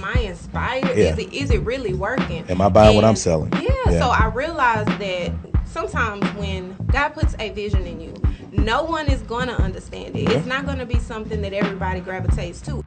[0.00, 0.96] Am I inspired?
[0.96, 1.12] Yeah.
[1.12, 2.42] Is it is it really working?
[2.48, 3.52] Am I buying what I'm selling?
[3.52, 3.98] Yeah, Yeah.
[3.98, 5.30] So I realized that
[5.66, 8.14] sometimes when God puts a vision in you,
[8.50, 10.30] no one is gonna understand it.
[10.30, 12.82] It's not gonna be something that everybody gravitates to.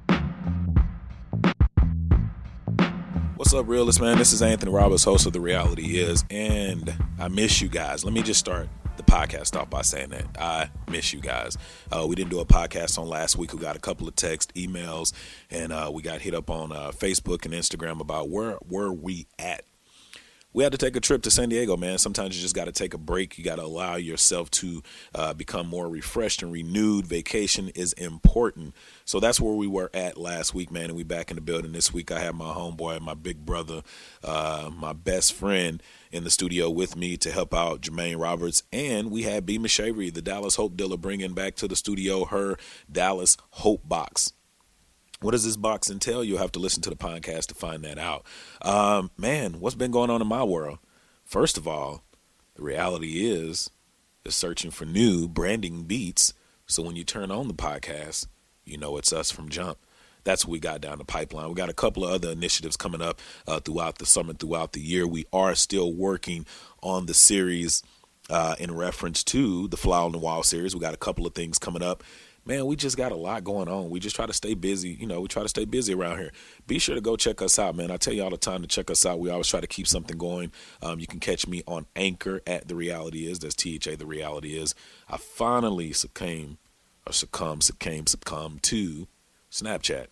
[3.36, 4.18] What's up, realists, man?
[4.18, 8.04] This is Anthony Roberts, host of The Reality Is, and I miss you guys.
[8.04, 11.58] Let me just start the podcast off by saying that I miss you guys.
[11.92, 13.54] Uh, we didn't do a podcast on last week.
[13.54, 15.14] We got a couple of text, emails,
[15.50, 19.28] and uh, we got hit up on uh, Facebook and Instagram about where where we
[19.40, 19.64] at
[20.54, 21.98] we had to take a trip to San Diego, man.
[21.98, 23.38] Sometimes you just got to take a break.
[23.38, 24.84] You got to allow yourself to
[25.16, 27.08] uh, become more refreshed and renewed.
[27.08, 28.76] Vacation is important.
[29.04, 30.86] So that's where we were at last week, man.
[30.86, 32.12] And we back in the building this week.
[32.12, 33.82] I have my homeboy, my big brother,
[34.24, 35.82] uh, my best friend
[36.12, 38.64] in the studio with me to help out Jermaine Roberts.
[38.72, 39.58] And we had B.
[39.68, 42.58] Shavery, the Dallas Hope dealer, bringing back to the studio her
[42.92, 44.34] Dallas Hope box.
[45.24, 46.22] What does this box entail?
[46.22, 48.26] You'll have to listen to the podcast to find that out.
[48.62, 50.80] Um, man, what's been going on in my world?
[51.24, 52.04] First of all,
[52.56, 53.70] the reality is
[54.26, 56.34] is searching for new branding beats.
[56.66, 58.28] So when you turn on the podcast,
[58.66, 59.78] you know it's us from Jump.
[60.26, 61.48] That's what we got down the pipeline.
[61.48, 64.82] We got a couple of other initiatives coming up uh, throughout the summer, throughout the
[64.82, 65.08] year.
[65.08, 66.46] We are still working
[66.82, 67.82] on the series
[68.30, 70.76] uh, in reference to the Fly on the Wall series.
[70.76, 72.04] We got a couple of things coming up
[72.46, 73.90] man, we just got a lot going on.
[73.90, 74.90] We just try to stay busy.
[74.90, 76.32] You know, we try to stay busy around here.
[76.68, 77.92] Be sure to go check us out, man.
[77.92, 79.20] I tell you all the time to check us out.
[79.20, 80.52] We always try to keep something going.
[80.82, 83.40] Um, you can catch me on Anchor at The Reality Is.
[83.40, 84.76] That's T H A, The Reality Is.
[85.10, 86.58] I finally succumbed,
[87.08, 89.08] or succumbed, succumbed, succumbed to
[89.52, 90.08] Snapchat.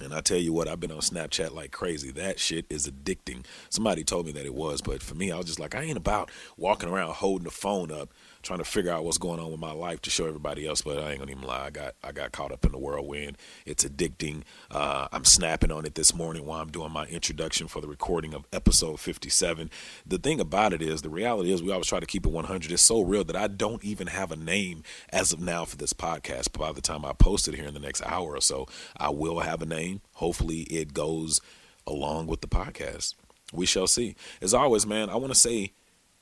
[0.00, 2.12] And I tell you what, I've been on Snapchat like crazy.
[2.12, 3.44] That shit is addicting.
[3.68, 5.96] Somebody told me that it was, but for me, I was just like, I ain't
[5.96, 8.10] about walking around holding the phone up,
[8.48, 10.80] trying to figure out what's going on with my life to show everybody else.
[10.80, 13.36] But I ain't gonna even lie, I got I got caught up in the whirlwind.
[13.66, 14.42] It's addicting.
[14.70, 18.32] Uh, I'm snapping on it this morning while I'm doing my introduction for the recording
[18.32, 19.70] of episode 57.
[20.06, 22.72] The thing about it is, the reality is, we always try to keep it 100.
[22.72, 25.92] It's so real that I don't even have a name as of now for this
[25.92, 26.48] podcast.
[26.52, 28.66] But by the time I post it here in the next hour or so,
[28.96, 30.00] I will have a name.
[30.14, 31.42] Hopefully, it goes
[31.86, 33.14] along with the podcast.
[33.52, 34.16] We shall see.
[34.40, 35.72] As always, man, I want to say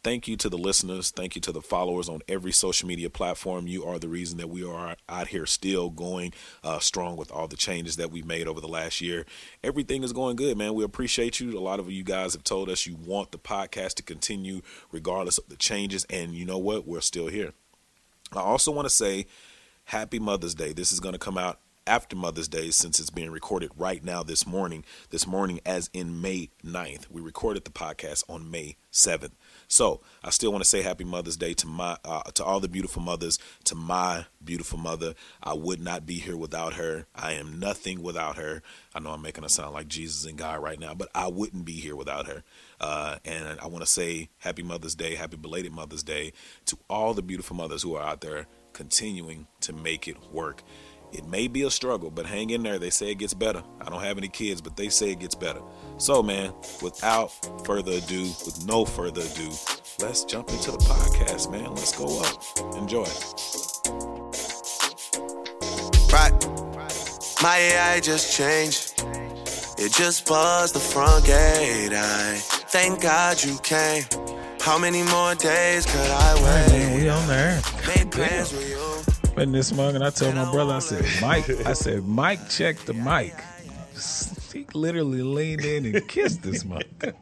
[0.06, 1.10] thank you to the listeners.
[1.10, 3.66] Thank you to the followers on every social media platform.
[3.66, 7.48] You are the reason that we are out here still going uh, strong with all
[7.48, 9.26] the changes that we've made over the last year.
[9.64, 10.74] Everything is going good, man.
[10.74, 11.58] We appreciate you.
[11.58, 14.62] A lot of you guys have told us you want the podcast to continue
[14.92, 16.06] regardless of the changes.
[16.08, 16.86] And you know what?
[16.86, 17.52] We're still here.
[18.32, 19.26] I also want to say
[19.86, 20.72] happy Mother's Day.
[20.72, 24.22] This is going to come out after Mother's Day since it's being recorded right now
[24.22, 24.84] this morning.
[25.10, 27.10] This morning, as in May 9th.
[27.10, 29.32] We recorded the podcast on May 7th.
[29.68, 32.68] So I still want to say Happy Mother's Day to my uh, to all the
[32.68, 35.14] beautiful mothers, to my beautiful mother.
[35.42, 37.06] I would not be here without her.
[37.14, 38.62] I am nothing without her.
[38.94, 41.64] I know I'm making her sound like Jesus and God right now, but I wouldn't
[41.64, 42.42] be here without her.
[42.80, 46.32] Uh, and I want to say Happy Mother's Day, Happy belated Mother's Day
[46.66, 50.62] to all the beautiful mothers who are out there continuing to make it work.
[51.12, 52.78] It may be a struggle, but hang in there.
[52.78, 53.62] They say it gets better.
[53.80, 55.60] I don't have any kids, but they say it gets better.
[55.98, 56.52] So, man,
[56.82, 57.32] without
[57.64, 59.50] further ado, with no further ado,
[60.00, 61.70] let's jump into the podcast, man.
[61.74, 62.76] Let's go up.
[62.76, 63.06] Enjoy.
[66.12, 66.32] Right.
[67.42, 68.94] My AI just changed.
[69.78, 71.92] It just buzzed the front gate.
[71.92, 72.36] I
[72.68, 74.04] thank God you came.
[74.60, 76.72] How many more days could I wait?
[76.72, 77.60] Man, we on there.
[77.86, 78.85] Made plans with you.
[79.36, 82.78] In this mug, and I told my brother, I said, Mike, I said, Mike, check
[82.78, 83.34] the mic.
[84.50, 86.84] He literally leaned in and kissed this mug.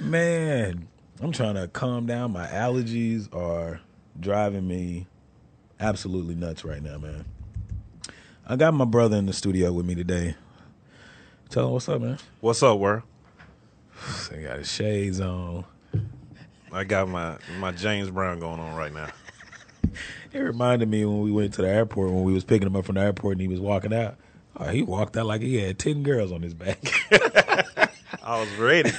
[0.00, 0.86] Man,
[1.22, 2.32] I'm trying to calm down.
[2.32, 3.80] My allergies are
[4.20, 5.06] driving me
[5.80, 7.24] absolutely nuts right now, man.
[8.46, 10.34] I got my brother in the studio with me today.
[11.48, 12.18] Tell him what's up, man.
[12.40, 13.02] What's up, world?
[14.34, 15.64] He got his shades on.
[16.72, 19.08] I got my my James Brown going on right now.
[20.32, 22.84] It reminded me when we went to the airport when we was picking him up
[22.84, 24.16] from the airport and he was walking out.
[24.56, 26.78] Oh, he walked out like he had ten girls on his back.
[28.22, 28.92] I was ready.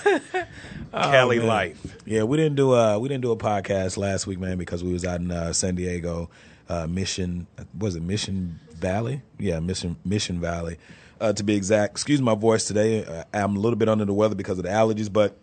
[0.91, 1.47] Cali man.
[1.47, 1.97] life.
[2.05, 4.91] yeah, we didn't do a we didn't do a podcast last week, man, because we
[4.91, 6.29] was out in uh, San Diego
[6.69, 7.47] uh, Mission.
[7.77, 9.21] Was it Mission Valley?
[9.39, 10.77] Yeah, Mission Mission Valley,
[11.21, 11.93] uh, to be exact.
[11.93, 13.05] Excuse my voice today.
[13.05, 15.37] Uh, I'm a little bit under the weather because of the allergies, but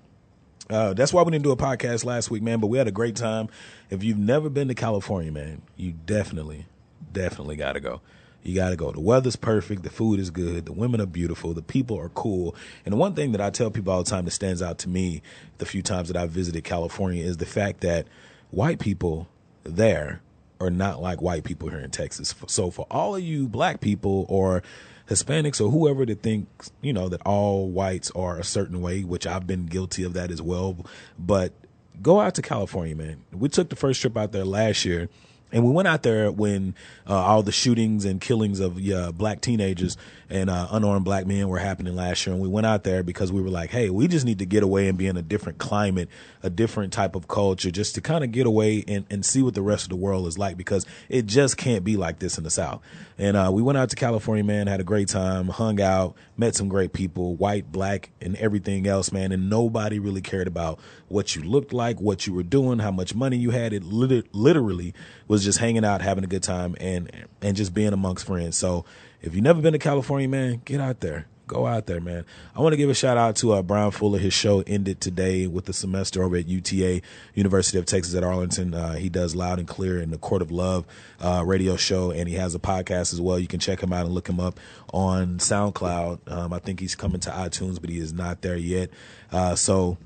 [0.68, 2.60] uh, that's why we didn't do a podcast last week, man.
[2.60, 3.48] But we had a great time.
[3.90, 6.66] If you've never been to California, man, you definitely,
[7.12, 8.00] definitely got to go.
[8.42, 8.90] You got to go.
[8.90, 9.82] The weather's perfect.
[9.82, 10.64] The food is good.
[10.64, 11.52] The women are beautiful.
[11.52, 12.54] The people are cool.
[12.86, 14.88] And the one thing that I tell people all the time that stands out to
[14.88, 15.20] me
[15.58, 18.06] the few times that I've visited California is the fact that
[18.50, 19.28] white people
[19.64, 20.22] there
[20.60, 22.34] are not like white people here in Texas.
[22.46, 24.62] So for all of you black people or
[25.08, 29.26] Hispanics or whoever that thinks, you know, that all whites are a certain way, which
[29.26, 30.76] I've been guilty of that as well.
[31.18, 31.52] But
[32.02, 33.24] go out to California, man.
[33.32, 35.08] We took the first trip out there last year
[35.52, 36.74] and we went out there when
[37.08, 38.78] uh, all the shootings and killings of
[39.16, 39.96] black teenagers
[40.30, 42.32] and uh, unarmed black men were happening last year.
[42.32, 44.62] And we went out there because we were like, hey, we just need to get
[44.62, 46.08] away and be in a different climate,
[46.42, 49.54] a different type of culture, just to kind of get away and, and see what
[49.54, 52.44] the rest of the world is like because it just can't be like this in
[52.44, 52.80] the South.
[53.18, 56.54] And uh, we went out to California, man, had a great time, hung out, met
[56.54, 59.32] some great people, white, black, and everything else, man.
[59.32, 60.78] And nobody really cared about
[61.08, 63.72] what you looked like, what you were doing, how much money you had.
[63.72, 64.94] It literally
[65.26, 67.10] was just hanging out, having a good time, and
[67.42, 68.56] and just being amongst friends.
[68.56, 68.84] So
[69.22, 71.26] if you've never been to California, man, get out there.
[71.46, 72.24] Go out there, man.
[72.54, 74.20] I want to give a shout out to uh, Brian Fuller.
[74.20, 77.00] His show ended today with the semester over at UTA,
[77.34, 78.72] University of Texas at Arlington.
[78.72, 80.86] Uh, he does Loud and Clear in the Court of Love
[81.20, 83.36] uh, radio show, and he has a podcast as well.
[83.36, 84.60] You can check him out and look him up
[84.92, 86.30] on SoundCloud.
[86.30, 88.90] Um, I think he's coming to iTunes, but he is not there yet.
[89.32, 89.98] Uh, so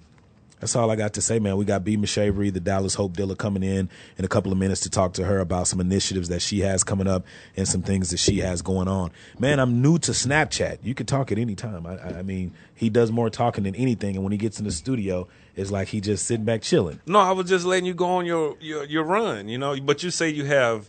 [0.61, 1.57] that's all I got to say, man.
[1.57, 1.97] We got B.
[1.97, 5.25] Mishavery, the Dallas Hope dealer, coming in in a couple of minutes to talk to
[5.25, 8.63] her about some initiatives that she has coming up and some things that she has
[8.63, 9.11] going on.
[9.39, 10.79] Man, I'm new to Snapchat.
[10.83, 11.87] You can talk at any time.
[11.87, 14.73] I, I mean, he does more talking than anything, and when he gets in the
[14.73, 17.01] studio, it's like he just sitting back chilling.
[17.07, 19.79] No, I was just letting you go on your your, your run, you know.
[19.81, 20.89] But you say you have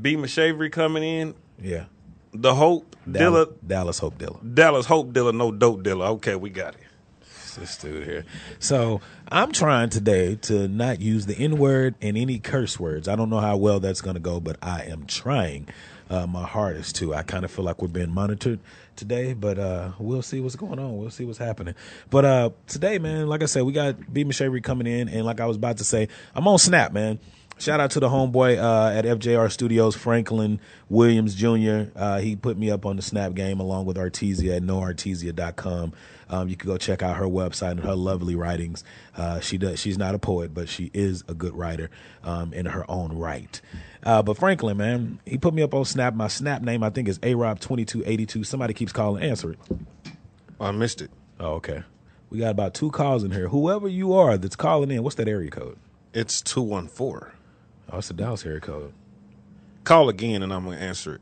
[0.00, 0.16] B.
[0.16, 1.34] Mishavery coming in.
[1.62, 1.84] Yeah.
[2.32, 3.58] The Hope Dallas, dealer.
[3.66, 4.38] Dallas Hope dealer.
[4.42, 6.06] Dallas Hope dealer, no dope dealer.
[6.06, 6.85] Okay, we got it
[7.56, 8.24] this dude here.
[8.58, 9.00] So
[9.30, 13.08] I'm trying today to not use the N word and any curse words.
[13.08, 15.68] I don't know how well that's going to go, but I am trying
[16.10, 17.14] uh, my hardest to.
[17.14, 18.60] I kind of feel like we're being monitored
[18.94, 20.96] today, but uh, we'll see what's going on.
[20.96, 21.74] We'll see what's happening.
[22.10, 24.24] But uh, today, man, like I said, we got B.
[24.24, 27.18] Mishavery coming in, and like I was about to say, I'm on Snap, man.
[27.58, 30.60] Shout out to the homeboy uh, at FJR Studios, Franklin
[30.90, 31.84] Williams Jr.
[31.96, 35.94] Uh, he put me up on the Snap game along with Artesia at noartesia.com.
[36.28, 38.82] Um, you can go check out her website and her lovely writings.
[39.16, 39.78] Uh, she does.
[39.78, 41.90] She's not a poet, but she is a good writer
[42.24, 43.60] um, in her own right.
[44.02, 46.14] Uh, but Franklin, man, he put me up on Snap.
[46.14, 48.44] My Snap name, I think, is Arob twenty two eighty two.
[48.44, 49.22] Somebody keeps calling.
[49.22, 49.58] Answer it.
[50.60, 51.10] I missed it.
[51.38, 51.82] Oh, okay.
[52.30, 53.48] We got about two calls in here.
[53.48, 55.78] Whoever you are that's calling in, what's that area code?
[56.12, 57.34] It's two one four.
[57.92, 58.92] Oh, it's the Dallas area code.
[59.84, 61.20] Call again, and I'm gonna answer it.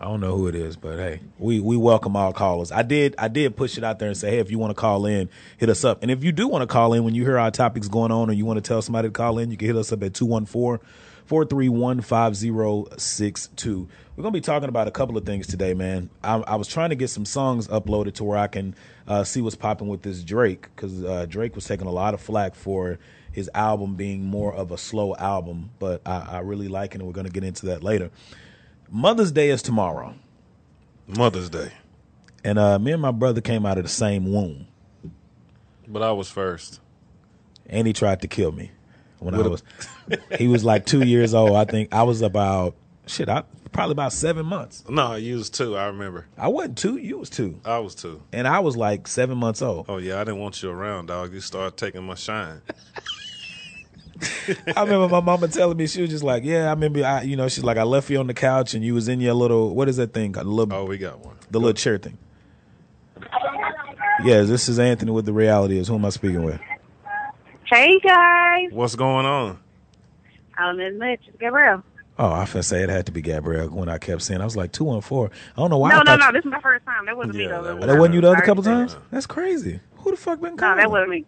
[0.00, 2.72] I don't know who it is, but hey, we, we welcome all callers.
[2.72, 4.74] I did I did push it out there and say, hey, if you want to
[4.74, 5.98] call in, hit us up.
[6.00, 8.30] And if you do want to call in when you hear our topics going on
[8.30, 10.14] or you want to tell somebody to call in, you can hit us up at
[10.14, 10.86] 214
[11.26, 13.88] 431 5062.
[14.16, 16.08] We're going to be talking about a couple of things today, man.
[16.24, 18.74] I, I was trying to get some songs uploaded to where I can
[19.06, 22.22] uh, see what's popping with this Drake because uh, Drake was taking a lot of
[22.22, 22.98] flack for
[23.32, 27.06] his album being more of a slow album, but I, I really like it, and
[27.06, 28.10] we're going to get into that later.
[28.90, 30.14] Mother's Day is tomorrow.
[31.06, 31.72] Mother's Day.
[32.42, 34.66] And uh, me and my brother came out of the same womb.
[35.86, 36.80] But I was first.
[37.66, 38.72] And he tried to kill me
[39.20, 39.62] when I was.
[40.38, 41.52] he was like two years old.
[41.52, 42.74] I think I was about
[43.06, 43.28] shit.
[43.28, 44.84] I probably about seven months.
[44.88, 45.76] No, you was two.
[45.76, 46.26] I remember.
[46.36, 46.96] I wasn't two.
[46.96, 47.60] You was two.
[47.64, 48.22] I was two.
[48.32, 49.86] And I was like seven months old.
[49.88, 51.32] Oh yeah, I didn't want you around, dog.
[51.32, 52.62] You started taking my shine.
[54.76, 57.04] I remember my mama telling me she was just like, "Yeah, I remember.
[57.04, 59.20] I, you know, she's like, I left you on the couch and you was in
[59.20, 60.32] your little what is that thing?
[60.32, 61.36] The little, oh, we got one.
[61.50, 61.58] The Go.
[61.60, 62.18] little chair thing.
[64.24, 65.88] Yes, this is Anthony with the reality is.
[65.88, 66.60] Who am I speaking with?
[67.64, 68.68] Hey guys.
[68.72, 69.58] What's going on?
[70.58, 71.20] I'm in much.
[71.38, 71.82] Gabrielle.
[72.18, 74.56] Oh, I was say it had to be Gabrielle when I kept saying I was
[74.56, 75.30] like two one four.
[75.56, 75.90] I don't know why.
[75.90, 76.32] No, no, no.
[76.32, 77.06] This is my first time.
[77.06, 77.62] That wasn't yeah, me though.
[77.62, 78.96] That, that wasn't you the other couple times.
[79.10, 79.80] That's crazy.
[79.96, 80.76] Who the fuck been calling?
[80.76, 81.24] No, that wasn't me.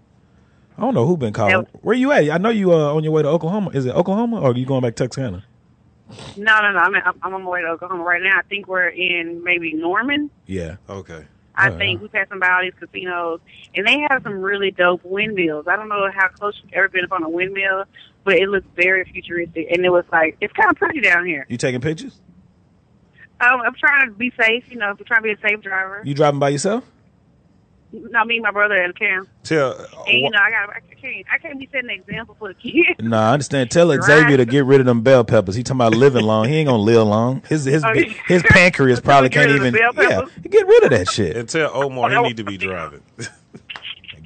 [0.76, 1.66] I don't know who been calling.
[1.82, 2.30] Where you at?
[2.30, 3.70] I know you uh, on your way to Oklahoma.
[3.70, 5.44] Is it Oklahoma or are you going back to Texarkana?
[6.36, 6.78] No, no, no.
[6.78, 8.38] I'm, I'm on my way to Oklahoma right now.
[8.38, 10.30] I think we're in maybe Norman.
[10.46, 10.76] Yeah.
[10.88, 11.26] Okay.
[11.54, 12.02] I oh, think yeah.
[12.02, 13.40] we passing by all these casinos,
[13.74, 15.66] and they have some really dope windmills.
[15.68, 17.84] I don't know how close you've ever been up on a windmill,
[18.24, 21.46] but it looks very futuristic, and it was like it's kind of pretty down here.
[21.48, 22.20] You taking pictures?
[23.40, 24.64] Um, I'm trying to be safe.
[24.70, 26.00] You know, I'm trying to be a safe driver.
[26.04, 26.90] You driving by yourself?
[27.92, 29.28] No, me, and my brother, and Cam.
[29.42, 29.72] Tell
[30.06, 32.54] And you know, I got I can't I can't be setting an example for the
[32.54, 32.88] kids.
[33.00, 33.70] No, I understand.
[33.70, 34.02] Tell Right.
[34.02, 35.54] Xavier to get rid of them bell peppers.
[35.54, 36.48] He talking about living long.
[36.48, 37.42] He ain't gonna live long.
[37.48, 38.12] His his Oh, yeah.
[38.26, 39.74] his pancreas probably can't even.
[39.74, 41.36] Yeah, get rid of that shit.
[41.36, 43.02] and tell Omar he oh, need to be driving.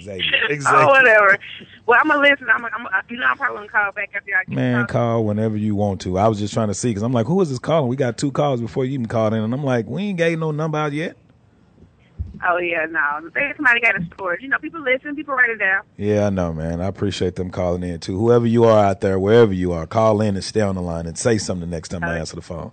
[0.01, 0.23] Xavier.
[0.69, 1.39] Oh, whatever.
[1.87, 2.47] Well, I'm gonna listen.
[2.53, 4.93] I'm, I'm, you know, I'm probably gonna call back after y'all get Man, talking.
[4.93, 6.19] call whenever you want to.
[6.19, 7.89] I was just trying to see because I'm like, who is this calling?
[7.89, 10.39] We got two calls before you even called in, and I'm like, we ain't gave
[10.39, 11.17] no number out yet.
[12.45, 13.31] Oh yeah, no.
[13.35, 14.43] Say somebody got a storage.
[14.43, 15.15] You know, people listen.
[15.17, 15.83] People write it down.
[15.97, 16.81] Yeah, I know, man.
[16.81, 18.19] I appreciate them calling in too.
[18.19, 21.07] Whoever you are out there, wherever you are, call in and stay on the line
[21.07, 22.21] and say something the next time I Okay.
[22.21, 22.73] answer the phone.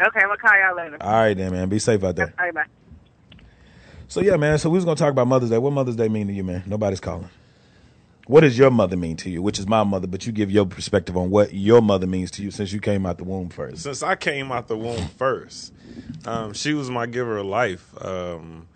[0.00, 0.96] Okay, I'm gonna call y'all later.
[1.00, 1.68] All right, then, man.
[1.68, 2.32] Be safe out there.
[2.38, 2.64] All right, bye.
[4.08, 4.58] So yeah, man.
[4.58, 5.58] So we was gonna talk about Mother's Day.
[5.58, 6.62] What Mother's Day mean to you, man?
[6.66, 7.28] Nobody's calling.
[8.26, 9.42] What does your mother mean to you?
[9.42, 12.42] Which is my mother, but you give your perspective on what your mother means to
[12.42, 13.82] you since you came out the womb first.
[13.82, 15.72] Since I came out the womb first,
[16.24, 17.92] um, she was my giver of life.
[18.02, 18.68] Um,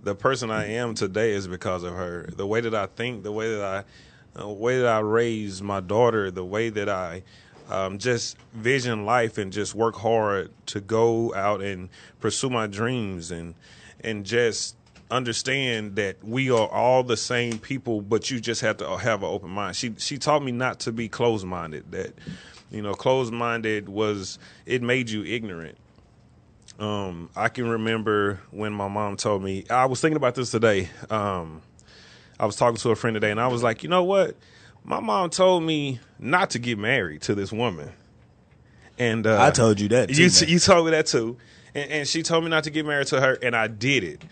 [0.00, 2.28] the person I am today is because of her.
[2.36, 5.80] The way that I think, the way that I, the way that I raise my
[5.80, 7.22] daughter, the way that I
[7.68, 11.88] um, just vision life and just work hard to go out and
[12.20, 13.54] pursue my dreams and
[14.04, 14.76] and just
[15.12, 19.28] understand that we are all the same people, but you just have to have an
[19.28, 19.76] open mind.
[19.76, 21.92] She she taught me not to be closed minded.
[21.92, 22.14] That
[22.70, 25.76] you know, closed minded was it made you ignorant.
[26.80, 29.64] Um, I can remember when my mom told me.
[29.70, 30.88] I was thinking about this today.
[31.10, 31.62] Um,
[32.40, 34.36] I was talking to a friend today, and I was like, you know what?
[34.84, 37.92] My mom told me not to get married to this woman.
[38.98, 40.48] And uh, I told you that, too, you man.
[40.48, 41.36] you told me that too,
[41.74, 44.22] and, and she told me not to get married to her, and I did it.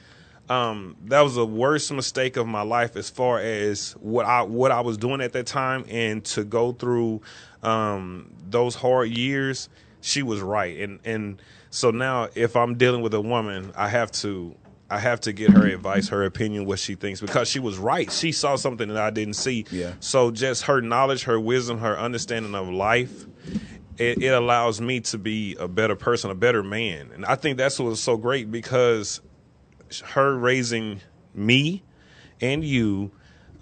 [0.50, 4.72] Um, that was the worst mistake of my life as far as what I what
[4.72, 7.22] I was doing at that time, and to go through
[7.62, 9.68] um, those hard years.
[10.02, 11.40] She was right, and and
[11.70, 14.56] so now if I'm dealing with a woman, I have to
[14.90, 18.10] I have to get her advice, her opinion, what she thinks, because she was right.
[18.10, 19.66] She saw something that I didn't see.
[19.70, 19.92] Yeah.
[20.00, 23.26] So just her knowledge, her wisdom, her understanding of life,
[23.98, 27.10] it, it allows me to be a better person, a better man.
[27.14, 29.20] And I think that's what's so great because
[30.00, 31.00] her raising
[31.34, 31.82] me
[32.40, 33.10] and you,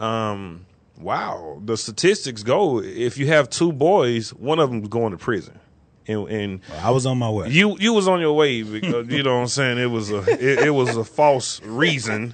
[0.00, 0.66] um,
[0.98, 2.80] wow, the statistics go.
[2.80, 5.58] If you have two boys, one of them's going to prison.
[6.06, 7.50] And, and I was on my way.
[7.50, 10.20] you you was on your way because you know what I'm saying it was a
[10.20, 12.32] it, it was a false reason,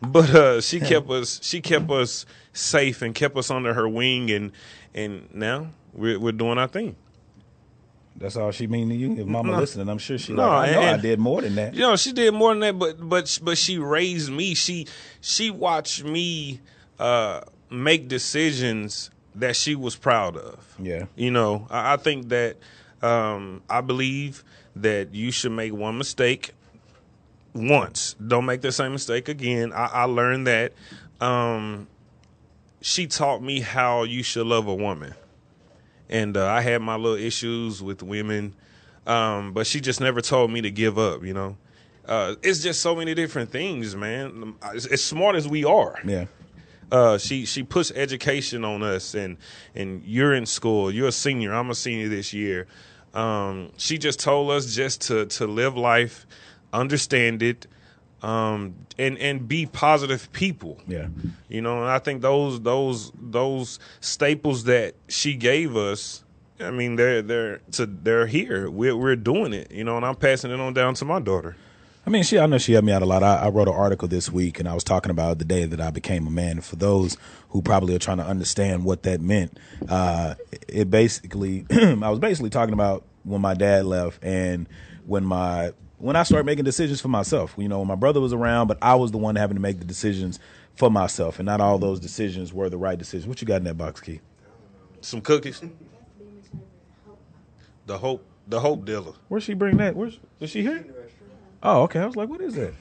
[0.00, 2.24] but uh, she kept us she kept us
[2.54, 4.52] safe and kept us under her wing and
[4.94, 6.96] and now we're we're doing our thing.
[8.16, 9.16] That's all she mean to you.
[9.16, 9.58] If Mama No.
[9.58, 10.68] listening, I'm sure she No, like.
[10.70, 11.74] I know I did more than that.
[11.74, 14.54] You know, she did more than that, but but but she raised me.
[14.54, 14.86] She
[15.20, 16.60] she watched me
[16.98, 17.40] uh,
[17.70, 20.74] make decisions that she was proud of.
[20.78, 21.06] Yeah.
[21.16, 22.56] You know, I, I think that
[23.02, 24.44] um, I believe
[24.76, 26.52] that you should make one mistake
[27.54, 28.14] once.
[28.24, 29.72] Don't make the same mistake again.
[29.72, 30.72] I, I learned that.
[31.20, 31.86] Um,
[32.80, 35.14] she taught me how you should love a woman
[36.08, 38.54] and uh, I had my little issues with women,
[39.06, 41.24] um, but she just never told me to give up.
[41.24, 41.56] You know,
[42.06, 44.54] uh, it's just so many different things, man.
[44.62, 46.26] As, as smart as we are, Yeah.
[46.90, 49.36] uh, she she puts education on us, and
[49.74, 52.66] and you're in school, you're a senior, I'm a senior this year.
[53.14, 56.26] Um, she just told us just to to live life,
[56.72, 57.66] understand it,
[58.22, 60.80] um, and and be positive people.
[60.86, 61.08] Yeah.
[61.48, 66.22] You know, and I think those those those staples that she gave us,
[66.60, 68.70] I mean, they're they're to they're here.
[68.70, 69.70] We're we're doing it.
[69.70, 71.56] You know, and I'm passing it on down to my daughter.
[72.04, 72.38] I mean, she.
[72.38, 73.22] I know she helped me out a lot.
[73.22, 75.80] I, I wrote an article this week, and I was talking about the day that
[75.80, 76.60] I became a man.
[76.60, 77.16] For those
[77.50, 79.56] who probably are trying to understand what that meant,
[79.88, 80.34] uh,
[80.66, 84.68] it basically, I was basically talking about when my dad left and
[85.06, 87.54] when my when I started making decisions for myself.
[87.56, 89.78] You know, when my brother was around, but I was the one having to make
[89.78, 90.38] the decisions
[90.74, 93.26] for myself, and not all those decisions were the right decisions.
[93.28, 94.20] What you got in that box, Key?
[95.00, 95.62] Some cookies.
[97.86, 99.96] The hope, the hope dealer, Where's she bring that?
[99.96, 100.84] Where's is she here?
[101.62, 102.00] Oh, okay.
[102.00, 102.74] I was like, what is that?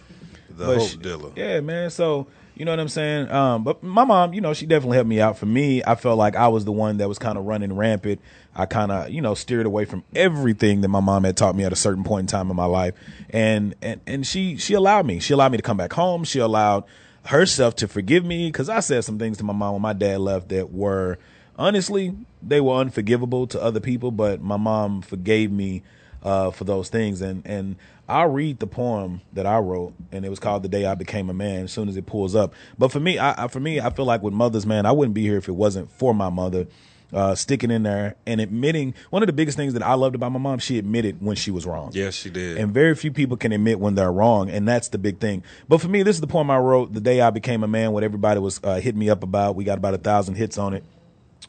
[0.50, 1.32] the But hope she- dealer.
[1.36, 1.90] Yeah, man.
[1.90, 2.28] So
[2.62, 3.32] you know what I'm saying.
[3.32, 5.36] Um, but my mom, you know, she definitely helped me out.
[5.36, 8.22] For me, I felt like I was the one that was kind of running rampant.
[8.56, 11.64] I kind of, you know, steered away from everything that my mom had taught me
[11.64, 12.94] at a certain point in time in my life,
[13.32, 15.18] and and and she she allowed me.
[15.20, 16.24] She allowed me to come back home.
[16.24, 16.84] She allowed
[17.26, 20.20] herself to forgive me because I said some things to my mom when my dad
[20.20, 21.18] left that were
[21.58, 25.82] honestly they were unforgivable to other people, but my mom forgave me
[26.22, 27.22] uh, for those things.
[27.22, 27.76] And and
[28.12, 31.30] I'll read the poem that I wrote, and it was called "The Day I Became
[31.30, 33.80] a Man." As soon as it pulls up, but for me, I, I for me,
[33.80, 36.30] I feel like with mothers, man, I wouldn't be here if it wasn't for my
[36.30, 36.68] mother.
[37.14, 38.94] uh, sticking in there and admitting.
[39.10, 41.52] One of the biggest things that I loved about my mom, she admitted when she
[41.52, 41.92] was wrong.
[41.94, 42.58] Yes, she did.
[42.58, 45.44] And very few people can admit when they're wrong, and that's the big thing.
[45.68, 47.92] But for me, this is the poem I wrote the day I became a man.
[47.92, 49.58] What everybody was uh, hitting me up about.
[49.58, 50.86] We got about a thousand hits on it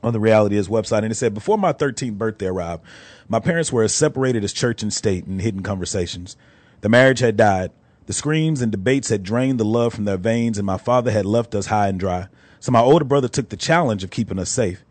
[0.02, 2.82] on the Reality Is website, and it said, "Before my 13th birthday arrived,
[3.28, 6.36] my parents were as separated as church and state in hidden conversations.
[6.82, 7.70] The marriage had died."
[8.06, 11.24] The screams and debates had drained the love from their veins, and my father had
[11.24, 12.26] left us high and dry.
[12.60, 14.84] So my older brother took the challenge of keeping us safe.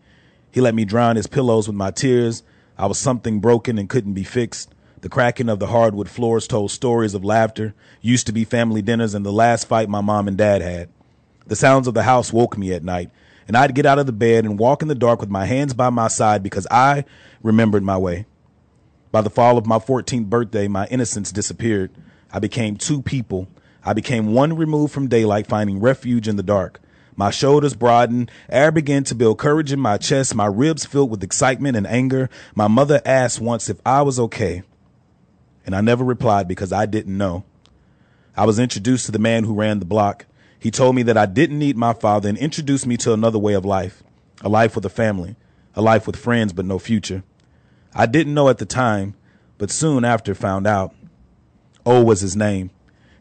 [0.49, 2.43] He let me drown his pillows with my tears.
[2.77, 4.73] I was something broken and couldn't be fixed.
[5.01, 9.13] The cracking of the hardwood floors told stories of laughter, used to be family dinners,
[9.13, 10.89] and the last fight my mom and dad had.
[11.47, 13.09] The sounds of the house woke me at night,
[13.47, 15.73] and I'd get out of the bed and walk in the dark with my hands
[15.73, 17.03] by my side because I
[17.43, 18.25] remembered my way.
[19.11, 21.91] By the fall of my 14th birthday, my innocence disappeared.
[22.31, 23.47] I became two people.
[23.83, 26.79] I became one removed from daylight, finding refuge in the dark.
[27.17, 31.23] My shoulders broadened, air began to build courage in my chest, my ribs filled with
[31.23, 32.29] excitement and anger.
[32.55, 34.63] My mother asked once if I was okay,
[35.65, 37.43] and I never replied because I didn't know.
[38.35, 40.25] I was introduced to the man who ran the block.
[40.57, 43.53] He told me that I didn't need my father and introduced me to another way
[43.53, 44.03] of life,
[44.41, 45.35] a life with a family,
[45.75, 47.23] a life with friends but no future.
[47.93, 49.15] I didn't know at the time,
[49.57, 50.93] but soon after found out.
[51.85, 52.71] O was his name.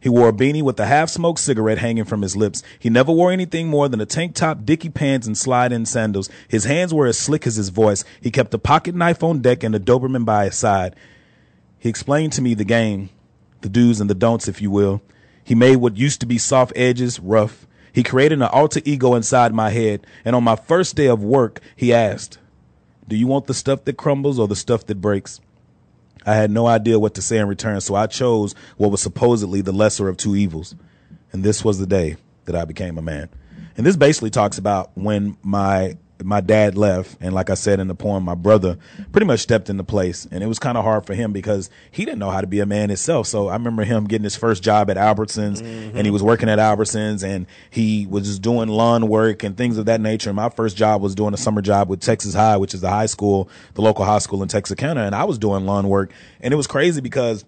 [0.01, 2.63] He wore a beanie with a half smoked cigarette hanging from his lips.
[2.79, 6.31] He never wore anything more than a tank top, dicky pants, and slide in sandals.
[6.49, 8.03] His hands were as slick as his voice.
[8.21, 10.97] He kept a pocket knife on deck and a Doberman by his side.
[11.79, 13.11] He explained to me the game,
[13.61, 15.03] the do's and the don'ts, if you will.
[15.45, 17.67] He made what used to be soft edges rough.
[17.93, 20.07] He created an alter ego inside my head.
[20.25, 22.39] And on my first day of work, he asked,
[23.11, 25.41] Do you want the stuff that crumbles or the stuff that breaks?
[26.25, 29.63] I had no idea what to say in return, so I chose what was supposedly
[29.63, 30.77] the lesser of two evils.
[31.33, 33.29] And this was the day that I became a man.
[33.77, 37.89] And this basically talks about when my my dad left and like I said in
[37.89, 38.79] the poem my brother
[39.13, 42.05] pretty much stepped into place and it was kind of hard for him because he
[42.05, 43.27] didn't know how to be a man himself.
[43.27, 45.97] So I remember him getting his first job at Albertsons mm-hmm.
[45.97, 49.79] and he was working at Albertsons and he was just doing lawn work and things
[49.79, 50.31] of that nature.
[50.31, 52.91] And my first job was doing a summer job with Texas High which is the
[52.91, 56.13] high school the local high school in Texarkana and I was doing lawn work.
[56.41, 57.45] And it was crazy because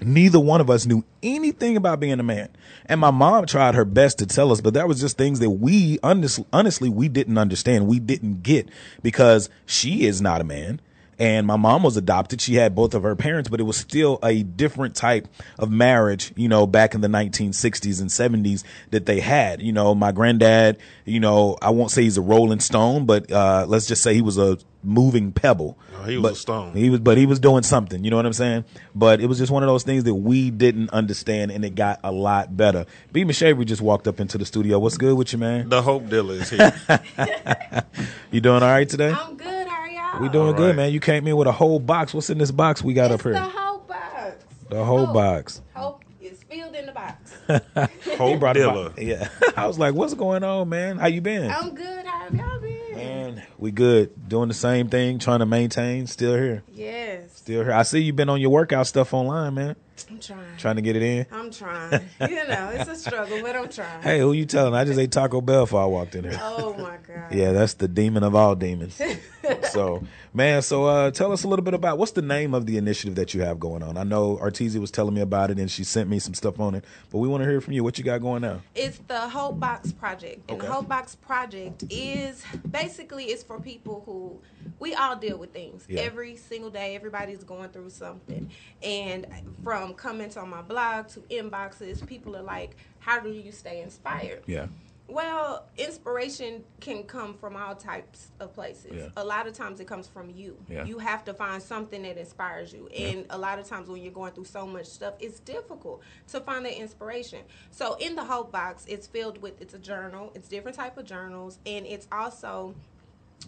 [0.00, 2.48] Neither one of us knew anything about being a man.
[2.86, 5.50] And my mom tried her best to tell us, but that was just things that
[5.50, 7.86] we honestly, we didn't understand.
[7.86, 8.68] We didn't get
[9.02, 10.80] because she is not a man
[11.18, 12.40] and my mom was adopted.
[12.40, 16.32] She had both of her parents, but it was still a different type of marriage,
[16.36, 19.62] you know, back in the 1960s and 70s that they had.
[19.62, 23.66] You know, my granddad, you know, I won't say he's a rolling stone, but uh,
[23.68, 25.78] let's just say he was a moving pebble.
[25.96, 26.74] Oh, he was but a stone.
[26.74, 28.04] He was, but he was doing something.
[28.04, 28.64] You know what I'm saying?
[28.94, 32.00] But it was just one of those things that we didn't understand, and it got
[32.04, 32.86] a lot better.
[33.12, 33.24] B.
[33.32, 34.78] Shavery just walked up into the studio.
[34.78, 35.68] What's good with you, man?
[35.68, 36.74] The Hope Dealer is here.
[38.30, 39.10] you doing all right today?
[39.10, 39.66] I'm good.
[39.66, 40.20] How are y'all?
[40.20, 40.56] We doing right.
[40.56, 40.92] good, man.
[40.92, 42.14] You came in with a whole box.
[42.14, 43.32] What's in this box we got it's up here?
[43.32, 44.44] The whole box.
[44.68, 45.14] The whole hope.
[45.14, 45.62] box.
[45.74, 47.32] Hope is filled in the box.
[48.16, 48.92] Hope dealer.
[48.96, 49.28] Yeah.
[49.56, 50.98] I was like, what's going on, man?
[50.98, 51.50] How you been?
[51.50, 52.06] I'm good.
[52.06, 52.94] How have y'all been?
[52.94, 54.28] Man, we good.
[54.28, 56.06] Doing the same thing, trying to maintain.
[56.06, 56.62] Still here.
[56.74, 57.38] Yes.
[57.38, 57.72] Still here.
[57.72, 59.76] I see you've been on your workout stuff online, man.
[60.10, 60.56] I'm trying.
[60.58, 61.26] Trying to get it in.
[61.32, 61.92] I'm trying.
[62.20, 64.02] you know, it's a struggle, but I'm trying.
[64.02, 64.74] Hey, who you telling?
[64.74, 66.38] I just ate Taco Bell before I walked in here.
[66.42, 67.32] Oh my god.
[67.32, 69.00] Yeah, that's the demon of all demons.
[69.70, 72.76] so, man, so uh, tell us a little bit about what's the name of the
[72.76, 73.96] initiative that you have going on.
[73.96, 76.74] I know Artesia was telling me about it, and she sent me some stuff on
[76.74, 76.84] it.
[77.10, 77.84] But we want to hear from you.
[77.84, 78.62] What you got going now?
[78.74, 80.66] It's the Hope Box Project, and Okay.
[80.66, 84.40] the Hope Box Project is basically it's for people who
[84.78, 86.02] we all deal with things Yeah.
[86.02, 86.94] every single day.
[86.94, 88.50] Everybody's going through something,
[88.82, 89.26] and
[89.62, 94.42] from comments on my blog to inboxes, people are like, "How do you stay inspired?"
[94.46, 94.66] Yeah.
[95.06, 98.92] Well, inspiration can come from all types of places.
[98.94, 99.08] Yeah.
[99.18, 100.56] A lot of times it comes from you.
[100.66, 100.84] Yeah.
[100.84, 102.88] You have to find something that inspires you.
[102.88, 106.40] And a lot of times when you're going through so much stuff, it's difficult to
[106.40, 107.40] find that inspiration.
[107.70, 111.04] So in the Hope Box, it's filled with it's a journal, it's different type of
[111.04, 112.74] journals, and it's also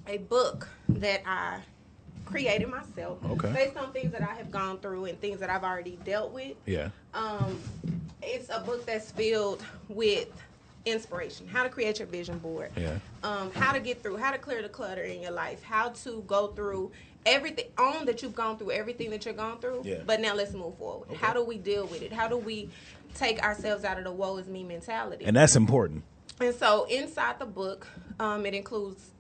[0.06, 1.61] a book that I
[2.24, 3.52] created myself Okay.
[3.52, 6.56] based on things that I have gone through and things that I've already dealt with
[6.66, 6.88] Yeah.
[7.14, 7.61] um,
[8.22, 10.28] it's a book that's filled with
[10.85, 12.98] inspiration how to create your vision board Yeah.
[13.22, 16.22] um, how to get through how to clear the clutter in your life how to
[16.26, 16.92] go through
[17.24, 20.02] everything own that you've gone through everything that you're going through Yeah.
[20.06, 22.70] but now let's move forward how do we deal with it how do we
[23.14, 26.02] take ourselves out of the woe is me mentality And that's important.
[26.40, 27.87] and so inside the book,
[28.20, 29.11] um, it includes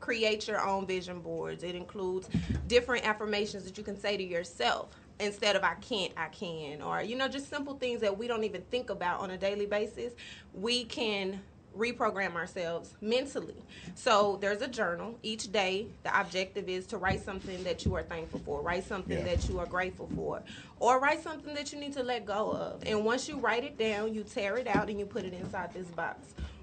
[0.00, 1.62] create your own vision boards.
[1.62, 2.28] It includes
[2.66, 4.88] different affirmations that you can say to yourself
[5.20, 8.44] instead of I can't, I can, or you know, just simple things that we don't
[8.44, 10.12] even think about on a daily basis.
[10.54, 11.40] We can
[11.76, 13.54] reprogram ourselves mentally.
[13.94, 15.16] So there's a journal.
[15.22, 19.18] Each day, the objective is to write something that you are thankful for, write something
[19.18, 19.24] Yeah.
[19.24, 20.42] that you are grateful for,
[20.80, 22.82] or write something that you need to let go of.
[22.86, 25.72] And once you write it down, you tear it out and you put it inside
[25.74, 26.18] this box.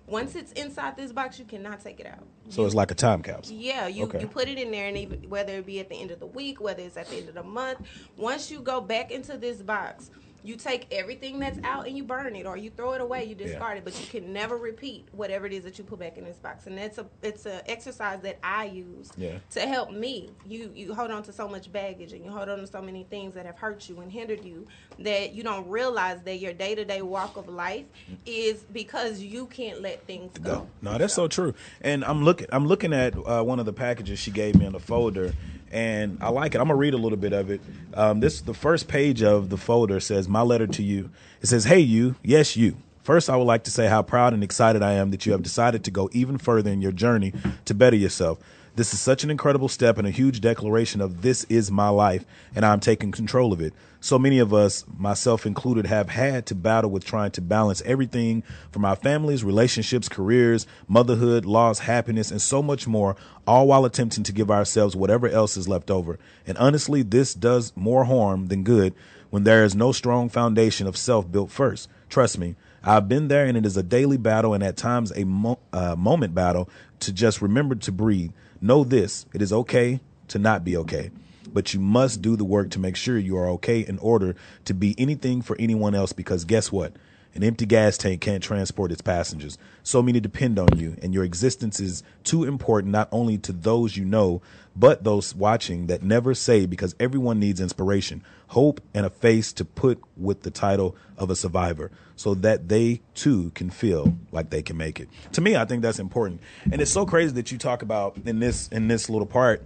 [0.07, 2.23] Once it's inside this box, you cannot take it out.
[2.49, 3.55] So it's like a time capsule.
[3.57, 4.21] Yeah, you, Okay.
[4.21, 6.27] you put it in there, and even, whether it be at the end of the
[6.27, 7.79] week, whether it's at the end of the month,
[8.15, 10.11] once you go back into this box,
[10.45, 13.35] you take everything that's out and you burn it, or you throw it away, you
[13.35, 13.83] discard it.
[13.83, 16.67] But you can never repeat whatever it is that you put back in this box,
[16.67, 19.39] and that's a it's an exercise that I use Yeah.
[19.51, 20.29] to help me.
[20.47, 23.03] You you hold on to so much baggage, and you hold on to so many
[23.09, 24.67] things that have hurt you and hindered you
[24.99, 27.85] that you don't realize that your day to day walk of life
[28.25, 30.51] is because you can't let things go.
[30.51, 30.67] go.
[30.81, 31.53] No, that's so true.
[31.81, 32.47] And I'm looking.
[32.51, 35.33] I'm looking at uh, one of the packages she gave me in the folder,
[35.75, 36.61] and I like it.
[36.61, 37.59] I'm gonna read a little bit of it.
[37.93, 41.09] Um, this the first page of the folder says, "My letter to you."
[41.41, 42.15] It says, "Hey, you.
[42.23, 45.25] Yes, you." First, I would like to say how proud and excited I am that
[45.25, 47.33] you have decided to go even further in your journey
[47.65, 48.39] to better yourself.
[48.75, 52.25] This is such an incredible step and a huge declaration of this is my life
[52.53, 53.73] and I'm taking control of it.
[54.01, 58.43] So many of us, myself included, have had to battle with trying to balance everything
[58.73, 63.15] from our families, relationships, careers, motherhood, loss, happiness, and so much more,
[63.47, 66.19] all while attempting to give ourselves whatever else is left over.
[66.45, 68.93] And honestly, this does more harm than good
[69.29, 71.87] when there is no strong foundation of self built first.
[72.09, 75.23] Trust me, I've been there, and it is a daily battle and at times a
[75.23, 78.31] mo- uh, moment battle to just remember to breathe.
[78.61, 81.11] Know this it is okay to not be okay,
[81.51, 84.73] but you must do the work to make sure you are okay in order to
[84.73, 86.93] be anything for anyone else because guess what?
[87.35, 89.57] An empty gas tank can't transport its passengers.
[89.83, 93.97] So many depend on you, and your existence is too important not only to those
[93.97, 94.41] you know,
[94.73, 99.65] but those watching that never say because everyone needs inspiration, hope, and a face to
[99.65, 104.61] put with the title of a survivor so that they too can feel like they
[104.61, 105.09] can make it.
[105.33, 106.41] To me, I think that's important.
[106.71, 109.63] And it's so crazy that you talk about in this in this little part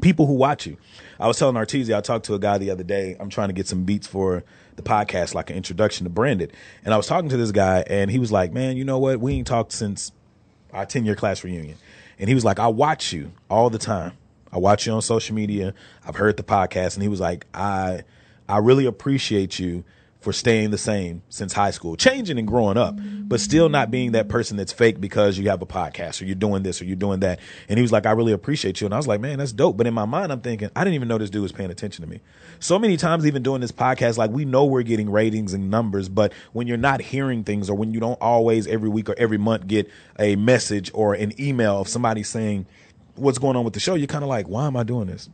[0.00, 0.76] people who watch you.
[1.18, 3.16] I was telling Artesia, I talked to a guy the other day.
[3.18, 4.44] I'm trying to get some beats for
[4.76, 6.52] the podcast, like an introduction to Branded.
[6.84, 9.20] And I was talking to this guy, and he was like, Man, you know what?
[9.20, 10.12] We ain't talked since
[10.72, 11.78] our 10 year class reunion.
[12.18, 14.12] And he was like, I watch you all the time.
[14.54, 15.74] I watch you on social media.
[16.06, 16.94] I've heard the podcast.
[16.94, 18.04] And he was like, I,
[18.48, 19.82] I really appreciate you
[20.20, 24.12] for staying the same since high school, changing and growing up, but still not being
[24.12, 26.96] that person that's fake because you have a podcast or you're doing this or you're
[26.96, 27.40] doing that.
[27.68, 28.86] And he was like, I really appreciate you.
[28.86, 29.76] And I was like, man, that's dope.
[29.76, 32.02] But in my mind, I'm thinking, I didn't even know this dude was paying attention
[32.02, 32.20] to me.
[32.58, 36.08] So many times, even doing this podcast, like we know we're getting ratings and numbers,
[36.08, 39.38] but when you're not hearing things or when you don't always every week or every
[39.38, 42.64] month get a message or an email of somebody saying
[43.16, 45.28] what's going on with the show, you're kind of like, why am I doing this?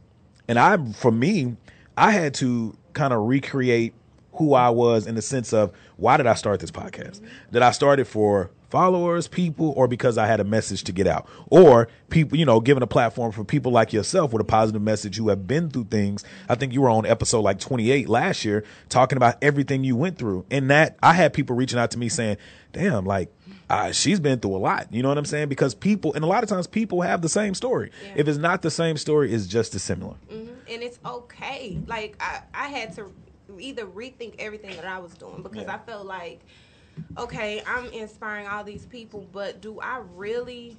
[0.49, 1.57] And I, for me,
[1.97, 3.95] I had to kind of recreate
[4.35, 7.21] who I was in the sense of why did I start this podcast?
[7.53, 11.07] Did I start it for followers, people, or because I had a message to get
[11.07, 11.29] out?
[11.51, 15.17] Or people, you know, giving a platform for people like yourself with a positive message
[15.17, 16.25] who have been through things.
[16.49, 20.17] I think you were on episode like 28 last year talking about everything you went
[20.17, 20.47] through.
[20.51, 22.37] And that I had people reaching out to me saying,
[22.73, 23.33] damn, like,
[23.71, 24.93] uh, she's been through a lot.
[24.93, 25.49] You know what I'm saying?
[25.49, 27.93] Because people, and a lot of times people have the same story.
[28.17, 30.17] If it's not the same story, it's just as similar.
[30.31, 31.79] and it's okay.
[31.87, 33.13] Like I, I had to
[33.59, 35.75] either rethink everything that I was doing because Yeah.
[35.75, 36.41] I felt like,
[37.17, 40.77] okay, I'm inspiring all these people, but do I really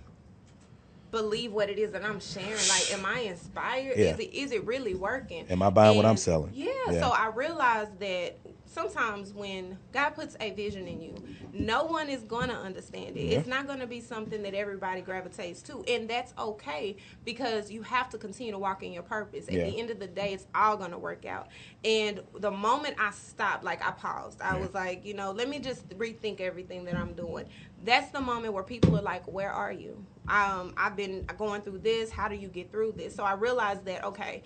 [1.12, 2.52] believe what it is that I'm sharing?
[2.52, 3.98] Like, am I inspired?
[3.98, 4.14] Yeah.
[4.14, 5.46] Is it is it really working?
[5.50, 6.52] Am I buying what I'm selling?
[6.54, 7.00] Yeah, Yeah.
[7.02, 8.38] So I realized that
[8.72, 11.16] sometimes when God puts a vision in you,
[11.54, 13.22] no one is gonna understand it.
[13.22, 18.10] It's not gonna be something that everybody gravitates to, and that's okay because you have
[18.12, 19.48] to continue to walk in your purpose.
[19.48, 19.64] At Yeah.
[19.66, 21.50] the end of the day, it's all gonna work out.
[21.84, 25.60] And the moment I stopped, like I paused, I was like, you know, let me
[25.60, 27.46] just rethink everything that I'm doing.
[27.84, 30.06] That's the moment where people are like, where are you?
[30.28, 32.12] Um, I've been going through this.
[32.12, 33.14] How do you get through this?
[33.16, 34.44] So I realized that okay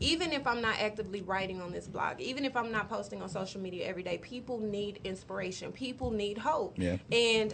[0.00, 3.28] even if I'm not actively writing on this blog, even if I'm not posting on
[3.28, 5.72] social media every day, people need inspiration.
[5.72, 6.78] People need hope.
[6.78, 6.98] Yeah.
[7.10, 7.52] And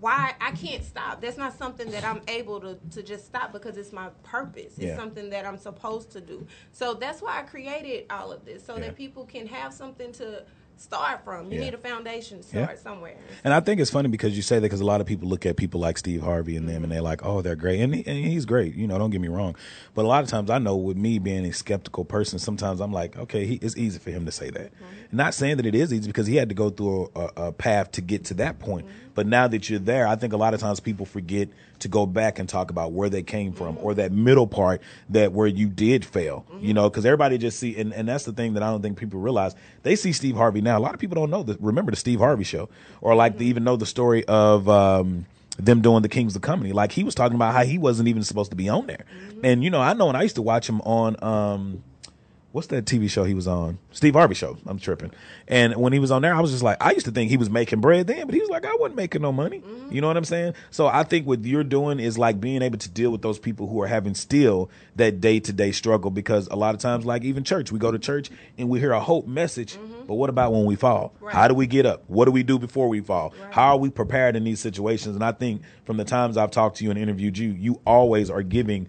[0.00, 1.20] why I can't stop.
[1.20, 4.74] That's not something that I'm able to, to just stop because it's my purpose.
[4.76, 4.96] It's Yeah.
[4.96, 6.46] something that I'm supposed to do.
[6.72, 8.86] So that's why I created all of this so Yeah.
[8.86, 10.44] that people can have something to
[10.76, 11.50] start from.
[11.50, 11.64] You Yeah.
[11.64, 12.64] need a foundation to Yeah.
[12.64, 13.16] start somewhere.
[13.44, 15.46] And I think it's funny because you say that because a lot of people look
[15.46, 16.84] at people like Steve Harvey and them mm-hmm.
[16.84, 17.80] and they're like, oh, they're great.
[17.80, 18.74] And, he, and he's great.
[18.74, 19.56] You know, don't get me wrong.
[19.94, 22.92] But a lot of times I know with me being a skeptical person, sometimes I'm
[22.92, 24.74] like, okay, he, it's easy for him to say that.
[24.74, 25.16] Mm-hmm.
[25.16, 27.52] Not saying that it is easy because he had to go through a, a, a
[27.52, 28.86] path to get to that point.
[28.86, 28.98] Mm-hmm.
[29.14, 31.48] But now that you're there, I think a lot of times people forget
[31.80, 35.32] to go back and talk about where they came from or that middle part that
[35.32, 38.54] where you did fail, you know, because everybody just see, and, and that's the thing
[38.54, 39.54] that I don't think people realize.
[39.82, 40.78] They see Steve Harvey now.
[40.78, 42.68] A lot of people don't know that, remember the Steve Harvey show
[43.00, 46.72] or like they even know the story of, um, them doing the Kings of Comedy.
[46.72, 49.04] Like he was talking about how he wasn't even supposed to be on there.
[49.42, 51.84] And you know, I know, and I used to watch him on um,
[52.54, 53.78] what's that TV show he was on?
[53.90, 54.56] Steve Harvey show.
[54.64, 55.10] I'm tripping.
[55.48, 57.36] And when he was on there, I was just like, I used to think he
[57.36, 59.60] was making bread then, but he was like, I wasn't making no money.
[59.90, 60.54] You know what I'm saying?
[60.70, 63.66] So I think what you're doing is like being able to deal with those people
[63.66, 67.24] who are having still that day to day struggle because a lot of times, like
[67.24, 70.06] even church, we go to church and we hear a hope message, mm-hmm.
[70.06, 71.12] but what about when we fall?
[71.28, 72.04] How do we get up?
[72.06, 73.34] What do we do before we fall?
[73.50, 75.16] How are we prepared in these situations?
[75.16, 78.30] And I think from the times I've talked to you and interviewed you, you always
[78.30, 78.86] are giving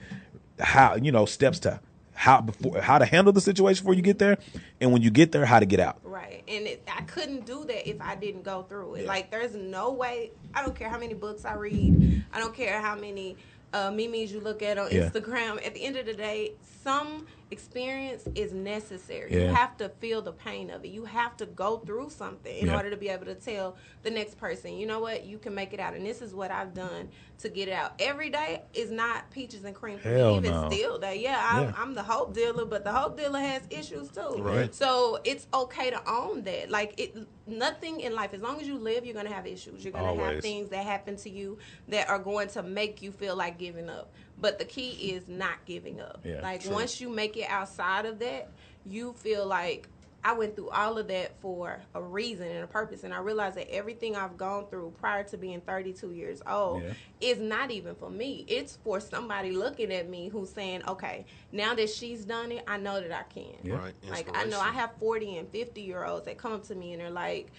[0.60, 1.80] how you know steps to
[2.16, 4.38] how before how to handle the situation before you get there,
[4.82, 6.00] and when you get there, how to get out.
[6.04, 6.44] Right.
[6.48, 9.06] And it, I couldn't do that if I didn't go through it.
[9.06, 12.82] Like, there's no way, I don't care how many books I read, I don't care
[12.82, 13.36] how many
[13.74, 15.10] uh, memes you look at on Yeah.
[15.10, 15.66] Instagram.
[15.66, 17.26] At the end of the day, some
[17.56, 19.32] experience is necessary.
[19.34, 19.40] Yeah.
[19.40, 20.90] You have to feel the pain of it.
[20.90, 22.76] You have to go through something in Yeah.
[22.76, 25.72] order to be able to tell the next person, you know what, you can make
[25.74, 25.94] it out.
[25.94, 27.94] And this is what I've done to get it out.
[28.00, 30.38] Every day is not peaches and cream for Hell me.
[30.38, 30.70] Even no.
[30.70, 31.74] still, that yeah, I'm, Yeah.
[31.78, 34.36] I'm the hope dealer, but the hope dealer has issues too.
[34.40, 34.74] Right.
[34.76, 36.70] So it's okay to own that.
[36.70, 37.16] Like it,
[37.48, 38.34] nothing in life.
[38.34, 39.84] As long as you live, you're gonna have issues.
[39.84, 43.36] You're gonna have things that happen to you that are going to make you feel
[43.36, 44.12] like giving up.
[44.40, 46.22] But the key is not giving up.
[46.24, 46.74] Yeah, like true.
[46.74, 48.50] once you make it outside of that,
[48.86, 49.88] you feel like
[50.26, 53.04] I went through all of that for a reason and a purpose.
[53.04, 56.94] And I realized that everything I've gone through prior to being 32 years old Yeah.
[57.22, 58.44] is not even for me.
[58.48, 62.78] It's for somebody looking at me who's saying, okay, now that she's done it, I
[62.78, 63.54] know that I can.
[63.64, 63.76] Yeah.
[63.76, 63.94] Right.
[64.10, 66.94] Like I know I have 40 and 50 year olds that come up to me
[66.94, 67.52] and they're like,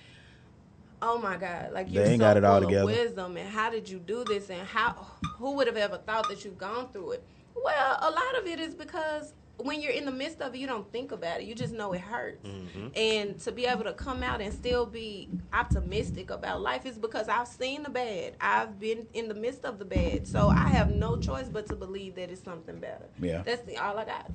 [1.03, 3.71] "Oh my God, like They you're ain't so got it all together." wisdom, and how
[3.71, 4.51] did you do this?
[4.51, 5.07] And how
[5.39, 8.61] who would have ever thought that you've gone through it?" Well, a lot of it
[8.61, 11.47] is because when you're in the midst of it, you don't think about it.
[11.47, 12.47] You just know it hurts.
[12.47, 12.89] Mm-hmm.
[12.95, 17.29] And to be able to come out and still be optimistic about life is because
[17.29, 18.35] I've seen the bad.
[18.41, 20.27] I've been in the midst of the bad.
[20.27, 23.07] So I have no choice but to believe that it's something better.
[23.19, 23.43] Yeah.
[23.43, 24.31] That's the, all I got.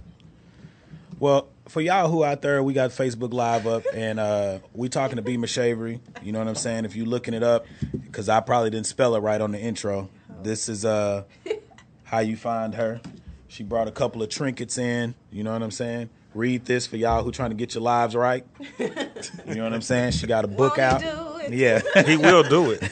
[1.21, 5.17] Well, for y'all who out there, we got Facebook Live up, and uh, we talking
[5.17, 5.99] to Beamer Shavery.
[6.23, 6.85] You know what I'm saying?
[6.85, 10.09] If you looking it up, because I probably didn't spell it right on the intro.
[10.41, 11.25] This is uh,
[12.05, 13.01] how you find her.
[13.49, 15.13] She brought a couple of trinkets in.
[15.31, 16.09] You know what I'm saying?
[16.33, 18.43] Read this for y'all who trying to get your lives right.
[18.79, 18.89] You
[19.53, 20.13] know what I'm saying?
[20.13, 21.03] She got a book out.
[21.47, 21.57] Do it?
[21.95, 22.83] Yeah, He will do it.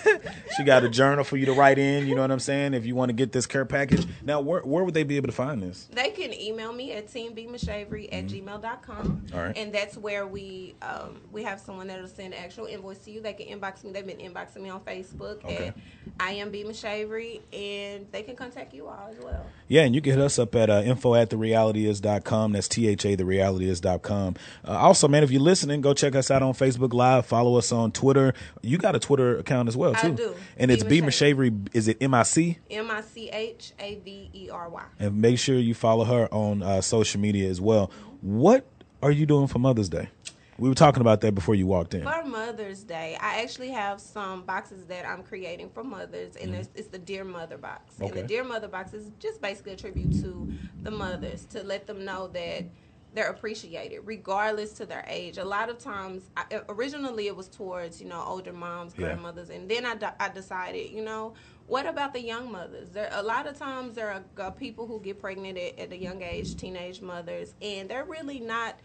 [0.58, 2.08] she got a journal for you to write in.
[2.08, 2.74] You know what I'm saying?
[2.74, 4.06] If you want to get this care package.
[4.24, 5.88] Now, where where would they be able to find this?
[5.92, 9.26] They can email me at teambeamashavery at gmail.com.
[9.34, 9.58] All right.
[9.58, 13.22] And that's where we um, we have someone that'll send an actual invoice to you.
[13.22, 13.92] They can inbox me.
[13.92, 15.68] They've been inboxing me on Facebook Okay.
[15.68, 15.76] at
[16.20, 19.46] I am Beamer Shavery, and they can contact you all as well.
[19.70, 22.52] Yeah, and you can hit us up at uh, info at therealityis.com.
[22.52, 24.36] That's T H A, therealityis.com.
[24.68, 27.26] Uh, also, man, if you're listening, go check us out on Facebook Live.
[27.26, 28.34] Follow us on Twitter.
[28.62, 30.14] You got a Twitter account as well, I too.
[30.14, 30.36] do.
[30.58, 31.54] And it's Beamer Beamer Shavery.
[31.74, 32.58] Is it M I C?
[32.70, 34.84] M I C H A V E R Y.
[35.00, 37.92] And make sure you follow her on uh, social media as well.
[38.22, 38.66] What
[39.02, 40.10] are you doing for Mother's Day?
[40.58, 42.04] We were talking about that before you walked in.
[42.04, 46.68] For Mother's Day, I actually have some boxes that I'm creating for mothers, and there's
[46.76, 47.98] it's the Dear Mother box.
[48.00, 48.18] And Mm-hmm.
[48.18, 50.52] The Dear Mother box is just basically a tribute to
[50.84, 52.66] the mothers to let them know that
[53.14, 55.38] they're appreciated regardless to their age.
[55.38, 59.08] A lot of times, I, originally it was towards you know older moms, Yeah.
[59.08, 61.34] grandmothers, and then I, I decided you know.
[61.68, 62.90] What about the young mothers?
[62.90, 65.98] There, a lot of times there are uh, people who get pregnant at, at a
[65.98, 68.80] young age, teenage mothers, and they're really not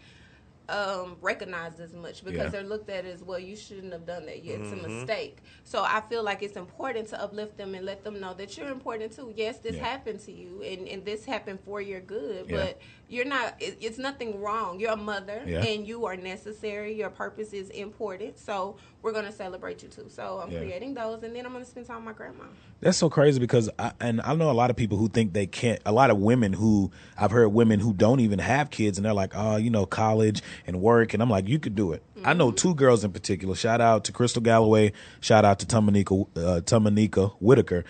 [0.69, 2.49] um, recognized as much because Yeah.
[2.49, 3.39] they're looked at as well.
[3.39, 4.37] You shouldn't have done that.
[4.45, 5.37] It's a mistake.
[5.63, 8.69] So I feel like it's important to uplift them and let them know that you're
[8.69, 9.33] important too.
[9.35, 9.83] Yes, this Yeah.
[9.85, 12.49] happened to you, and, and this happened for your good.
[12.49, 12.57] Yeah.
[12.57, 13.55] But you're not.
[13.61, 14.79] It, it's nothing wrong.
[14.79, 16.93] You're a mother, and you are necessary.
[16.95, 18.39] Your purpose is important.
[18.39, 20.07] So we're gonna celebrate you too.
[20.09, 20.57] So I'm Yeah.
[20.61, 22.45] creating those, and then I'm gonna spend time with my grandma.
[22.81, 25.45] That's so crazy because I, and I know a lot of people who think they
[25.45, 25.79] can't.
[25.85, 29.13] A lot of women who I've heard women who don't even have kids and they're
[29.13, 32.01] like, oh, you know, college and work, and I'm like, you could do it.
[32.23, 33.53] I know two girls in particular.
[33.53, 34.91] Shout out to Crystal Galloway.
[35.21, 37.85] Shout out to Tumanika uh, Tumanika Whitaker.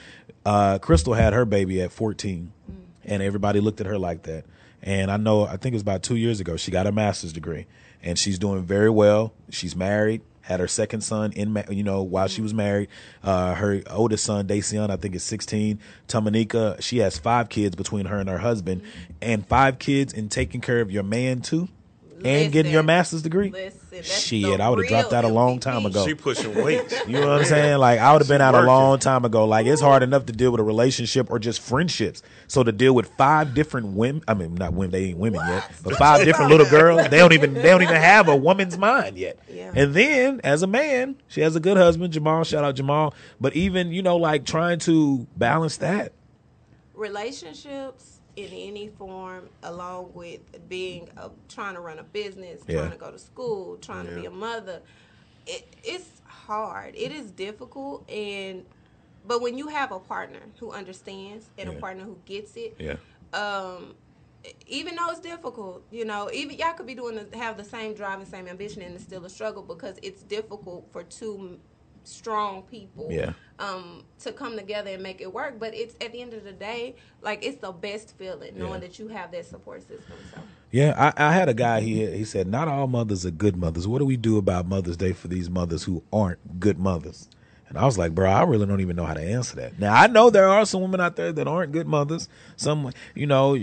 [0.45, 2.51] Uh, Crystal had her baby at 14,
[3.05, 4.43] and everybody looked at her like that.
[4.83, 7.31] And I know, I think it was about two years ago, she got a master's
[7.31, 7.67] degree,
[8.03, 9.31] and she's doing very well.
[9.49, 12.87] She's married had her second son in, you know, while she was married.
[13.23, 15.79] Uh, her oldest son, Dacian, I think is 16.
[16.07, 18.83] Tamanika, she has five kids between her and her husband,
[19.23, 21.67] and five kids and taking care of your man too.
[22.25, 23.49] And getting your master's degree.
[23.51, 25.61] Listen, Shit, I would have dropped real out a long MVP.
[25.61, 26.05] time ago.
[26.05, 26.81] She pushing weight.
[27.07, 27.77] You know what I'm saying?
[27.77, 29.45] Like I would have been She out a long time ago.
[29.45, 32.21] Like it's hard enough to deal with a relationship or just friendships.
[32.47, 35.71] So to deal with five different women, I mean not women, they ain't women yet,
[35.83, 39.17] but five different little girls, they don't even they don't even have a woman's mind
[39.17, 39.39] yet.
[39.49, 39.71] Yeah.
[39.75, 42.43] And then as a man, she has a good husband, Jamal.
[42.43, 43.13] Shout out Jamal.
[43.39, 46.11] But even you know like trying to balance that.
[46.93, 52.79] relationships in any form, along with being a, trying to run a business, Yeah.
[52.79, 54.81] trying to go to school, trying to be a mother,
[55.45, 56.95] it, it's hard.
[56.95, 58.65] It is difficult, and
[59.27, 61.77] but when you have a partner who understands and Yeah.
[61.77, 62.97] a partner who gets it, Yeah.
[63.33, 63.95] um,
[64.67, 67.93] even though it's difficult, you know, even y'all could be doing the, have the same
[67.95, 71.59] drive and same ambition, and it's still a struggle because it's difficult for two
[72.07, 73.33] strong people Yeah.
[73.59, 76.51] um to come together and make it work but it's at the end of the
[76.51, 78.79] day like it's the best feeling knowing Yeah.
[78.79, 80.39] that you have that support system so
[80.71, 81.79] Yeah, I, I had a guy.
[81.81, 82.11] here.
[82.11, 83.87] he said, "Not all mothers are good mothers.
[83.87, 87.29] What do we do about Mother's Day for these mothers who aren't good mothers?"
[87.69, 89.93] And I was like, "Bro, I really don't even know how to answer that." Now
[89.93, 92.27] I know there are some women out there that aren't good mothers.
[92.57, 93.55] Some, you know,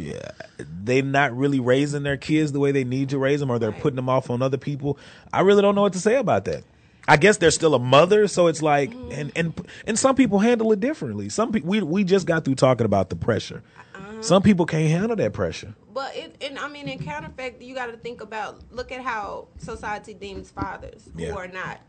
[0.58, 3.72] they're not really raising their kids the way they need to raise them, or they're
[3.72, 4.98] putting them off on other people.
[5.32, 6.64] I really don't know what to say about that.
[7.08, 10.70] I guess they're still a mother, so it's like, and and and some people handle
[10.72, 11.28] it differently.
[11.28, 13.62] Some people we we just got through talking about the pressure.
[13.94, 14.22] Uh-huh.
[14.22, 15.74] Some people can't handle that pressure.
[15.92, 19.48] but it and i mean in counterfact you got to think about look at how
[19.58, 21.32] society deems fathers Yeah.
[21.32, 21.80] who are not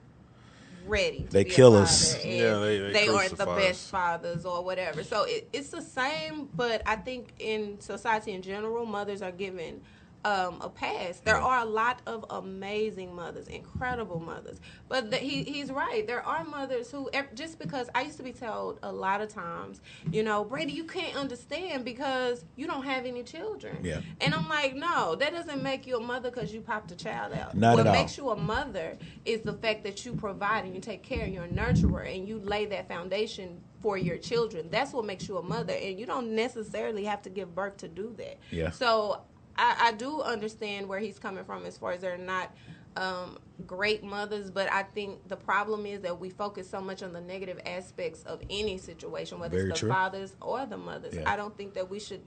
[0.85, 2.25] ready to They be kill father, us.
[2.25, 6.81] Yeah, they- they aren't the best fathers or whatever so it, it's the same but
[6.85, 9.79] i think in society in general mothers are given
[10.25, 11.19] um, a pass.
[11.19, 14.59] There are a lot of amazing mothers, incredible mothers.
[14.87, 16.05] But the, he, he's right.
[16.07, 19.81] There are mothers who, just because I used to be told a lot of times,
[20.11, 23.77] you know, Brady, you can't understand because you don't have any children.
[23.83, 24.01] Yeah.
[24.21, 27.33] And I'm like, no, that doesn't make you a mother because you popped a child
[27.33, 27.55] out.
[27.55, 27.93] Not what at all.
[27.93, 31.33] makes you a mother is the fact that you provide and you take care and
[31.33, 34.69] you're a nurturer and you lay that foundation for your children.
[34.71, 35.73] That's what makes you a mother.
[35.73, 38.37] And you don't necessarily have to give birth to do that.
[38.49, 38.71] Yeah.
[38.71, 39.21] So
[39.57, 42.51] I, I do understand where he's coming from as far as they're not
[42.95, 47.13] um, great mothers, but I think the problem is that we focus so much on
[47.13, 49.93] the negative aspects of any situation, whether Very it's the true.
[49.93, 51.15] fathers or the mothers.
[51.15, 51.31] Yeah.
[51.31, 52.21] I don't think that we should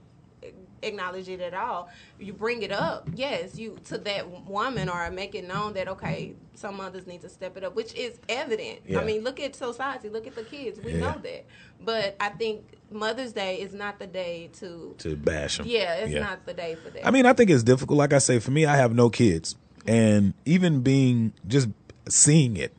[0.81, 1.89] acknowledge it at all.
[2.19, 6.33] You bring it up, yes, you to that woman or make it known that okay,
[6.53, 8.79] some mothers need to step it up, which is evident.
[8.85, 8.99] Yeah.
[8.99, 10.79] I mean, look at society, look at the kids.
[10.79, 10.99] We Yeah.
[10.99, 11.45] know that.
[11.83, 15.67] But I think Mother's Day is not the day to To bash them.
[15.67, 17.05] Yeah, it's not the day for that.
[17.05, 17.97] I mean, I think it's difficult.
[17.97, 19.55] Like I say, for me, I have no kids,
[19.87, 21.69] and even being just
[22.07, 22.73] seeing it,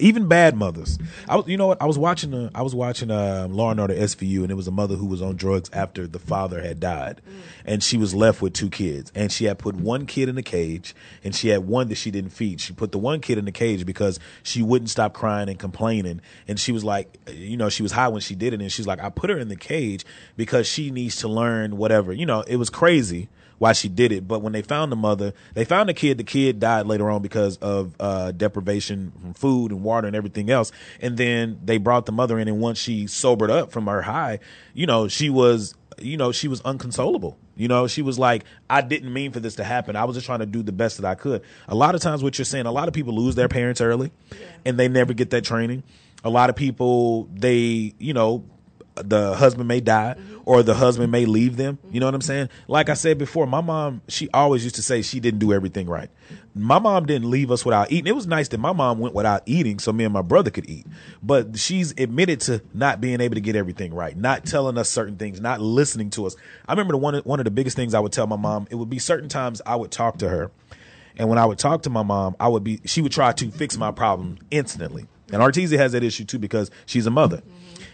[0.00, 0.98] even bad mothers.
[1.28, 1.80] I was, you know what?
[1.80, 4.66] I was watching a, I was watching uh, Law and Order SVU, and it was
[4.66, 7.20] a mother who was on drugs after the father had died,
[7.64, 10.42] and she was left with two kids, and she had put one kid in a
[10.42, 12.60] cage, and she had one that she didn't feed.
[12.60, 16.20] She put the one kid in the cage because she wouldn't stop crying and complaining,
[16.48, 18.86] and she was like, you know, she was high when she did it, and she's
[18.86, 20.04] like, I put her in the cage
[20.36, 22.12] because she needs to learn whatever.
[22.12, 23.28] You know, it was crazy
[23.60, 24.26] why she did it.
[24.26, 26.16] But when they found the mother, they found the kid.
[26.16, 30.48] The kid died later on because of uh, deprivation from food and water and everything
[30.48, 30.72] else.
[30.98, 34.38] And then they brought the mother in, and once she sobered up from her high,
[34.72, 37.36] you know, she was, you know, she was unconsolable.
[37.54, 39.94] You know, she was like, I didn't mean for this to happen.
[39.94, 41.42] I was just trying to do the best that I could.
[41.68, 44.10] A lot of times, what you're saying, a lot of people lose their parents early,
[44.64, 45.82] and they never get that training.
[46.24, 48.46] A lot of people, they, you know,
[49.02, 50.40] the husband may die mm-hmm.
[50.44, 51.78] or the husband may leave them.
[51.90, 52.48] You know what I'm saying?
[52.68, 55.88] Like I said before, my mom, she always used to say she didn't do everything
[55.88, 56.10] right.
[56.54, 58.06] My mom didn't leave us without eating.
[58.06, 60.68] It was nice that my mom went without eating so me and my brother could
[60.68, 60.86] eat.
[61.22, 65.16] But she's admitted to not being able to get everything right, not telling us certain
[65.16, 66.36] things, not listening to us.
[66.66, 68.74] I remember the one one of the biggest things I would tell my mom, it
[68.74, 70.50] would be certain times I would talk to her
[71.20, 73.50] and when I would talk to my mom, I would be she would try to
[73.50, 75.06] fix my problem instantly.
[75.32, 77.42] And Artesia has that issue too because she's a mother.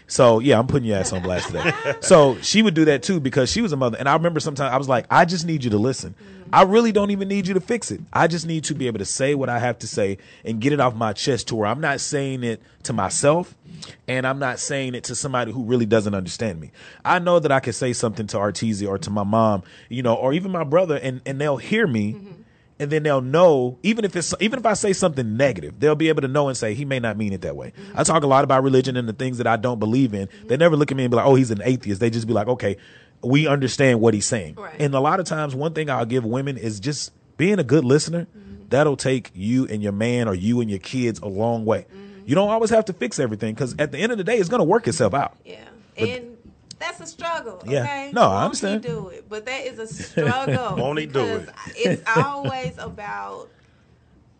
[0.07, 1.71] So yeah, I'm putting your ass on blast today.
[2.01, 3.97] so she would do that too because she was a mother.
[3.97, 6.15] And I remember sometimes I was like, I just need you to listen.
[6.51, 7.99] I really don't even need you to fix it.
[8.13, 10.71] I just need to be able to say what I have to say and get
[10.71, 13.53] it off my chest to where I'm not saying it to myself
[14.07, 16.71] and I'm not saying it to somebody who really doesn't understand me.
[17.03, 20.15] I know that I can say something to Artesia or to my mom, you know,
[20.15, 22.15] or even my brother and, and they'll hear me
[22.79, 26.09] and then they'll know even if it's even if I say something negative, they'll be
[26.09, 27.73] able to know and say he may not mean it that way.
[27.95, 30.29] I talk a lot about religion and the things that I don't believe in.
[30.45, 32.33] They never look at me and be like, "Oh, he's an atheist." They just be
[32.33, 32.77] like, "Okay,
[33.21, 34.75] we understand what he's saying." Right.
[34.79, 37.85] And a lot of times, one thing I'll give women is just being a good
[37.85, 38.27] listener.
[38.37, 38.65] Mm-hmm.
[38.69, 41.81] That'll take you and your man or you and your kids a long way.
[41.81, 42.27] Mm-hmm.
[42.27, 44.49] You don't always have to fix everything because at the end of the day, it's
[44.49, 45.37] going to work itself out.
[45.45, 45.63] Yeah,
[45.97, 46.36] and
[46.79, 47.61] that's a struggle.
[47.65, 47.83] Yeah.
[47.83, 48.11] Okay?
[48.13, 48.83] No, I Won't understand.
[48.83, 50.75] He do it, but that is a struggle.
[50.75, 51.49] Won't he do it?
[51.75, 53.49] It's always about.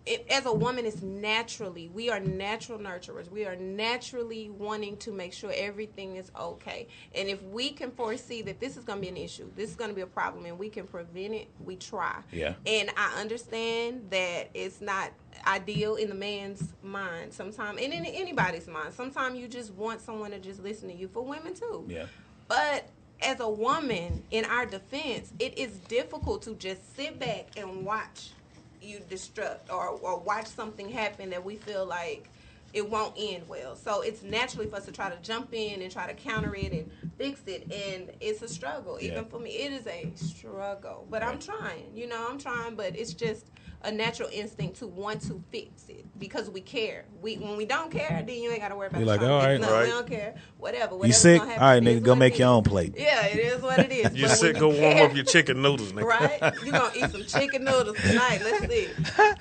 [0.06, 3.30] It, as a woman, it's naturally we are natural nurturers.
[3.30, 6.88] We are naturally wanting to make sure everything is okay.
[7.14, 9.76] And if we can foresee that this is going to be an issue, this is
[9.76, 12.22] going to be a problem, and we can prevent it, we try.
[12.32, 12.54] Yeah.
[12.66, 15.12] And I understand that it's not
[15.46, 18.94] ideal in the man's mind sometimes, and in anybody's mind.
[18.94, 21.10] Sometimes you just want someone to just listen to you.
[21.10, 21.86] For women too.
[21.90, 22.06] Yeah.
[22.48, 22.90] But
[23.22, 28.34] as a woman, in our defense, it is difficult to just sit back and watch
[28.82, 32.32] you destruct or, or watch something happen that we feel like
[32.74, 33.76] it won't end well.
[33.76, 36.74] So it's naturally for us to try to jump in and try to counter it
[36.74, 36.88] and
[37.18, 37.72] fix it.
[37.72, 39.00] And it's a struggle.
[39.02, 39.30] Even Yeah.
[39.30, 41.08] for me, it is a struggle.
[41.10, 41.96] But I'm trying.
[41.96, 43.52] You know, I'm trying, but it's just
[43.84, 47.06] a natural instinct to want to fix it because we care.
[47.22, 49.00] We when we don't care, then you ain't got to worry about.
[49.00, 49.62] You're like, all right, to all fix it.
[49.62, 49.70] right.
[49.70, 49.84] no, Right.
[49.86, 50.36] we don't care.
[50.58, 51.06] Whatever.
[51.06, 51.40] You sick?
[51.40, 52.96] gonna happen, right, nigga, go make your own plate.
[52.98, 54.16] Yeah, it is what it is.
[54.16, 54.58] You But sick?
[54.58, 56.04] Go warm up your chicken noodles, nigga.
[56.04, 56.40] right?
[56.64, 58.42] You're gonna eat some chicken noodles tonight.
[58.44, 58.90] Let's see.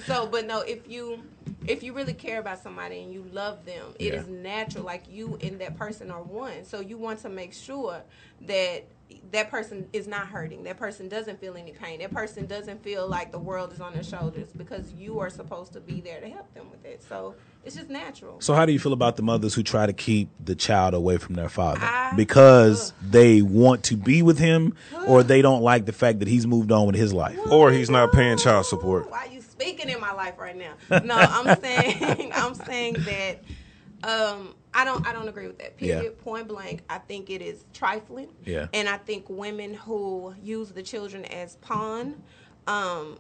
[0.07, 1.23] So, but no, if you
[1.67, 4.21] if you really care about somebody and you love them, it Yeah.
[4.21, 4.85] is natural.
[4.85, 6.65] Like you and that person are one.
[6.65, 8.03] So you want to make sure
[8.43, 8.85] that
[9.31, 10.65] that person is not hurting.
[10.65, 12.01] That person doesn't feel any pain.
[12.01, 15.73] That person doesn't feel like the world is on their shoulders because you are supposed
[15.75, 17.03] to be there to help them with it.
[17.09, 18.41] So it's just natural.
[18.41, 21.19] So how do you feel about the mothers who try to keep the child away
[21.19, 24.75] from their father I- because they want to be with him
[25.07, 27.39] or they don't like the fact that he's moved on with his life?
[27.51, 29.11] Or he's not paying child support.
[29.11, 31.01] Why are you speaking in my life right now?
[31.01, 33.43] No, I'm saying I'm saying that
[34.03, 35.75] um, I don't I don't agree with that.
[35.79, 35.97] Yeah.
[35.97, 36.19] Period.
[36.19, 36.83] Point blank.
[36.91, 38.29] I think it is trifling.
[38.45, 38.67] Yeah.
[38.75, 42.23] And I think women who use the children as pawn,
[42.67, 43.19] um,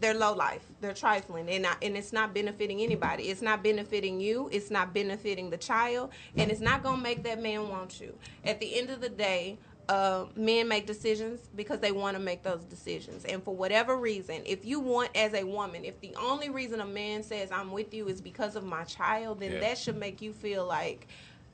[0.00, 0.64] they're low life.
[0.80, 3.24] They're trifling, and I, and it's not benefiting anybody.
[3.24, 4.48] It's not benefiting you.
[4.52, 8.16] It's not benefiting the child, and it's not gonna make that man want you.
[8.44, 9.58] At the end of the day,
[9.90, 13.24] uh, men make decisions because they want to make those decisions.
[13.24, 16.86] And for whatever reason, if you want as a woman, if the only reason a
[16.86, 19.60] man says I'm with you is because of my child, then Yeah.
[19.60, 21.08] that should make you feel like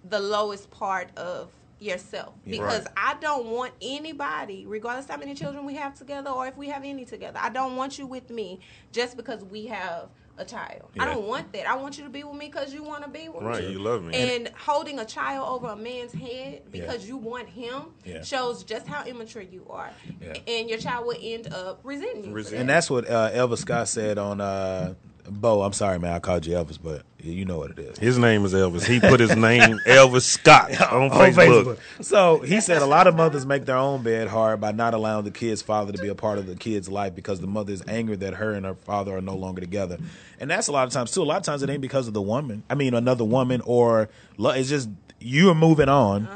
[0.04, 2.34] the lowest part of yourself.
[2.44, 2.92] Because Right.
[2.98, 6.84] I don't want anybody, regardless how many children we have together or if we have
[6.84, 8.60] any together, I don't want you with me
[8.92, 10.90] just because we have a child.
[10.98, 11.68] I don't want that.
[11.68, 13.66] I want you to be with me because you want to be with Right, me.
[13.66, 14.14] Right, you love me.
[14.14, 18.22] And holding a child over a man's head because you want him Yeah.
[18.22, 19.90] shows just how immature you are.
[20.20, 20.34] Yeah.
[20.46, 22.32] And your child will end up resenting you.
[22.32, 22.60] Resent-.
[22.60, 24.94] And that's what uh, Elvis Scott said on uh,
[25.28, 25.62] Bo.
[25.62, 26.12] I'm sorry, man.
[26.12, 27.98] I called you Elvis, but you know what it is.
[27.98, 28.84] His name is Elvis.
[28.84, 31.78] He put his name Elvis Scott on, on Facebook.
[32.00, 35.24] So he said a lot of mothers make their own bed hard by not allowing
[35.24, 37.82] the kid's father to be a part of the kid's life because the mother is
[37.88, 39.98] angry that her and her father are no longer together.
[40.38, 41.22] And that's a lot of times too.
[41.22, 42.62] A lot of times it ain't because of the woman.
[42.70, 44.08] I mean, another woman or
[44.38, 44.88] it's just
[45.20, 46.28] you're moving on,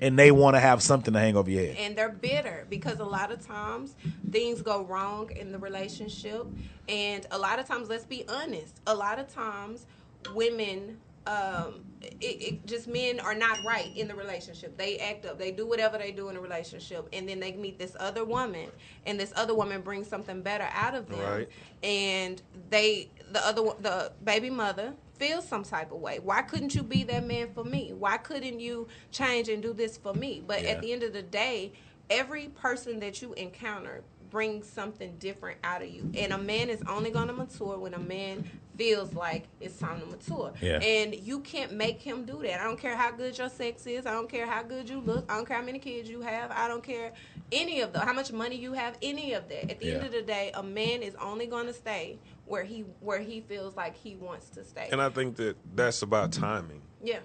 [0.00, 1.76] and they want to have something to hang over your head.
[1.78, 3.94] and they're bitter because a lot of times
[4.30, 6.46] things go wrong in the relationship
[6.88, 9.86] and a lot of times let's be honest a lot of times
[10.34, 11.80] women um
[12.20, 15.66] it, it just men are not right in the relationship they act up they do
[15.66, 18.68] whatever they do in a relationship and then they meet this other woman
[19.06, 21.48] and this other woman brings something better out of them Right.
[21.82, 26.18] and they the other one- the baby mother feels some type of way.
[26.18, 27.92] Why couldn't you be that man for me?
[27.96, 30.42] Why couldn't you change and do this for me?
[30.46, 30.70] But Yeah.
[30.70, 31.72] at the end of the day
[32.10, 36.10] every person that you encounter brings something different out of you.
[36.16, 40.00] And a man is only going to mature when a man feels like it's time
[40.00, 40.52] to mature.
[40.60, 40.78] Yeah.
[40.80, 42.60] and you can't make him do that.
[42.60, 44.06] I don't care how good your sex is.
[44.06, 45.30] I don't care how good you look.
[45.30, 46.50] I don't care how many kids you have.
[46.50, 47.12] I don't care
[47.50, 49.70] any of the how much money you have any of that.
[49.70, 52.84] At the end of the day a man is only going to stay where he
[53.00, 56.82] where he feels like he wants to stay And I think that that's about timing.
[57.02, 57.20] yeah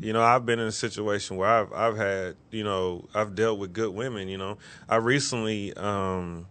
[0.00, 3.58] You know, I've been in a situation where I've I've had, you know, I've dealt
[3.58, 4.58] with good women, you know.
[4.88, 6.46] I recently um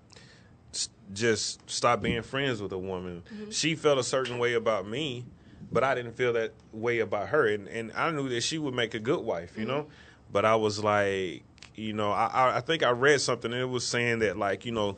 [1.14, 3.24] just stopped being friends with a woman.
[3.34, 3.50] Mm-hmm.
[3.52, 5.26] She felt a certain way about me,
[5.72, 8.74] but I didn't feel that way about her and and I knew that she would
[8.74, 9.84] make a good wife, you know.
[9.84, 10.32] Mm-hmm.
[10.34, 11.44] But I was like,
[11.76, 14.74] you know, I I- think I read something and it was saying that like, you
[14.74, 14.98] know,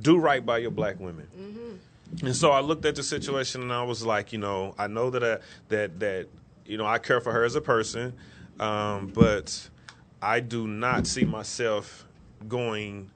[0.00, 1.28] do right by your black women.
[1.38, 1.76] Mm-hmm.
[2.22, 5.10] And so I looked at the situation and I was like, you know, I know
[5.10, 5.38] that I,
[5.68, 6.28] that that
[6.64, 8.14] you know I care for her as a person,
[8.60, 9.68] um, but
[10.22, 12.06] I do not see myself
[12.48, 13.10] going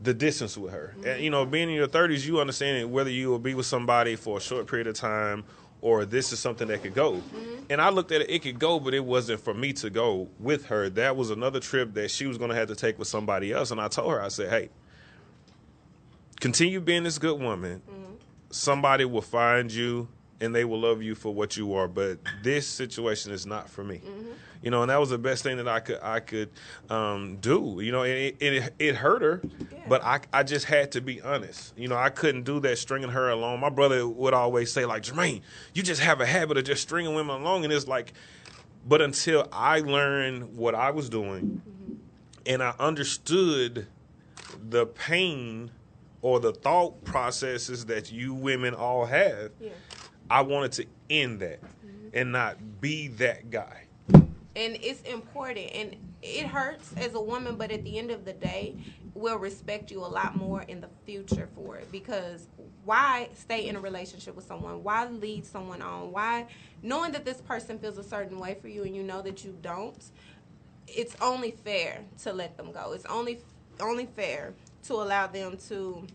[0.00, 0.94] the distance with her.
[1.04, 4.16] And, you know, being in your 30s, you understand whether you will be with somebody
[4.16, 5.44] for a short period of time
[5.80, 7.22] or this is something that could go.
[7.70, 10.28] And I looked at it, it could go, but it wasn't for me to go
[10.38, 10.88] with her.
[10.90, 13.70] That was another trip that she was going to have to take with somebody else.
[13.70, 14.70] And I told her, I said, hey,
[16.40, 17.82] continue being this good woman.
[18.50, 20.08] Somebody will find you
[20.40, 21.88] and they will love you for what you are.
[21.88, 23.96] But this situation is not for me.
[23.96, 24.30] Mm-hmm.
[24.62, 26.50] You know, and that was the best thing that I could I could
[26.90, 27.78] um, do.
[27.80, 29.42] You know, and it, it it hurt her,
[29.88, 31.78] but I I just had to be honest.
[31.78, 33.60] You know, I couldn't do that stringing her along.
[33.60, 35.42] My brother would always say like, Jermaine,
[35.74, 38.12] you just have a habit of just stringing women along, and it's like,
[38.86, 41.62] but until I learned what I was doing,
[42.44, 43.86] and I understood
[44.68, 45.70] the pain
[46.22, 49.70] or the thought processes that you women all have, Yeah.
[50.30, 52.08] I wanted to end that mm-hmm.
[52.12, 53.84] and not be that guy.
[54.56, 58.32] and it's important and it hurts as a woman but at the end of the
[58.32, 58.74] day
[59.14, 62.48] we'll respect you a lot more in the future for it because
[62.84, 66.46] why stay in a relationship with someone why lead someone on why
[66.82, 69.56] knowing that this person feels a certain way for you and you know that you
[69.62, 70.10] don't
[70.88, 73.38] it's only fair to let them go it's only
[73.80, 74.54] only fair
[74.84, 76.06] to allow them to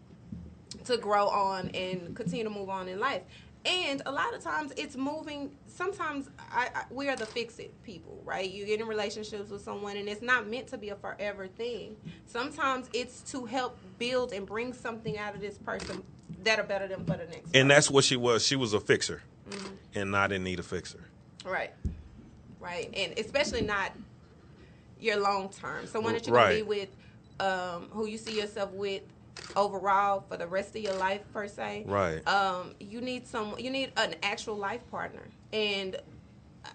[0.85, 3.21] to grow on and continue to move on in life.
[3.65, 5.51] And a lot of times it's moving.
[5.67, 8.49] Sometimes I, I, we are the fix it people, right?
[8.49, 11.95] You get in relationships with someone and it's not meant to be a forever thing.
[12.25, 16.03] Sometimes it's to help build and bring something out of this person
[16.43, 17.55] that are better than for the next.
[17.55, 18.45] And that's what she was.
[18.45, 19.75] She was a fixer mm-hmm.
[19.95, 20.99] and not in need of fixer.
[21.45, 21.71] Right.
[22.59, 22.93] Right.
[22.95, 23.91] And especially not
[24.99, 25.87] your long term.
[25.87, 26.43] Someone that you're Right.
[26.45, 26.89] gonna be with,
[27.39, 29.01] um, who you see yourself with
[29.55, 31.85] overall for the rest of your life per se.
[31.87, 32.27] Right.
[32.27, 35.23] Um, you need some you need an actual life partner.
[35.51, 35.97] And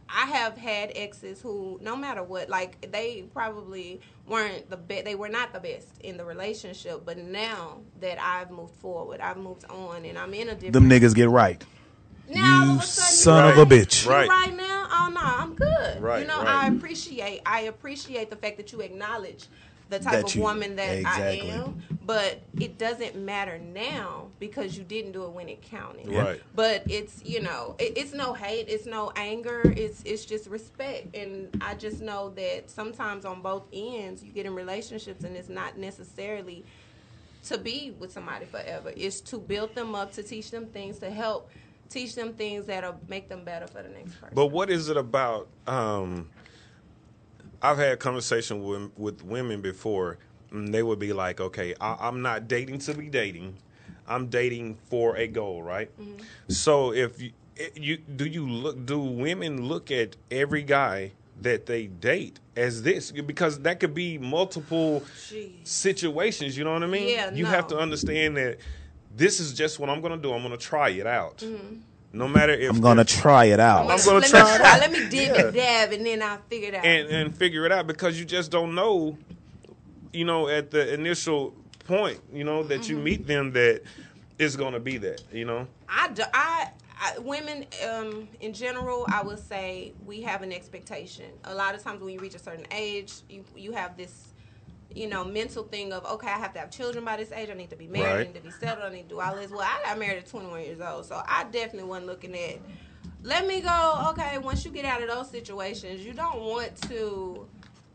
[0.09, 5.05] I have had exes who, no matter what, like they probably weren't the best.
[5.05, 7.05] They were not the best in the relationship.
[7.05, 10.73] But now that I've moved forward, I've moved on, and I'm in a different.
[10.75, 11.65] Them niggas get right.
[12.31, 14.07] Now, all You of a sudden, son you of a bitch.
[14.07, 14.29] Right.
[14.29, 16.03] right now, oh no, I'm good.
[16.03, 16.65] Right, You know, right.
[16.65, 19.47] I appreciate I appreciate the fact that you acknowledge
[19.89, 21.51] the type That of you- woman that exactly.
[21.51, 21.83] I am.
[22.05, 26.09] But it doesn't matter now because you didn't do it when it counted.
[26.09, 26.41] Right.
[26.55, 31.15] But it's you know, it, it's no hate, it's no anger, it's it's just respect.
[31.15, 35.51] And I just know that sometimes on both ends you get in relationships and it's
[35.51, 36.65] not necessarily
[37.45, 38.91] to be with somebody forever.
[38.97, 41.51] It's to build them up, to teach them things, to help
[41.91, 44.35] teach them things that'll make them better for the next person.
[44.35, 45.49] But what is it about?
[45.67, 46.29] Um,
[47.63, 50.19] I've had conversation with with women before,
[50.51, 53.57] and they would be like, "Okay, I, I'm not dating to be dating.
[54.07, 55.91] I'm dating for a goal, right?"
[56.49, 57.33] So if you,
[57.75, 63.13] you do you look do women look at every guy that they date as this
[63.13, 65.67] because that could be multiple Jeez.
[65.67, 66.57] situations.
[66.57, 67.09] You know what I mean?
[67.09, 68.59] Yeah, You have to understand that
[69.17, 70.33] this is just what I'm going to do.
[70.33, 71.39] I'm going to try it out.
[71.39, 71.77] Mm-hmm.
[72.13, 73.83] No matter if I'm gonna try it out.
[73.91, 74.75] I'm gonna let try me it try.
[74.75, 74.81] out.
[74.81, 76.85] Let me dib and dab, and then I'll figure it out.
[76.85, 79.17] and and figure it out because you just don't know,
[80.13, 81.55] you know, at the initial
[81.87, 82.91] point, you know, that Mm-hmm.
[82.91, 83.83] you meet them that
[84.39, 85.67] it's going to be that, you know.
[85.89, 86.69] I, do, I,
[87.01, 91.27] I women um, in general, I would say we have an expectation.
[91.45, 94.33] A lot of times when you reach a certain age, you you have this,
[94.95, 97.51] you know, mental thing of okay, I have to have children by this age.
[97.51, 98.23] I need to be married.
[98.23, 98.87] I need to be settled.
[98.91, 99.51] I need to do all this.
[99.51, 102.59] Well, I got married at 21 years old, so I definitely wasn't looking at.
[103.23, 104.07] Let me go.
[104.11, 107.49] Okay, once you get out of those situations, you don't want to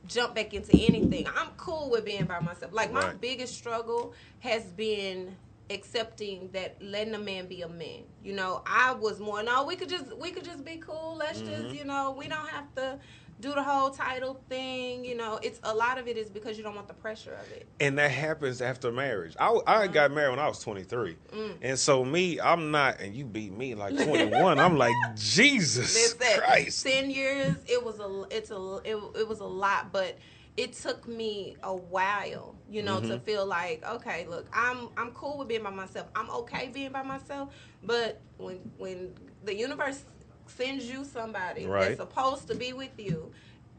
[0.07, 1.25] jump back into anything.
[1.35, 2.73] I'm cool with being by myself.
[2.73, 3.21] Like my Right.
[3.21, 5.37] biggest struggle has been
[5.69, 8.03] accepting that letting a man be a man.
[8.21, 11.15] You know, I was more no, we could just we could just be cool.
[11.17, 11.63] Let's Mm-hmm.
[11.63, 12.99] just, you know, we don't have to
[13.39, 15.39] do the whole title thing, you know.
[15.41, 17.67] It's a lot of it is because you don't want the pressure of it.
[17.79, 19.35] And that happens after marriage.
[19.39, 21.17] I, I got married when I was 23.
[21.33, 21.57] Mm.
[21.61, 24.59] And so me, I'm not, and you beat me like 21.
[24.59, 26.85] I'm like, Jesus Christ.
[26.85, 27.55] ten years.
[27.67, 28.23] It was a.
[28.31, 28.79] It's a.
[28.85, 30.17] It, it was a lot, but
[30.55, 33.09] it took me a while, you know, Mm-hmm.
[33.09, 36.07] to feel like, okay, look, I'm I'm cool with being by myself.
[36.15, 37.53] I'm okay being by myself.
[37.81, 39.13] But when when
[39.43, 40.03] the universe
[40.47, 41.85] sends you somebody Right.
[41.85, 43.31] that's supposed to be with you.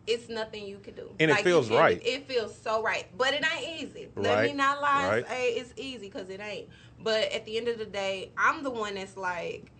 [0.07, 2.01] It's nothing you can do, And it feels right.
[2.05, 4.09] It feels so right, but it ain't easy.
[4.17, 5.09] Let me not lie.
[5.09, 5.29] right.
[5.29, 6.69] say it's easy because it ain't.
[6.99, 9.73] But at the end of the day, I'm the one that's like,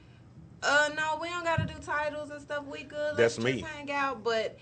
[0.63, 2.65] uh, no, we don't gotta do titles and stuff.
[2.67, 3.17] We good.
[3.17, 3.61] Let's That's me.
[3.61, 4.25] hang out.
[4.25, 4.57] But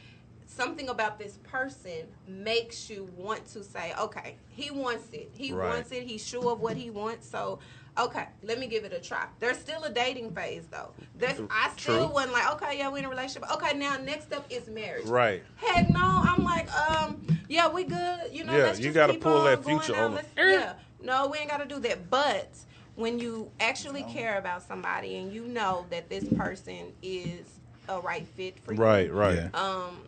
[0.46, 5.30] something about this person makes you want to say, okay, he wants it.
[5.32, 5.68] He Right.
[5.68, 6.02] wants it.
[6.02, 7.28] He's sure of what he wants.
[7.28, 7.60] So,
[7.99, 9.26] okay, let me give it a try.
[9.38, 10.93] There's still a dating phase though.
[11.14, 12.14] There's, I still True.
[12.14, 13.51] wasn't like, okay, yeah, we in a relationship.
[13.53, 15.07] Okay, now next up is marriage.
[15.07, 15.43] Right.
[15.57, 17.18] Heck no, I'm like, um,
[17.49, 18.18] yeah, we good.
[18.32, 20.12] You know, Yeah, let's you gotta keep pull on that future out.
[20.12, 20.24] on 'em.
[20.36, 22.09] Yeah, no, we ain't gotta do that.
[22.11, 22.57] But
[22.95, 28.26] when you actually care about somebody and you know that this person is a right
[28.26, 29.55] fit for you, Right, right.
[29.55, 30.07] Um,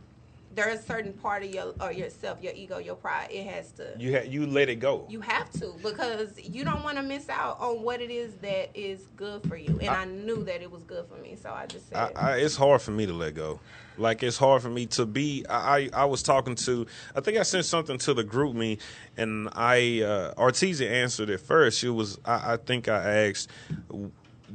[0.55, 3.29] there's a certain part of your or yourself, your ego, your pride.
[3.31, 3.95] It has to.
[3.99, 5.07] You ha- you let it go.
[5.09, 8.71] You have to because you don't want to miss out on what it is that
[8.75, 9.79] is good for you.
[9.81, 12.13] And I, knew that it was good for me, so I just said.
[12.17, 13.61] I, I, it's hard for me to let go.
[13.97, 15.45] Like it's hard for me to be.
[15.49, 16.87] I, I, I was talking to.
[17.15, 18.81] I think I sent something to the GroupMe,
[19.17, 21.79] and I uh, Artesia answered it first.
[21.79, 22.19] She was.
[22.25, 23.51] I, I think I asked,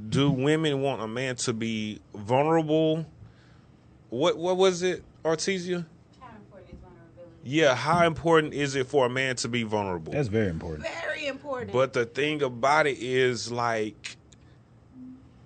[0.09, 3.05] do women want a man to be vulnerable?
[4.09, 5.85] What what was it, Artesia?
[7.43, 10.11] Yeah, how important is it for a man to be vulnerable?
[10.11, 10.87] That's very important.
[11.05, 11.71] Very important.
[11.71, 14.17] But the thing about it is, like,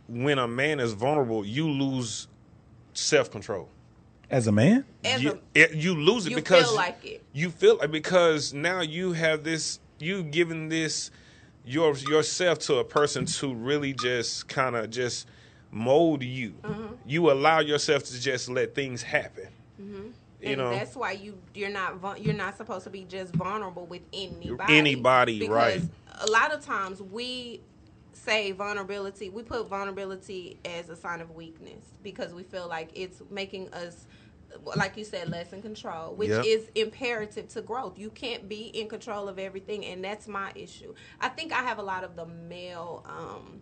[0.10, 2.28] when a man is vulnerable, you lose
[2.94, 3.70] self control.
[4.30, 7.24] As a man, As You, a, it- you lose it you because feel like it.
[7.32, 11.12] you feel like because now you have this, you giving this
[11.64, 15.28] your yourself to a person to really just kind of just
[15.72, 16.54] mold you.
[16.64, 16.94] Mm-hmm.
[17.06, 19.48] You allow yourself to just let things happen.
[19.80, 20.08] You Mm-hmm.
[20.46, 24.02] and know, that's why you you're not you're not supposed to be just vulnerable with
[24.14, 24.74] anybody.
[24.78, 25.90] Anybody, because right.
[26.22, 27.62] A lot of times we
[28.14, 33.22] say vulnerability, we put vulnerability as a sign of weakness because we feel like it's
[33.30, 34.06] making us
[34.76, 36.46] like you said less in control which Yep.
[36.46, 40.94] is imperative to growth you can't be in control of everything and that's my issue
[41.20, 43.62] i think i have a lot of the male um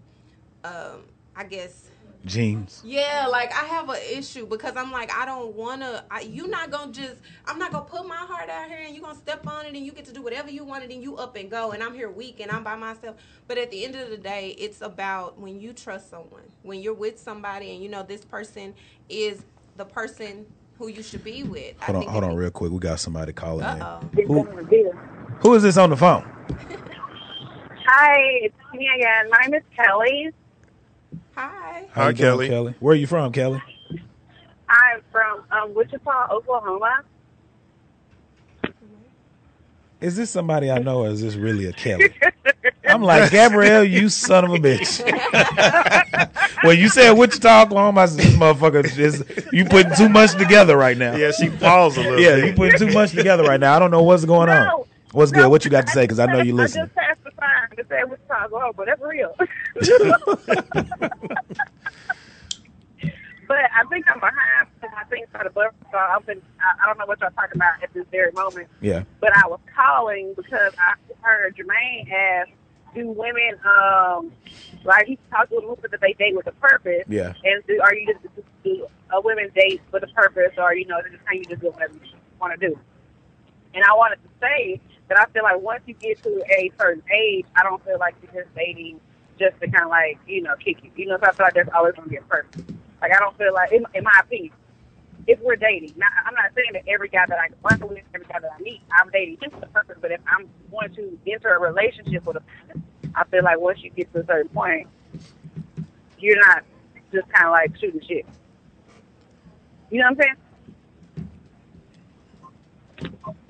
[0.66, 1.04] um
[1.36, 1.90] i guess
[2.26, 2.82] genes.
[2.86, 6.06] yeah, like I have an issue because I'm like I don't wanna.
[6.12, 7.16] I, you not gonna just.
[7.46, 9.86] I'm not gonna put my heart out here and you gonna step on it and
[9.86, 11.94] you get to do whatever you want and then you up and go and I'm
[11.96, 13.18] here weak and I'm by myself.
[13.48, 16.94] But at the end of the day, it's about when you trust someone, when you're
[16.94, 18.74] with somebody and you know this person
[19.10, 19.44] is
[19.78, 20.46] the person
[20.78, 21.80] who you should be with.
[21.82, 22.72] Hold on, hold on, real quick.
[22.72, 24.26] We got somebody calling Uh in.
[24.28, 24.44] Who,
[25.42, 26.26] who is this on the phone?
[27.86, 29.30] Hi, it's me again.
[29.30, 30.32] My name is Kelly.
[31.42, 31.88] Hi.
[31.92, 32.48] How Hi, you doing, Kelly.
[32.50, 32.76] Kelly.
[32.80, 33.62] Where are you from, Kelly?
[34.70, 37.02] I'm from um, Wichita, Oklahoma.
[40.00, 42.12] Is this somebody I know, or is this really a Kelly?
[42.88, 45.02] I'm like Gabrielle, you son of a bitch.
[46.64, 50.78] when you said Wichita, Oklahoma, I said this motherfucker is you putting too much together
[50.78, 51.16] right now.
[51.16, 52.46] yeah, she paused a little Yeah, bit.
[52.48, 53.76] you putting too much together right now.
[53.76, 54.86] I don't know what's going on.
[55.12, 55.50] What's no, good?
[55.50, 56.04] What you got to say?
[56.04, 56.86] Because I know you I listening.
[56.86, 56.96] just
[57.42, 59.36] sign to say Wichita, Oklahoma, but that's real.
[63.48, 66.84] but I think I'm behind because I think for the bus, so I've been, I,
[66.84, 68.68] I don't know what y'all talking about at this very moment.
[68.80, 69.04] Yeah.
[69.20, 72.50] But I was calling because I heard Jermaine ask,
[72.94, 74.32] do women, um,
[74.84, 77.04] like he talked a woman that they date with a purpose.
[77.08, 77.34] Yeah.
[77.44, 80.86] And do, are you just, just do a women date with a purpose, or you
[80.86, 82.78] know, just how you just do whatever you want to do?
[83.74, 84.82] And I wanted to say
[85.12, 88.16] that I feel like once you get to a certain age, I don't feel like
[88.24, 89.02] you're just dating
[89.38, 90.92] just to kind of like you know kick you.
[90.96, 92.64] You know, so I feel like there's always going to be a purpose.
[93.02, 94.54] Like I don't feel like, in, in my opinion,
[95.28, 98.26] if we're dating, not, I'm not saying that every guy that I run with, every
[98.28, 99.98] guy that I meet, I'm dating just for the purpose.
[100.00, 102.84] But if I'm going to enter a relationship with a person,
[103.14, 104.88] I feel like once you get to a certain point,
[106.20, 106.64] you're not
[107.12, 108.26] just kind of like shooting shit.
[109.90, 110.36] You know what I'm saying?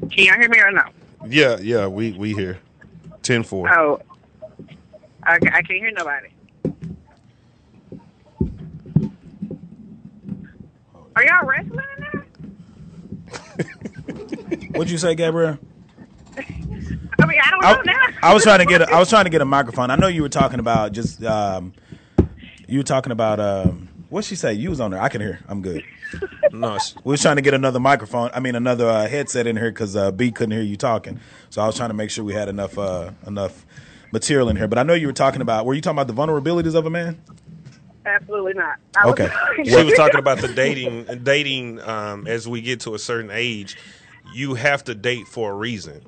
[0.09, 0.83] Can y'all hear me or no?
[1.27, 2.59] Yeah, yeah, we we here.
[3.21, 3.69] Ten four.
[3.71, 4.01] Oh,
[5.23, 6.29] I, I can't hear nobody.
[11.15, 12.27] Are y'all wrestling in there?
[14.71, 15.59] What'd you say, Gabrielle?
[16.37, 17.99] I mean, I don't know now.
[17.99, 19.91] I, I was trying to get a, I was trying to get a microphone.
[19.91, 21.73] I know you were talking about just um,
[22.67, 24.53] you were talking about um, what she say?
[24.53, 25.01] You was on there.
[25.01, 25.39] I can hear.
[25.47, 25.83] I'm good.
[26.51, 28.29] No, We was trying to get another microphone.
[28.33, 31.19] I mean, another uh, headset in here because uh, B couldn't hear you talking.
[31.49, 33.65] So I was trying to make sure we had enough uh, enough
[34.11, 34.67] material in here.
[34.67, 35.65] But I know you were talking about.
[35.65, 37.21] Were you talking about the vulnerabilities of a man?
[38.05, 38.77] Absolutely not.
[38.97, 39.29] I was- Okay.
[39.63, 43.77] she was talking about the dating dating um, as we get to a certain age
[44.33, 46.01] you have to date for a reason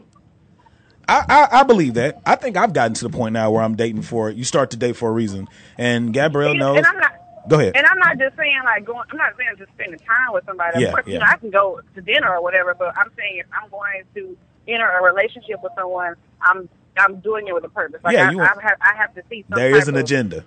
[1.09, 2.21] I, I, I believe that.
[2.25, 4.77] I think I've gotten to the point now where I'm dating for you start to
[4.77, 5.49] date for a reason.
[5.77, 6.77] And Gabrielle knows.
[6.77, 7.12] And I'm not.
[7.49, 7.75] Go ahead.
[7.75, 9.03] And I'm not just saying like going.
[9.11, 10.79] I'm not saying just spending time with somebody.
[10.79, 11.13] Yeah, of course, yeah.
[11.13, 12.73] you know, I can go to dinner or whatever.
[12.73, 14.37] But I'm saying if I'm going to
[14.67, 18.01] enter a relationship with someone, I'm I'm doing it with a purpose.
[18.03, 20.01] Like Yeah, I, you I have I have to see some There is an of-
[20.01, 20.45] agenda.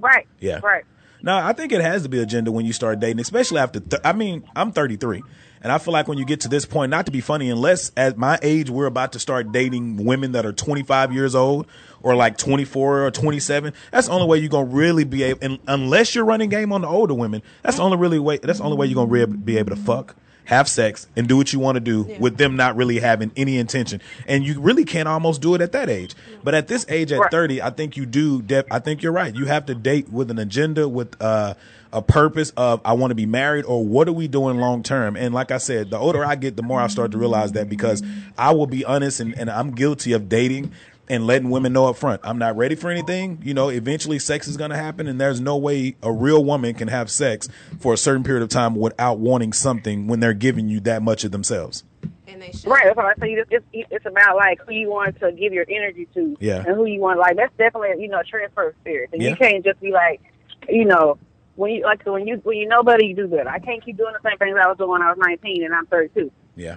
[0.00, 0.26] Right.
[0.40, 0.60] Yeah.
[0.62, 0.84] Right.
[1.22, 3.80] No, I think it has to be agenda when you start dating, especially after.
[3.80, 5.24] Th- I mean, I'm 33,
[5.62, 7.92] and I feel like when you get to this point, not to be funny, unless
[7.96, 11.66] at my age we're about to start dating women that are 25 years old
[12.02, 13.72] or like 24 or 27.
[13.90, 15.40] That's the only way you're gonna really be able.
[15.42, 18.38] And unless you're running game on the older women, that's the only really way.
[18.38, 20.16] That's the only way you're gonna be able to fuck
[20.48, 23.58] have sex, and do what you want to do with them not really having any
[23.58, 24.00] intention.
[24.26, 26.14] And you really can't almost do it at that age.
[26.42, 27.30] But at this age, at Right.
[27.30, 28.40] 30, I think you do.
[28.40, 29.34] Def- I think you're right.
[29.34, 31.52] You have to date with an agenda, with uh,
[31.92, 35.16] a purpose of I want to be married, or what are we doing long term?
[35.16, 37.68] And like I said, the older I get, the more I start to realize that
[37.68, 38.02] because
[38.38, 40.72] I will be honest, and, and I'm guilty of dating
[41.10, 43.40] and letting women know up front I'm not ready for anything.
[43.42, 46.74] You know, eventually sex is going to happen, and there's no way a real woman
[46.74, 47.48] can have sex
[47.80, 51.24] for a certain period of time without wanting something when they're giving you that much
[51.24, 51.84] of themselves.
[52.26, 52.66] And they should.
[52.66, 53.32] Right, that's what I say.
[53.32, 56.58] It's, it's, it's about like who you want to give your energy to, Yeah.
[56.66, 57.18] and who you want.
[57.18, 59.10] Like that's definitely you know transfer of spirit.
[59.12, 59.30] And Yeah.
[59.30, 60.20] you can't just be like,
[60.68, 61.18] you know,
[61.56, 63.48] when you like when you when you know better, you do better.
[63.48, 65.74] I can't keep doing the same things I was doing when I was 19 and
[65.74, 66.30] I'm 32.
[66.54, 66.76] Yeah.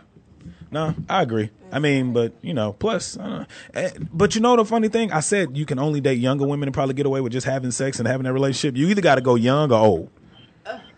[0.72, 1.50] No, I agree.
[1.72, 3.46] I mean, but you know, plus, I don't know.
[3.74, 5.12] Eh, but you know the funny thing?
[5.12, 7.72] I said you can only date younger women and probably get away with just having
[7.72, 8.78] sex and having a relationship.
[8.78, 10.10] You either got to go young or old.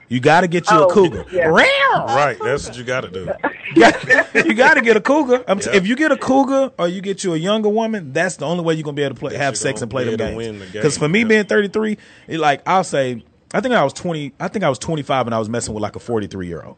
[0.09, 1.26] You got to get you a Oh, cougar.
[1.32, 1.47] yeah.
[1.47, 2.05] Real.
[2.05, 3.32] Right, that's what you got to do.
[3.76, 5.43] you got to get a cougar.
[5.47, 5.78] I'm t- Yeah.
[5.78, 8.63] If you get a cougar or you get you a younger woman, that's the only
[8.63, 10.36] way you're gonna be able to play, have sex and play them games.
[10.38, 11.26] win the game, Because for me, yeah.
[11.28, 11.97] being 33,
[12.28, 14.34] it, like I'll say, I think I was 20.
[14.39, 16.78] I think I was 25 and I was messing with like a 43 year old.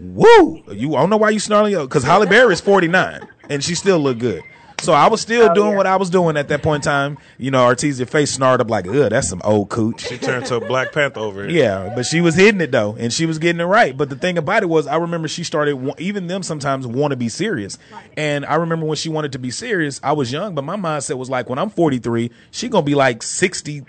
[0.00, 0.62] Woo!
[0.72, 3.98] You I don't know why you snarling because Halle Berry is 49 and she still
[3.98, 4.42] look good.
[4.80, 5.76] So I was still Oh, doing yeah.
[5.76, 7.18] what I was doing at that point in time.
[7.36, 10.08] You know, Artesia face snarled up like, ugh, that's some old cooch.
[10.08, 11.50] She turned to a Black Panther over here.
[11.64, 13.94] Yeah, but she was hitting it though, and she was getting it right.
[13.94, 17.16] But the thing about it was, I remember she started even them sometimes want to
[17.18, 17.78] be serious,
[18.16, 21.18] and I remember when she wanted to be serious, I was young, but my mindset
[21.18, 23.84] was like, when I'm 43, she gonna be like 60,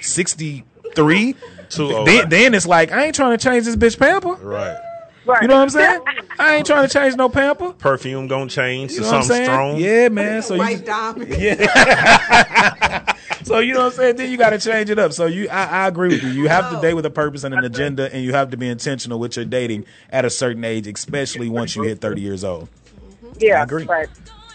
[0.00, 1.34] 63.
[1.70, 2.06] Too old.
[2.06, 4.34] Then, then it's like I ain't trying to change this bitch pamper.
[4.34, 4.76] Right.
[5.26, 5.42] Right.
[5.42, 6.00] You know what I'm saying?
[6.38, 7.72] I ain't trying to change no pamper.
[7.72, 9.44] Perfume gonna change You to know what I'm something saying?
[9.46, 9.76] strong.
[9.78, 10.42] Yeah, man.
[10.42, 11.32] So you, White diamond.
[13.44, 14.16] so you know what I'm saying?
[14.16, 15.12] Then you got to change it up.
[15.12, 16.30] So you, I, I agree with you.
[16.30, 18.68] You have to date with a purpose and an agenda, and you have to be
[18.68, 22.68] intentional with your dating at a certain age, especially once you hit 30 years old.
[23.38, 23.84] yeah, I agree.
[23.84, 24.08] Right.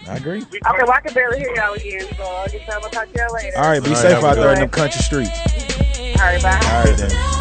[0.07, 0.41] I agree.
[0.41, 3.33] Okay, well I can barely hear y'all again, so I'll just gonna talk to y'all
[3.33, 3.57] later.
[3.57, 5.29] All right, be All right, safe have a out there in the country streets.
[6.19, 6.51] All right, bye.
[6.63, 7.38] All right, then.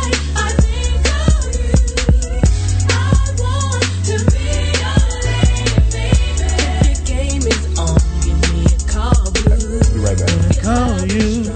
[10.68, 11.50] call you.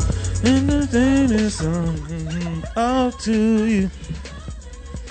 [0.45, 1.61] And the thing is
[2.77, 3.91] all to you.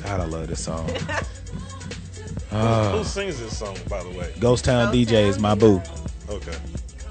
[0.02, 0.90] God, I love this song.
[0.90, 0.92] Uh,
[2.92, 3.04] Who ah.
[3.04, 4.34] sings this song, by the way?
[4.40, 5.82] Ghost Town DJ is my boo.
[6.30, 6.58] Okay.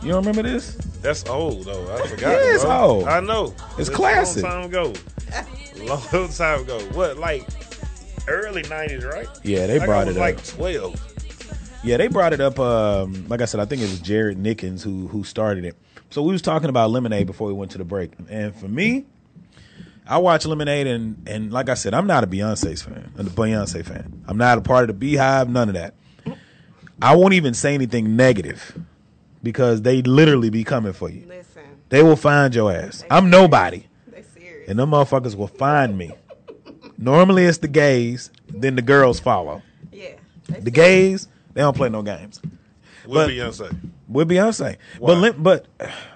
[0.02, 0.74] You don't remember this?
[1.00, 1.94] That's old though.
[1.94, 2.32] I forgot.
[2.32, 3.04] yeah, it's old.
[3.04, 3.54] I know.
[3.78, 4.42] It's, it's classic.
[4.42, 4.92] Long time ago.
[5.84, 6.80] Long time ago.
[6.92, 7.46] What like
[8.28, 9.28] early '90s, right?
[9.44, 10.20] Yeah, they brought it up.
[10.20, 11.10] Like 12.
[11.82, 12.58] Yeah, they brought it up.
[12.58, 15.76] Um, like I said, I think it was Jared Nickens who who started it.
[16.10, 19.06] So we was talking about Lemonade before we went to the break, and for me,
[20.06, 23.30] I watch Lemonade, and and like I said, I'm not a Beyonce fan, I'm a
[23.30, 24.24] Beyonce fan.
[24.28, 25.94] I'm not a part of the Beehive, none of that.
[27.00, 28.78] I won't even say anything negative
[29.42, 31.24] because they literally be coming for you.
[31.26, 33.04] Listen, They will find your ass.
[33.10, 33.86] I'm nobody,
[34.34, 34.68] serious.
[34.68, 36.12] and them motherfuckers will find me.
[36.98, 39.62] Normally it's the gays, then the girls follow.
[39.90, 40.10] Yeah.
[40.46, 42.40] The gays, they don't play no games.
[43.04, 43.76] With But- Beyonce.
[44.08, 44.76] with Beyonce.
[45.00, 45.66] But Lim- but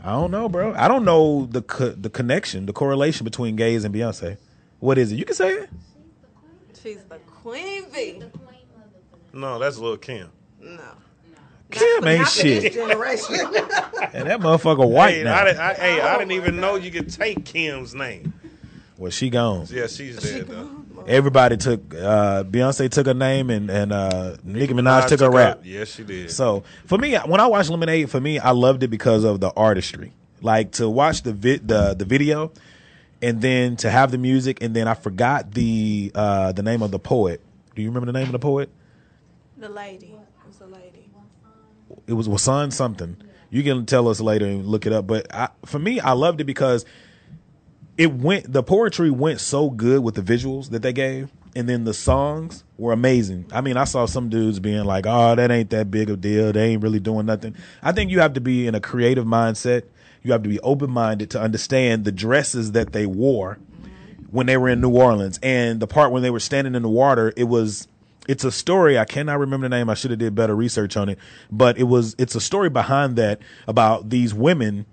[0.02, 0.74] I don't know, bro.
[0.74, 4.36] I don't know the co- the connection, the correlation between gays and Beyonce.
[4.80, 5.16] What is it?
[5.16, 5.70] You can say it.
[6.82, 8.22] She's the queen bee.
[9.32, 10.28] No, that's Lil Kim.
[10.60, 10.78] No.
[11.70, 13.34] Kim ain't Not for this shit, generation.
[14.12, 15.34] and that motherfucker white Hey, now.
[15.42, 18.32] I, I, hey, I didn't even know you could take Kim's name.
[18.98, 19.66] well, she gone.
[19.70, 20.83] Yeah, she's dead though.
[21.06, 25.60] Everybody took uh, Beyonce took her name, and and uh, Nicki Minaj took her rap.
[25.64, 26.30] Yes, she did.
[26.30, 29.50] So for me, when I watched Lemonade, for me, I loved it because of the
[29.56, 30.12] artistry.
[30.40, 32.52] Like to watch the vi- the the video,
[33.22, 36.90] and then to have the music, and then I forgot the uh, the name of
[36.90, 37.40] the poet.
[37.74, 38.70] Do you remember the name of the poet?
[39.56, 40.06] the lady.
[40.08, 41.08] It was a lady.
[42.06, 43.16] it was Warsan something.
[43.50, 45.06] You can tell us later and look it up.
[45.06, 46.84] But I, for me, I loved it because
[47.96, 48.52] it went.
[48.52, 52.64] The poetry went so good with the visuals that they gave, and then the songs
[52.76, 53.46] were amazing.
[53.52, 56.20] I mean, I saw some dudes being like, "Oh, that ain't that big of a
[56.20, 56.52] deal.
[56.52, 59.82] They ain't really doing nothing." I think you have to be in a creative mindset.
[60.22, 63.58] You have to be open minded to understand the dresses that they wore
[64.30, 66.88] when they were in New Orleans, and the part when they were standing in the
[66.88, 67.32] water.
[67.36, 67.86] It was
[68.26, 68.98] it's a story.
[68.98, 69.90] I cannot remember the name.
[69.90, 71.18] I should have did better research on it.
[71.50, 74.86] But it was it's a story behind that about these women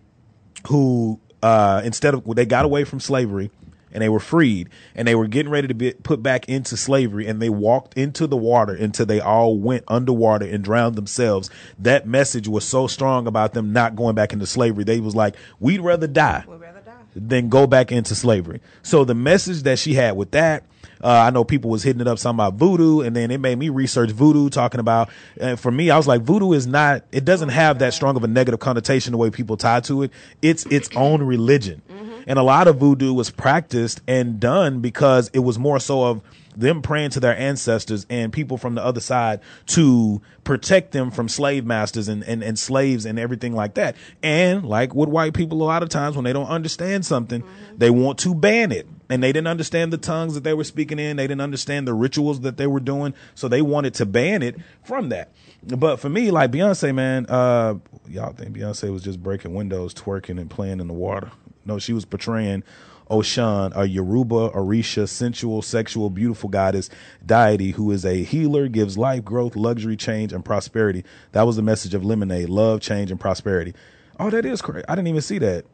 [0.68, 3.52] who uh, instead of they got away from slavery
[3.94, 7.28] and they were freed and they were getting ready to be put back into slavery
[7.28, 11.50] and they walked into the water until they all went underwater and drowned themselves.
[11.78, 14.84] That message was so strong about them not going back into slavery.
[14.86, 16.92] They was like, we'd rather die We'd rather die.
[17.16, 18.62] than go back into slavery.
[18.82, 20.64] So the message that she had with that,
[21.04, 23.58] uh, I know people was hitting it up talking about voodoo, and then it made
[23.58, 25.10] me research voodoo, talking about.
[25.40, 27.04] And for me, I was like, voodoo is not.
[27.12, 30.12] It doesn't have that strong of a negative connotation the way people tie to it.
[30.42, 31.82] It's its own religion,
[32.28, 36.22] and a lot of voodoo was practiced and done because it was more so of
[36.56, 41.30] them praying to their ancestors and people from the other side to protect them from
[41.30, 43.96] slave masters and, and, and slaves and everything like that.
[44.22, 47.44] And like with white people, a lot of times when they don't understand something,
[47.78, 48.88] they want to ban it.
[49.12, 51.18] And they didn't understand the tongues that they were speaking in.
[51.18, 53.14] They didn't understand the rituals that they were doing.
[53.36, 54.56] So they wanted to ban it
[54.86, 55.34] from that.
[55.64, 57.76] But for me, like Beyonce, man, uh,
[58.08, 61.30] y'all think Beyonce was just breaking windows, twerking and playing in the water.
[61.66, 62.64] No, she was portraying
[63.10, 66.90] Oshun, a Yoruba, Orisha, sensual, sexual, beautiful goddess
[67.26, 71.04] deity who is a healer, gives life, growth, luxury, change, and prosperity.
[71.34, 73.74] That was the message of Lemonade love, change, and prosperity.
[74.18, 74.86] Oh, that is correct.
[74.88, 75.66] I didn't even see that.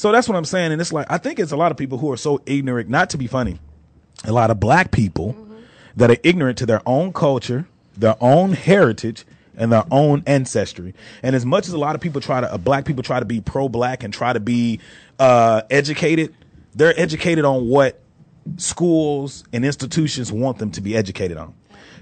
[0.00, 0.72] So that's what I'm saying.
[0.72, 3.10] And it's like, I think it's a lot of people who are so ignorant, not
[3.10, 3.58] to be funny,
[4.24, 5.36] a lot of black people
[5.94, 9.26] that are ignorant to their own culture, their own heritage,
[9.58, 10.94] and their own ancestry.
[11.22, 13.26] And as much as a lot of people try to, uh, black people try to
[13.26, 14.80] be pro black and try to be
[15.18, 16.34] uh, educated,
[16.74, 18.00] they're educated on what
[18.56, 21.52] schools and institutions want them to be educated on.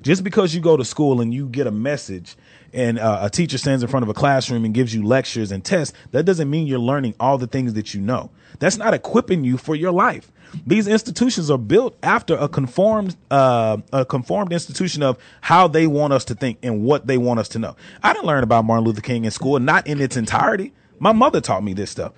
[0.02, 2.36] Just because you go to school and you get a message
[2.72, 5.64] and uh, a teacher stands in front of a classroom and gives you lectures and
[5.64, 8.30] tests, that doesn't mean you're learning all the things that you know.
[8.58, 10.30] That's not equipping you for your life.
[10.66, 16.12] These institutions are built after a conformed, uh, a conformed institution of how they want
[16.12, 17.76] us to think and what they want us to know.
[18.02, 20.72] I didn't learn about Martin Luther King in school, not in its entirety.
[20.98, 22.12] My mother taught me this stuff.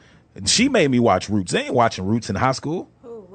[0.47, 1.53] She made me watch Roots.
[1.53, 2.89] They ain't watching Roots in high school.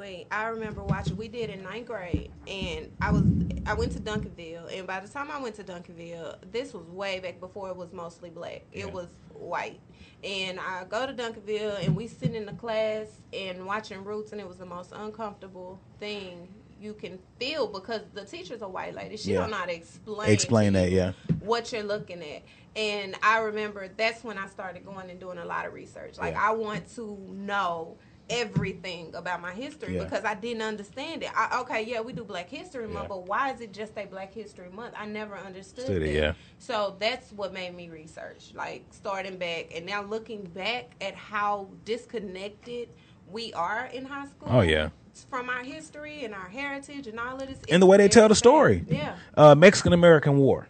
[0.05, 1.17] Wait, I remember watching.
[1.17, 3.23] We did in ninth grade, and I was
[3.65, 7.19] I went to Duncanville, and by the time I went to Duncanville, this was way
[7.19, 8.61] back before it was mostly black.
[8.71, 9.79] It was white,
[10.23, 14.39] and I go to Duncanville, and we sit in the class and watching Roots, and
[14.39, 16.49] it was the most uncomfortable thing
[16.79, 19.17] you can feel because the teacher's a white lady.
[19.17, 19.39] She Yeah.
[19.39, 21.13] don't know how to explain Explain that, yeah.
[21.39, 22.43] what you're looking at.
[22.75, 26.19] And I remember that's when I started going and doing a lot of research.
[26.19, 26.49] Like Yeah.
[26.49, 27.97] I want to know
[28.29, 30.03] everything about my history Yeah.
[30.03, 31.29] because I didn't understand it.
[31.35, 33.07] I, okay, yeah, we do Black History Month, Yeah.
[33.09, 34.93] but why is it just a Black History Month?
[34.97, 36.11] I never understood it, that.
[36.11, 36.33] yeah.
[36.57, 41.67] So that's what made me research, like starting back and now looking back at how
[41.85, 42.89] disconnected
[43.31, 44.49] we are in high school.
[44.51, 44.89] Oh, yeah.
[45.29, 47.57] From our history and our heritage and all of this.
[47.69, 48.83] and the way they tell the story.
[48.89, 49.15] Yeah.
[49.37, 50.67] Uh, Mexican American War.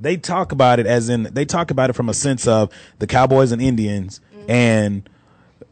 [0.00, 3.06] They talk about it as in they talk about it from a sense of the
[3.06, 5.08] Cowboys and Indians and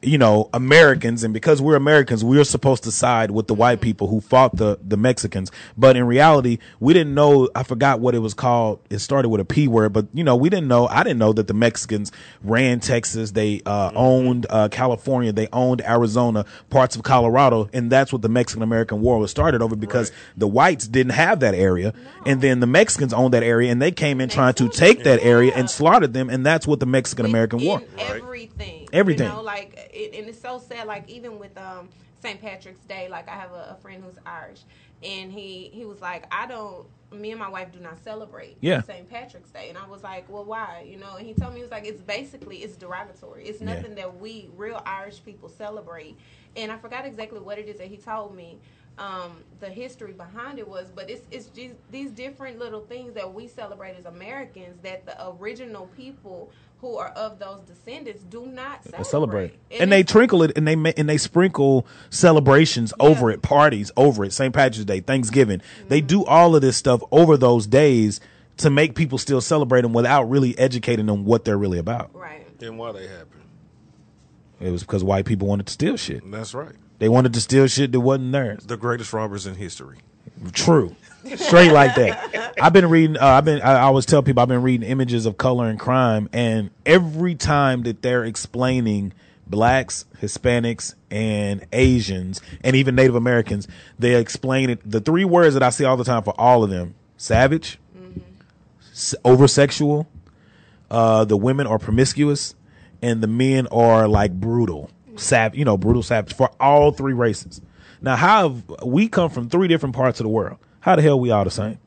[0.03, 4.09] you know Americans, and because we're Americans, we're supposed to side with the white people
[4.09, 5.51] who fought the the Mexicans.
[5.77, 7.49] But in reality, we didn't know.
[7.55, 8.81] I forgot what it was called.
[8.91, 10.87] It started with a p word, but you know we didn't know.
[10.87, 12.13] I didn't know that the Mexicans
[12.43, 13.33] ran Texas.
[13.33, 15.33] They uh, owned uh, California.
[15.33, 19.63] They owned Arizona, parts of Colorado, and that's what the Mexican American War was started
[19.63, 23.73] over because the whites didn't have that area, and then the Mexicans owned that area,
[23.73, 26.81] and they came in trying to take that area and slaughtered them, and that's what
[26.81, 27.83] the Mexican American War.
[27.99, 28.76] everything.
[28.97, 29.27] Everything.
[29.27, 30.87] You know, like, it, and it's so sad.
[30.87, 31.91] Like, even with um,
[32.21, 32.41] St.
[32.41, 34.63] Patrick's Day, like, I have a, a friend who's Irish,
[35.03, 36.87] and he he was like, I don't.
[37.13, 38.81] Me and my wife do not celebrate Yeah.
[38.83, 39.09] St.
[39.09, 40.85] Patrick's Day, and I was like, well, why?
[40.91, 43.45] You know, and he told me he was like, it's basically it's derogatory.
[43.47, 43.75] It's Yeah.
[43.75, 46.19] nothing that we real Irish people celebrate,
[46.57, 48.61] and I forgot exactly what it is that he told me.
[48.99, 53.31] Um, the history behind it was, but it's it's just these different little things that
[53.35, 56.51] we celebrate as Americans that the original people
[56.81, 59.07] who are of those descendants do not celebrate.
[59.07, 59.55] celebrate.
[59.71, 64.25] And they it's- trinkle it and they and they sprinkle celebrations over it, parties over
[64.25, 64.55] it, St.
[64.55, 65.63] Patrick's Day, Thanksgiving.
[65.89, 66.07] They mm-hmm.
[66.07, 68.21] do all of this stuff over those days
[68.59, 72.15] to make people still celebrate them without really educating them what they're really about.
[72.15, 72.47] right.
[72.61, 73.43] And why they happen.
[74.61, 76.31] It was because white people wanted to steal shit.
[76.31, 76.75] That's right.
[76.99, 78.65] They wanted to steal shit that wasn't theirs.
[78.65, 79.99] The greatest robbers in history.
[80.53, 80.97] True.
[81.35, 82.55] Straight like that.
[82.61, 83.17] I've been reading.
[83.17, 83.61] Uh, I've been.
[83.61, 87.35] I, I always tell people I've been reading images of color and crime, and every
[87.35, 89.13] time that they're explaining
[89.47, 93.69] blacks, Hispanics, and Asians, and even Native Americans,
[93.99, 94.81] they explain it.
[94.89, 97.79] The three words that I see all the time for all of them: savage,
[99.25, 100.07] over sexual,
[100.91, 102.55] uh, the women are promiscuous,
[103.03, 107.61] and the men are like brutal, sav, you know, brutal savage for all three races.
[108.01, 110.59] Now, how have, we come from three different parts of the world?
[110.87, 111.79] How the hell we all the same?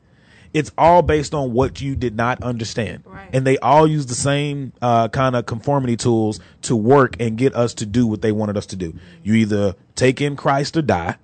[0.52, 3.30] It's all based on what you did not understand, Right.
[3.32, 7.54] and they all use the same uh, kind of conformity tools to work and get
[7.54, 8.92] us to do what they wanted us to do.
[9.22, 11.16] You either take in Christ or die.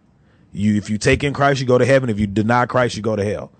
[0.54, 2.08] You, if you take in Christ, you go to heaven.
[2.08, 3.52] If you deny Christ, you go to hell.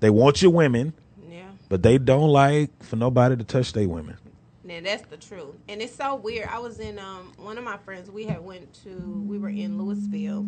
[0.00, 0.94] They want your women
[1.30, 1.42] Yeah.
[1.68, 4.16] but they don't like for nobody to touch their women.
[4.64, 6.48] Now that's the truth, and it's so weird.
[6.48, 8.10] I was in um one of my friends.
[8.10, 8.88] We had went to
[9.28, 10.46] we were in Louisville,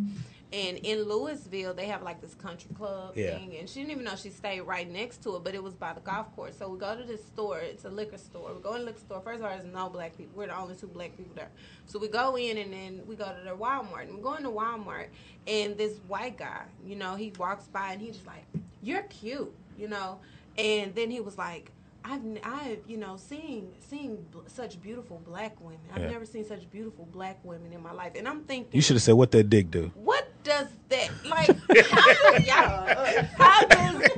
[0.52, 3.38] and in Louisville they have like this country club Yeah.
[3.38, 5.74] thing, and she didn't even know she stayed right next to it, but it was
[5.74, 6.56] by the golf course.
[6.58, 7.58] So we go to this store.
[7.60, 8.52] It's a liquor store.
[8.54, 9.20] We go in the liquor store.
[9.20, 10.32] First of all, there's no black people.
[10.36, 11.50] We're the only two black people there.
[11.86, 14.02] So we go in, and then we go to the Walmart.
[14.08, 15.06] And we go into Walmart,
[15.46, 18.44] and this white guy, you know, he walks by, and he's just like,
[18.82, 20.18] "You're cute," you know,
[20.58, 21.72] and then he was like.
[22.04, 25.78] I've, I've, you know, seen seen bl- such beautiful black women.
[25.94, 26.10] I've Yeah.
[26.10, 29.02] never seen such beautiful black women in my life, and I'm thinking, You should have
[29.02, 29.90] said what that dick do.
[29.94, 31.56] what does that like?
[31.86, 33.24] How does y'all?
[33.38, 34.10] How does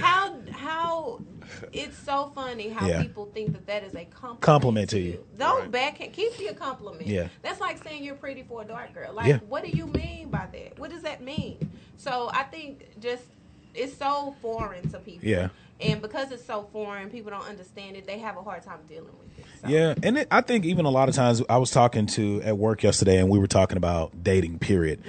[0.00, 1.20] how how?
[1.72, 3.02] It's so funny how Yeah.
[3.02, 4.40] people think that that is a compliment.
[4.40, 5.24] Compliment to you.
[5.38, 5.70] Don't Right.
[5.70, 6.12] backhand.
[6.12, 7.06] Keep your compliment.
[7.06, 7.28] Yeah.
[7.42, 9.12] That's like saying you're pretty for a dark girl.
[9.12, 9.38] Like, Yeah.
[9.48, 10.78] what do you mean by that?
[10.78, 11.70] What does that mean?
[11.96, 13.24] So I think just
[13.76, 15.28] it's so foreign to people.
[15.28, 15.48] Yeah.
[15.80, 18.06] And because it's so foreign, people don't understand it.
[18.06, 19.44] They have a hard time dealing with it.
[19.62, 19.68] So.
[19.68, 22.56] Yeah, and it, I think even a lot of times I was talking to at
[22.56, 24.58] work yesterday, and we were talking about dating.
[24.58, 25.02] Period.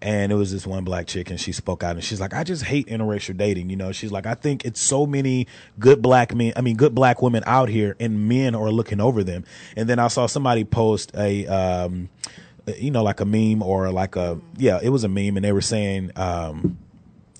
[0.00, 2.42] And it was this one black chick, and she spoke out, and she's like, "I
[2.44, 5.46] just hate interracial dating." You know, she's like, "I think it's so many
[5.78, 6.52] good black men.
[6.56, 9.44] I mean, good black women out here, and men are looking over them."
[9.76, 11.46] And then I saw somebody post a.
[11.46, 12.10] Um,
[12.78, 15.50] you know, like a meme or like a yeah, it was a meme, and they
[15.50, 16.78] were saying, um,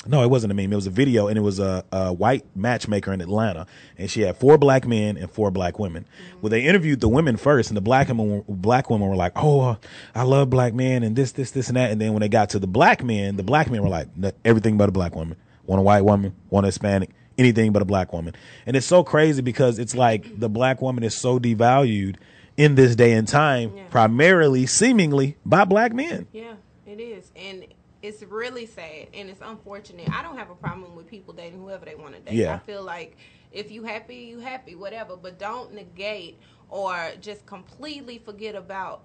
[0.06, 0.72] no, it wasn't a meme.
[0.72, 4.22] It was a video, and it was a, a white matchmaker in Atlanta, and she
[4.22, 6.06] had four black men and four black women.
[6.40, 9.60] Well, they interviewed the women first, and the black women, black women were like, "Oh,
[9.60, 9.76] uh,
[10.14, 12.50] I love black men, and this, this, this, and that." And then when they got
[12.50, 14.08] to the black men, the black men were like,
[14.44, 15.36] "Everything but a black woman.
[15.66, 18.34] Want a white woman, want a Hispanic, anything but a black woman."
[18.66, 22.16] And it's so crazy because it's like the black woman is so devalued
[22.56, 23.82] in this day and time, Yeah.
[23.88, 26.26] primarily, seemingly, by black men.
[26.32, 26.54] Yeah,
[26.86, 27.64] it is, and
[28.02, 30.10] it's really sad and it's unfortunate.
[30.10, 32.34] I don't have a problem with people dating whoever they want to date.
[32.34, 32.54] Yeah.
[32.54, 33.16] I feel like
[33.52, 35.16] if you happy, you happy, whatever.
[35.16, 36.38] But don't negate
[36.68, 39.02] or just completely forget about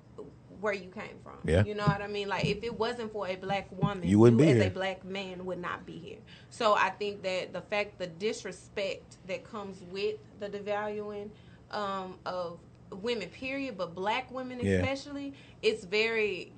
[0.60, 1.34] where you came from.
[1.45, 1.64] Yeah.
[1.64, 2.28] You know what I mean?
[2.28, 4.68] Like if it wasn't for a black woman, You wouldn't be as here.
[4.68, 6.18] a black man would not be here.
[6.50, 11.30] So I think that the fact, the disrespect that comes with the devaluing
[11.70, 12.58] um, of
[12.91, 14.78] women, period, but black women Yeah.
[14.78, 16.54] especially, it's very,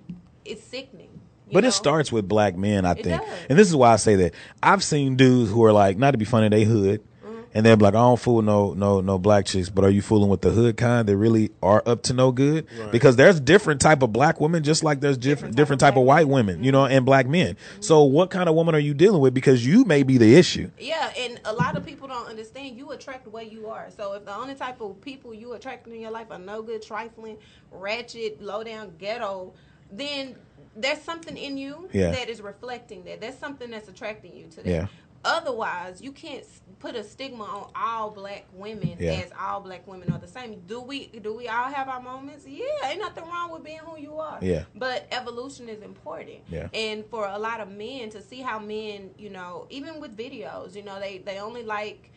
[0.46, 1.19] it's sickening.
[1.50, 1.70] You But know?
[1.70, 3.22] it starts with black men, I It think.
[3.22, 3.30] does.
[3.50, 4.34] And this is why I say that.
[4.64, 7.02] I've seen dudes who are like, not to be funny, they hood.
[7.26, 7.40] Mm-hmm.
[7.56, 10.30] And they're like, I don't fool no no no black chicks, but are you fooling
[10.30, 12.68] with the hood kind that really are up to no good?
[12.92, 16.28] Because there's different type of black women, just like there's different different type of white
[16.28, 17.58] women, you know, and black men.
[17.80, 19.34] So what kind of woman are you dealing with?
[19.34, 20.70] Because you may be the issue.
[20.78, 22.78] Yeah, and a lot of people don't understand.
[22.78, 23.88] You attract the way you are.
[23.98, 26.84] So if the only type of people you attract in your life are no good,
[26.84, 27.38] trifling,
[27.72, 29.54] ratchet, low down, ghetto,
[29.92, 30.36] then
[30.82, 32.12] there's something in you Yeah.
[32.12, 33.22] that is reflecting that.
[33.22, 34.68] There's something that's attracting you to that.
[34.68, 34.88] Yeah.
[35.26, 36.46] Otherwise, you can't
[36.80, 39.12] put a stigma on all black women Yeah.
[39.26, 40.62] as all black women are the same.
[40.66, 41.08] Do we?
[41.08, 42.46] Do we all have our moments?
[42.48, 44.40] Yeah, ain't nothing wrong with being who you are.
[44.42, 44.64] Yeah.
[44.76, 46.40] But evolution is important.
[46.50, 46.70] Yeah.
[46.74, 50.74] And for a lot of men to see how men, you know, even with videos,
[50.74, 52.12] you know, they they only like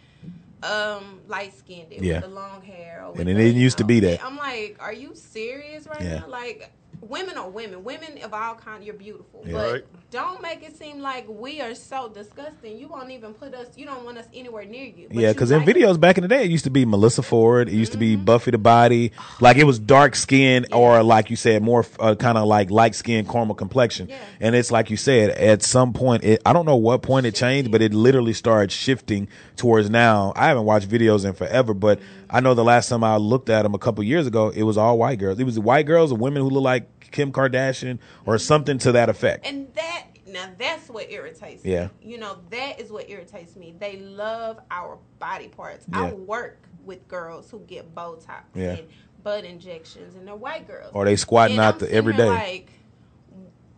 [0.63, 2.21] um light skinned Yeah.
[2.21, 3.05] with the long hair.
[3.05, 4.25] Or And it didn't used to be that.
[4.25, 6.21] I'm like, are you serious right Yeah.
[6.21, 6.29] now?
[6.29, 6.71] Like
[7.03, 7.84] women are women.
[7.84, 9.42] Women of all kind you're beautiful.
[9.44, 9.53] Yeah.
[9.53, 9.84] But Right.
[10.11, 12.78] don't make it seem like we are so disgusting.
[12.78, 15.09] You won't even put us you don't want us anywhere near you.
[15.09, 15.76] But yeah, because in like it.
[15.76, 17.68] videos back in the day, it used to be Melyssa Ford.
[17.68, 18.16] It used to Mm-hmm.
[18.20, 19.12] be Buffy the Body.
[19.40, 22.94] Like it was dark skin, or like you said, more uh, kind of like light
[22.94, 24.09] skin, caramel complexion.
[24.09, 24.18] Yeah.
[24.40, 27.34] And it's like you said, at some point, it, I don't know what point it
[27.34, 30.32] changed, but it literally started shifting towards now.
[30.36, 32.00] I haven't watched videos in forever, but
[32.33, 34.78] I know the last time I looked at them a couple years ago, it was
[34.78, 35.39] all white girls.
[35.39, 39.09] It was white girls or women who look like Kim Kardashian or something to that
[39.11, 39.47] effect.
[39.47, 41.85] And that now that's what irritates Yeah.
[41.85, 42.12] me.
[42.12, 43.74] You know, that is what irritates me.
[43.78, 45.85] They love our body parts.
[45.93, 46.05] Yeah.
[46.05, 48.76] I work with girls who get Botox Yeah.
[48.76, 48.89] and
[49.22, 50.91] butt injections and they're white girls.
[50.95, 52.28] Or they squatting And out the every day.
[52.30, 52.70] Like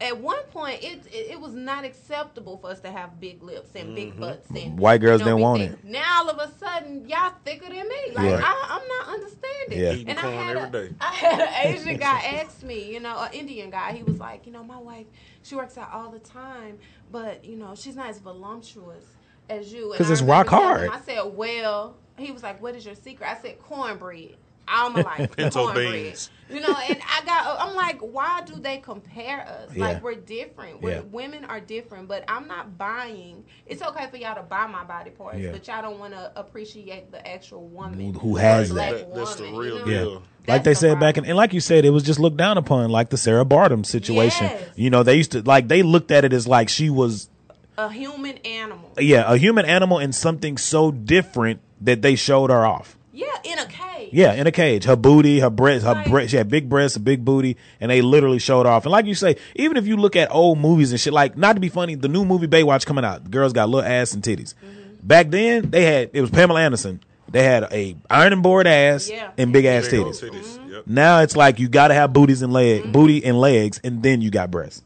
[0.04, 3.70] at one point, it, it it was not acceptable for us to have big lips
[3.74, 4.76] and big butts and Mm-hmm.
[4.76, 5.70] White girls you know, didn't want thick.
[5.72, 5.84] it.
[5.84, 7.96] Now all of a sudden, y'all thicker than me.
[8.14, 8.40] Like Yeah.
[8.44, 9.78] I, I'm not understanding.
[9.80, 9.92] Yeah.
[9.92, 10.94] Eating And I had, every a, day.
[11.00, 13.92] I had an Asian guy ask me, you know, an Indian guy.
[13.92, 15.06] He was like, you know, my wife,
[15.42, 16.78] she works out all the time,
[17.10, 19.04] but you know, she's not as voluptuous
[19.50, 19.90] as you.
[19.92, 21.02] And 'Cause I it's remember rock telling him, hard.
[21.02, 23.28] I said, well, he was like, what is your secret?
[23.28, 24.36] I said, cornbread.
[24.68, 25.92] All my life, Pinto cornbread.
[25.92, 26.30] beans.
[26.50, 29.74] You know, and I got, I'm like, why do they compare us?
[29.74, 29.84] Yeah.
[29.86, 30.82] Like we're different.
[30.82, 31.00] We're, Yeah.
[31.00, 33.44] Women are different, but I'm not buying.
[33.66, 35.52] It's okay for y'all to buy my body parts, Yeah.
[35.52, 38.90] but y'all don't want to appreciate the actual woman Who has the that.
[38.90, 39.90] black That- that's the real you know?
[39.90, 39.98] Yeah.
[40.00, 40.22] deal.
[40.46, 42.58] Like they the said back in, and like you said, it was just looked down
[42.58, 44.46] upon, like the Sarah Baartman situation.
[44.46, 44.68] Yes.
[44.76, 47.30] You know, they used to like they looked at it as like she was,
[47.78, 48.92] a human animal.
[48.98, 52.96] yeah, a human animal and something so different that they showed her off.
[53.16, 54.08] Yeah, in a cage.
[54.12, 54.84] Yeah, in a cage.
[54.84, 56.30] Her booty, her breasts, her Like- breast.
[56.32, 58.84] She had big breasts, a big booty, and they literally showed off.
[58.84, 61.52] And like you say, even if you look at old movies and shit, like not
[61.54, 64.22] to be funny, the new movie Baywatch coming out, the girls got little ass and
[64.22, 64.54] titties.
[64.54, 65.06] Mm-hmm.
[65.06, 67.00] Back then, they had it was Pamela Anderson.
[67.30, 69.30] They had a ironing board ass Yeah.
[69.38, 70.30] and big ass Big old titties.
[70.30, 70.70] titties.
[70.72, 70.82] Yep.
[70.86, 72.92] Now it's like you got to have booties and leg, Mm-hmm.
[72.92, 74.82] booty and legs, and then you got breasts.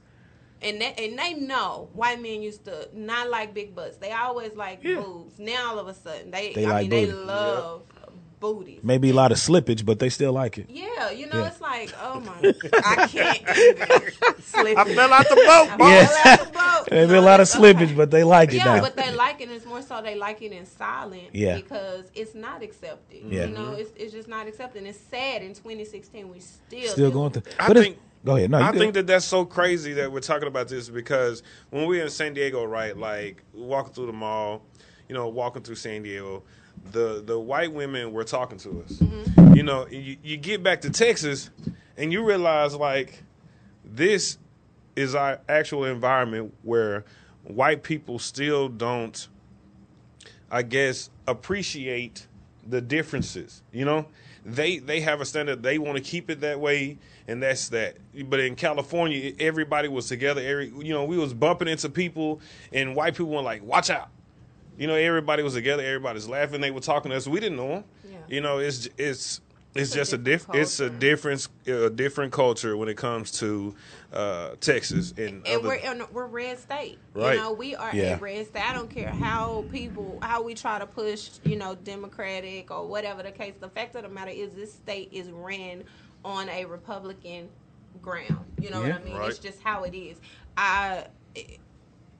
[0.60, 3.96] And they, and they know white men used to not like big butts.
[3.98, 4.96] They always like Yeah.
[4.96, 5.38] boobs.
[5.38, 7.16] Now all of a sudden they, They I like mean they booty.
[7.26, 7.82] love
[8.40, 8.80] booties.
[8.82, 10.66] Maybe a lot of slippage, but they still like it.
[10.68, 11.46] Yeah, you know Yeah.
[11.48, 12.32] it's like oh my,
[12.84, 14.12] I can't even
[14.42, 14.78] slip.
[14.78, 15.68] I fell out the boat.
[15.70, 15.88] I boy.
[15.88, 16.36] Yeah.
[16.36, 16.88] fell out.
[16.90, 17.74] Maybe No, a lot of it's okay.
[17.74, 18.80] slippage, but they like it Yeah, now.
[18.80, 19.44] but they like it.
[19.48, 21.28] And it's more so they like it in silent.
[21.34, 21.56] Yeah.
[21.56, 23.22] Because it's not accepted.
[23.28, 23.44] Yeah.
[23.46, 24.78] You know, it's, it's just not accepted.
[24.78, 25.42] And it's sad.
[25.42, 27.42] In 2016, we still still going through.
[27.58, 28.50] I think- Go ahead.
[28.50, 28.78] No, I good.
[28.80, 32.10] think that that's so crazy that we're talking about this because when we were in
[32.10, 34.62] San Diego, right, like walking through the mall,
[35.08, 36.42] you know, walking through San Diego,
[36.92, 38.92] the the white women were talking to us.
[38.92, 39.54] Mm-hmm.
[39.54, 41.50] You know, you, you get back to Texas
[41.96, 43.22] and you realize like
[43.84, 44.38] this
[44.96, 47.04] is our actual environment where
[47.44, 49.28] white people still don't
[50.50, 52.26] I guess appreciate
[52.66, 53.62] the differences.
[53.72, 54.06] You know,
[54.44, 55.62] they they have a standard.
[55.62, 57.96] They want to keep it that way, and that's that.
[58.28, 60.40] But in California, everybody was together.
[60.40, 62.40] Every you know, we was bumping into people,
[62.72, 64.08] and white people were like, "Watch out."
[64.78, 65.82] You know, everybody was together.
[65.82, 66.60] Everybody's laughing.
[66.60, 67.26] They were talking to us.
[67.26, 67.84] We didn't know them.
[68.08, 68.16] Yeah.
[68.28, 69.40] You know, it's it's
[69.74, 70.62] it's, a just a different diff.
[70.62, 70.98] It's a culture.
[70.98, 73.74] different a different culture when it comes to
[74.12, 76.98] uh, Texas and, and other- we're in, we're red state.
[77.12, 77.34] Right.
[77.34, 78.16] You know, we are Yeah.
[78.16, 78.68] a red state.
[78.68, 83.22] I don't care how people how we try to push, you know, democratic or whatever
[83.22, 83.54] the case.
[83.60, 85.84] The fact of the matter is this state is ran
[86.24, 87.48] on a Republican
[88.00, 88.44] ground.
[88.60, 88.92] You know Yeah.
[88.92, 89.16] what I mean?
[89.16, 89.28] Right.
[89.30, 90.18] It's just how it is.
[90.56, 91.58] I it-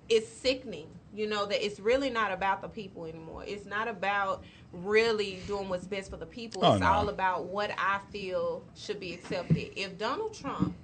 [0.08, 3.44] it's sickening, you know, that it's really not about the people anymore.
[3.46, 4.42] It's not about
[4.72, 6.64] really doing what's best for the people.
[6.64, 6.86] Oh, it's no.
[6.86, 9.70] all about what I feel should be accepted.
[9.78, 10.74] If Donald Trump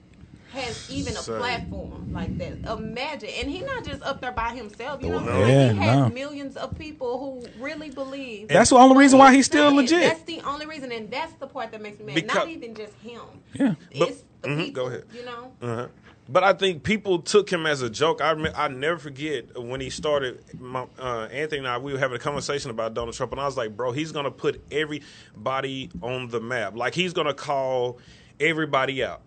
[0.52, 1.36] has even a Say.
[1.36, 5.02] platform like that, imagine, and he's not just up there by himself.
[5.02, 6.08] You know, what I'm Yeah, he has no.
[6.10, 8.48] millions of people who really believe.
[8.48, 9.76] That's the only reason why he's still saying.
[9.76, 10.00] legit.
[10.02, 12.14] That's the only reason, and that's the part that makes me mad.
[12.14, 13.20] Because- not even just him.
[13.54, 13.74] Yeah.
[13.98, 14.82] But- it's the mhm, people.
[14.84, 15.04] go ahead.
[15.12, 15.52] You know.
[15.60, 15.88] Uh-huh.
[16.28, 18.22] But I think people took him as a joke.
[18.22, 20.42] I rem- I never forget when he started.
[20.58, 23.44] My, uh, Anthony and I we were having a conversation about Donald Trump, and I
[23.44, 26.76] was like, "Bro, he's gonna put everybody on the map.
[26.76, 27.98] Like he's gonna call
[28.40, 29.20] everybody out.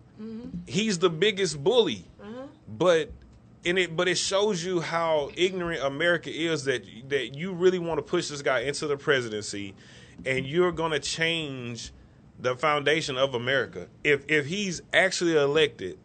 [0.66, 2.04] He's the biggest bully."
[2.66, 3.12] But
[3.64, 7.98] and it but it shows you how ignorant America is that that you really want
[7.98, 9.74] to push this guy into the presidency,
[10.26, 11.92] and you're gonna change
[12.40, 13.86] the foundation of America.
[14.02, 15.98] If if he's actually elected,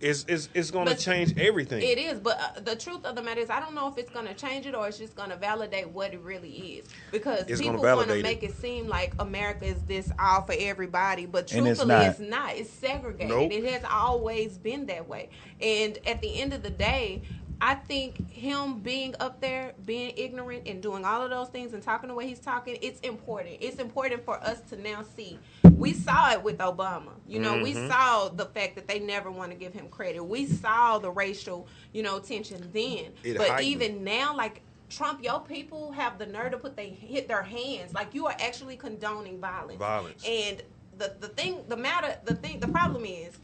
[0.00, 1.82] it's it's, it's going to change everything.
[1.82, 4.10] It is, but uh, the truth of the matter is, I don't know if it's
[4.10, 6.86] going to change it or it's just going to validate what it really is.
[7.10, 8.50] Because It's people want to make it.
[8.50, 12.10] it seem like America is this all for everybody, but And it's truthfully, not.
[12.10, 12.56] it's not.
[12.56, 13.28] It's segregated.
[13.28, 13.52] Nope.
[13.52, 15.30] It has always been that way.
[15.60, 17.22] And at the end of the day,
[17.58, 21.82] I think him being up there, being ignorant, and doing all of those things and
[21.82, 23.56] talking the way he's talking, it's important.
[23.60, 25.38] It's important for us to now see.
[25.76, 27.12] We saw it with Obama.
[27.26, 27.88] You know, we Mm-hmm.
[27.88, 30.24] saw the fact that they never want to give him credit.
[30.24, 33.12] We saw the racial, you know, tension then.
[33.22, 33.66] It but heightened.
[33.68, 37.92] even now, like Trump, your people have the nerve to put they hit their hands.
[37.92, 39.78] Like you are actually condoning violence.
[39.78, 40.24] Violence.
[40.26, 40.62] And
[40.96, 43.36] the the thing, the matter, the thing, the problem is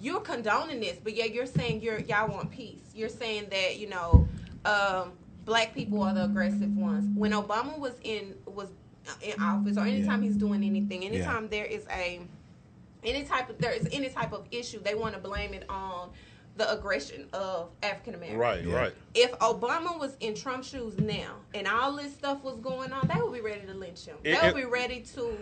[0.00, 2.82] you're condoning this, but yeah, you're saying you're y'all want peace.
[2.92, 4.28] You're saying that you know
[4.64, 5.12] um,
[5.44, 7.06] black people are the aggressive ones.
[7.16, 8.68] When Obama was in was
[9.22, 12.20] in office, or anytime he's doing anything, anytime there is a
[13.04, 16.10] any type of there is any type of issue, they want to blame it on
[16.56, 18.38] the aggression of African Americans.
[18.40, 18.74] right, Yeah.
[18.74, 18.94] right.
[19.14, 23.20] If Obama was in Trump's shoes now, and all this stuff was going on, they
[23.20, 24.16] would be ready to lynch him.
[24.22, 25.36] They would it- be ready to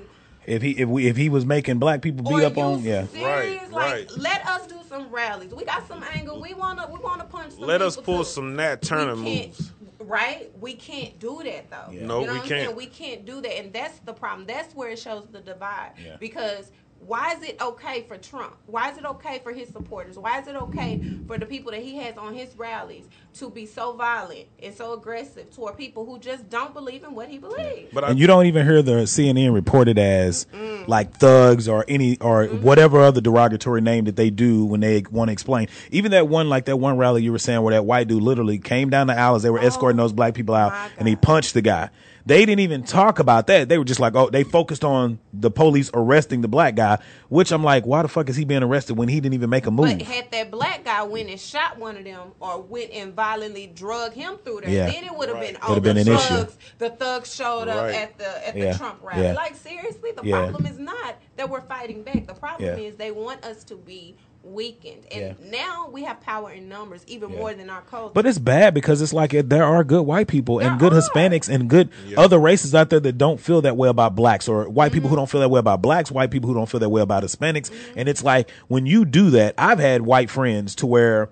[0.47, 3.07] If he if we if he was making black people beat up on, yeah.
[3.07, 3.23] serious?
[3.25, 4.11] Right, like, right.
[4.19, 5.55] let us do some rallies.
[5.55, 6.35] We got some anger.
[6.35, 7.53] We wanna we wanna punch.
[7.53, 8.31] Some Let us pull too.
[8.31, 9.71] some Nat Turner can't- moves.
[10.03, 10.51] Right?
[10.61, 11.93] We can't do that though.
[11.93, 12.07] Yeah.
[12.07, 12.49] No, you know we what I'm can't.
[12.49, 12.77] saying?
[12.77, 14.47] We can't do that, and that's the problem.
[14.47, 15.93] That's where it shows the divide.
[16.05, 16.17] Yeah.
[16.19, 16.73] Because
[17.07, 18.57] why is it okay for Trump?
[18.67, 20.17] Why is it okay for his supporters?
[20.19, 23.67] Why is it okay for the people that he has on his rallies to be
[23.67, 27.91] so violent and so aggressive toward people who just don't believe in what he believes?
[27.93, 30.87] But I, And you don't even hear the CNN reported as Mm.
[30.89, 35.29] like thugs or any or whatever other derogatory name that they do when they want
[35.29, 35.69] to explain.
[35.91, 38.59] Even that one like that one rally you were saying where that white dude literally
[38.59, 41.55] came down the aisles, they were escorting those black people out Oh and he punched
[41.55, 41.91] the guy.
[42.25, 43.69] They didn't even talk about that.
[43.69, 46.99] They were just like, oh, they focused on the police arresting the black guy,
[47.29, 49.67] which I'm like, why the fuck is he being arrested when he didn't even make
[49.67, 49.87] a move?
[49.99, 53.67] But had that black guy went and shot one of them or went and violently
[53.75, 54.87] drug him through there, Yeah.
[54.91, 56.35] then it would have been Would've on been the an issue.
[56.35, 56.59] thugs.
[56.79, 57.95] The thugs showed up Right.
[57.97, 58.73] at the at Yeah.
[58.73, 59.23] the Trump rally.
[59.25, 59.33] Yeah.
[59.33, 60.43] Like seriously, the Yeah.
[60.43, 62.27] problem is not that we're fighting back.
[62.29, 62.85] The problem Yeah.
[62.85, 65.51] is they want us to be weakened, and Yeah.
[65.51, 67.39] now we have power in numbers even Yeah.
[67.39, 68.13] more than our culture.
[68.15, 71.01] But it's bad because it's like there are good white people and good are.
[71.01, 74.69] Hispanics and good other races out there that don't feel that way about blacks or
[74.69, 75.11] white people Mm-hmm.
[75.11, 77.23] who don't feel that way about blacks, white people who don't feel that way about
[77.23, 77.71] Hispanics.
[77.97, 81.29] And it's like when you do that, I've had white friends to where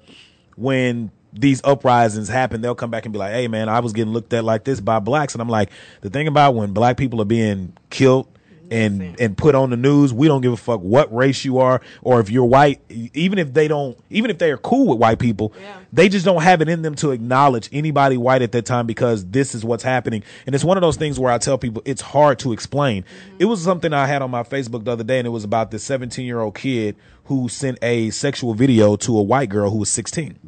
[0.57, 4.13] when these uprisings happen, they'll come back and be like, Hey man, I was getting
[4.13, 5.35] looked at like this by blacks.
[5.35, 5.71] And I'm like,
[6.01, 8.27] the thing about when black people are being killed
[8.71, 10.13] and and put on the news.
[10.13, 12.81] We don't give a fuck what race you are or if you're white.
[12.89, 15.77] Even if they don't, even if they are cool with white people, Yeah.
[15.93, 19.27] they just don't have it in them to acknowledge anybody white at that time because
[19.27, 20.23] this is what's happening.
[20.47, 23.05] And it's one of those things where I tell people it's hard to explain.
[23.39, 25.71] It was something I had on my Facebook the other day, and it was about
[25.71, 29.79] this 17 year old kid who sent a sexual video to a white girl who
[29.79, 30.39] was 16.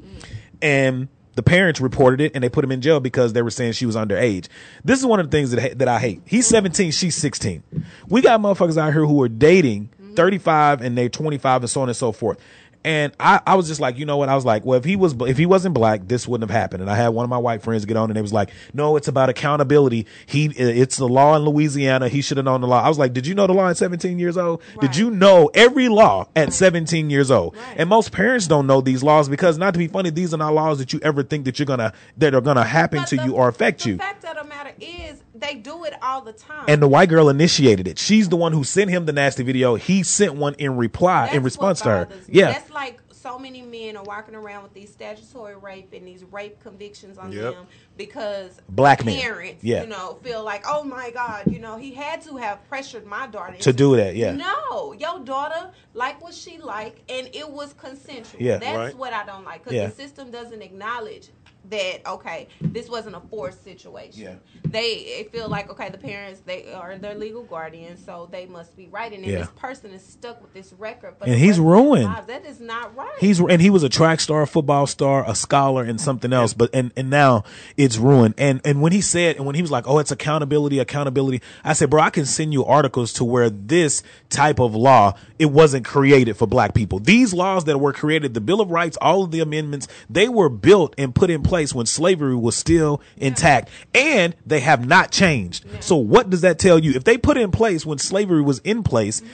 [0.61, 3.73] And the parents reported it and they put him in jail because they were saying
[3.73, 4.49] she was underage.
[4.85, 6.23] This is one of the things that that I hate.
[6.27, 7.63] He's 17, she's 16.
[8.09, 11.89] We got motherfuckers out here who are dating 35 and they're 25 and so on
[11.89, 12.39] and so forth.
[12.85, 14.29] And I, I was just like, you know what?
[14.29, 16.81] I was like, well, if he was, if he wasn't black, this wouldn't have happened.
[16.83, 18.97] And I had one of my white friends get on and they was like, no,
[18.97, 20.07] it's about accountability.
[20.27, 22.09] He, it's the law in Louisiana.
[22.09, 22.83] He should have known the law.
[22.83, 24.63] I was like, did you know the law at 17 years old?
[24.81, 27.57] Did you know every law at 17 years old?
[27.57, 27.77] Right.
[27.79, 30.53] And most parents don't know these laws because not to be funny, these are not
[30.53, 33.25] laws that you ever think that you're gonna, that are gonna happen But to the-
[33.27, 33.97] you or affect the you.
[33.97, 36.65] The fact of the matter is, they do it all the time.
[36.69, 37.99] And the white girl initiated it.
[37.99, 39.77] She's the one who sent him the nasty video.
[39.77, 42.07] He sent one in reply, in response to her.
[42.07, 42.17] me.
[42.29, 42.53] Yeah.
[42.53, 46.59] That's like so many men are walking around with these statutory rape and these rape
[46.61, 47.55] convictions on Yep.
[47.55, 49.17] them because Black men.
[49.21, 49.83] parents, Yeah.
[49.83, 53.29] you know, feel like, oh my God, you know, he had to have pressured my
[53.29, 54.33] daughter To do that, yeah.
[54.33, 58.43] No, your daughter like what she like, and it was consensual.
[58.43, 58.57] Yeah.
[58.59, 58.97] That's Right.
[58.97, 59.87] what I don't like because Yeah.
[59.87, 61.29] the system doesn't acknowledge
[61.71, 64.35] that okay this wasn't a forced situation Yeah.
[64.65, 68.89] they feel like okay the parents they are their legal guardians so they must be
[68.89, 69.39] right and Yeah.
[69.39, 72.29] this person is stuck with this record And he's rest of their ruined.
[72.29, 75.35] that is not right He's and he was a track star, a football star, a
[75.35, 76.55] scholar, and something else.
[76.55, 77.45] But and and now
[77.77, 78.35] it's ruined.
[78.39, 81.73] And and when he said and when he was like, "Oh, it's accountability, accountability," I
[81.75, 85.85] said, "Bro, I can send you articles to where this type of law it wasn't
[85.85, 86.99] created for black people.
[86.99, 90.49] These laws that were created, the Bill of Rights, all of the amendments, they were
[90.49, 95.65] built and put in place when slavery was still intact, and they have not changed.
[95.81, 96.93] So what does that tell you?
[96.93, 99.31] If they put in place when slavery was in place." Mm-hmm.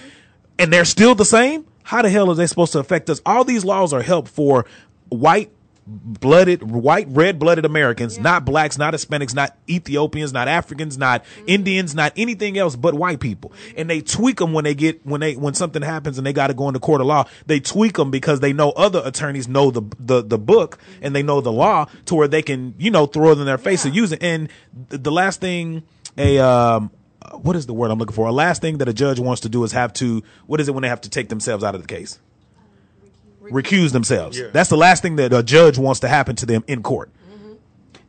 [0.60, 3.20] and they're still the same, how the hell are they supposed to affect us?
[3.24, 4.66] All these laws are help for
[5.08, 5.50] white
[5.88, 11.94] blooded white red blooded Americans, not blacks, not Hispanics, not Ethiopians, not Africans, not Indians,
[11.94, 13.52] not anything else but white people.
[13.76, 16.48] And they tweak them when they get when they when something happens and they got
[16.48, 17.24] to go into court of law.
[17.46, 21.22] They tweak them because they know other attorneys know the the the book and they
[21.22, 23.94] know the law to where they can, you know, throw it in their face and
[23.94, 24.22] use it.
[24.22, 24.50] And
[24.90, 25.84] the, the last thing
[26.18, 26.90] a um
[27.40, 28.26] what is the word I'm looking for?
[28.26, 30.72] A last thing that a judge wants to do is have to what is it
[30.72, 32.18] when they have to take themselves out of the case?
[33.50, 34.38] Recuse themselves.
[34.38, 34.48] Yeah.
[34.52, 37.10] That's the last thing that a judge wants to happen to them in court.
[37.30, 37.52] Mm-hmm.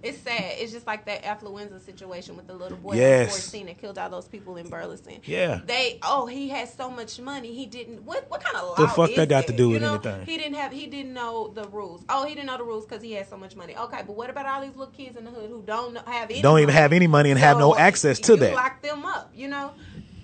[0.01, 3.35] it's sad it's just like that affluenza situation with the little boy Yes.
[3.35, 5.59] at 14 that killed all those people in Burleson Yeah.
[5.65, 8.87] they oh he had so much money he didn't what what kind of law The
[8.87, 10.25] fuck is that got to do You with know, anything?
[10.25, 13.03] he didn't have he didn't know the rules oh he didn't know the rules because
[13.03, 15.31] he had so much money okay but what about all these little kids in the
[15.31, 18.33] hood who don't have any Don't even have any money and have no access to
[18.33, 18.53] you that.
[18.53, 19.71] lock them up you know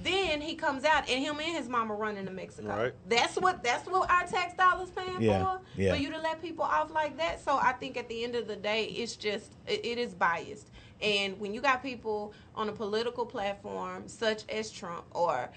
[0.05, 2.69] then he comes out and him and his mama running to Mexico.
[2.69, 2.93] Right.
[3.07, 5.61] That's what that's what our tax dollars paying Yeah, for.
[5.75, 5.93] yeah.
[5.93, 7.43] For you to let people off like that.
[7.43, 10.69] So I think at the end of the day, it's just it, it is biased.
[11.01, 15.49] And when you got people on a political platform such as Trump or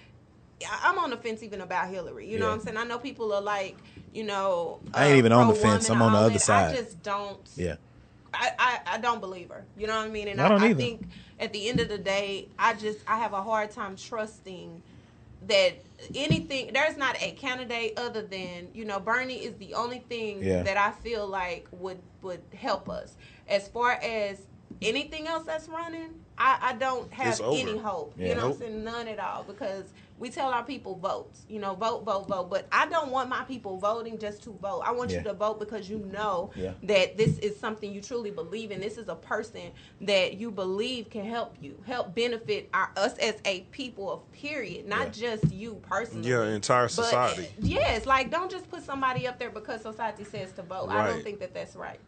[0.83, 2.29] I'm on the fence even about Hillary.
[2.29, 2.77] You know what I'm saying?
[2.77, 3.77] I know people are like,
[4.13, 5.89] you know, uh, I ain't even on the fence.
[5.89, 6.41] I'm on the other that.
[6.41, 6.73] side.
[6.73, 7.49] I just don't.
[7.57, 7.77] Yeah.
[8.41, 9.65] I, I, I don't believe her.
[9.77, 10.29] You know what I mean?
[10.29, 10.81] And I I, don't I, either.
[10.81, 11.09] think
[11.41, 14.83] at the end of the day, I just I have a hard time trusting
[15.49, 15.75] that
[16.15, 20.63] anything there's not a candidate other than you know Bernie is the only thing Yeah.
[20.65, 23.15] that I feel like would would help us
[23.49, 24.41] as far as
[24.83, 26.11] anything else that's running.
[26.37, 28.15] I, I don't have any hope.
[28.17, 28.29] Yeah.
[28.29, 28.69] You know what Nope.
[28.69, 28.85] I'm saying?
[28.85, 29.85] None at all because
[30.19, 31.31] we tell our people vote.
[31.49, 32.51] You know, vote, vote, vote.
[32.51, 34.83] But I don't want my people voting just to vote.
[34.85, 35.19] I want Yeah.
[35.19, 36.73] you to vote because you know Yeah.
[36.85, 38.81] that this is something you truly believe in.
[38.81, 39.71] This is a person
[40.01, 44.87] that you believe can help you, help benefit our, us as a people of period,
[44.89, 46.29] not just you personally.
[46.29, 47.49] Yeah, entire But, society.
[47.61, 50.89] yes, like don't just put somebody up there because society says to vote.
[50.89, 52.01] I don't think that that's right.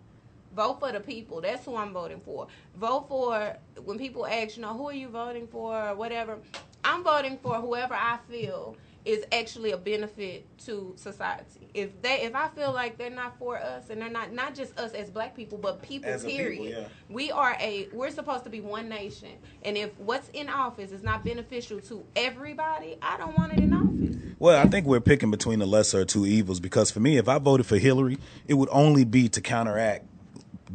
[0.56, 1.40] Vote for the people.
[1.40, 2.48] That's who I'm voting for.
[2.74, 6.38] Vote for when people ask, you know, who are you voting for or whatever.
[6.84, 11.68] I'm voting for whoever I feel is actually a benefit to society.
[11.72, 14.78] If they if I feel like they're not for us and they're not not just
[14.78, 16.64] us as black people, but people As period.
[16.64, 16.88] people, yeah.
[17.08, 19.30] We are a we're supposed to be one nation.
[19.62, 23.72] And if what's in office is not beneficial to everybody, I don't want it in
[23.72, 24.16] office.
[24.38, 27.28] Well, I think we're picking between the lesser of two evils because for me, if
[27.28, 30.09] I voted for Hillary, it would only be to counteract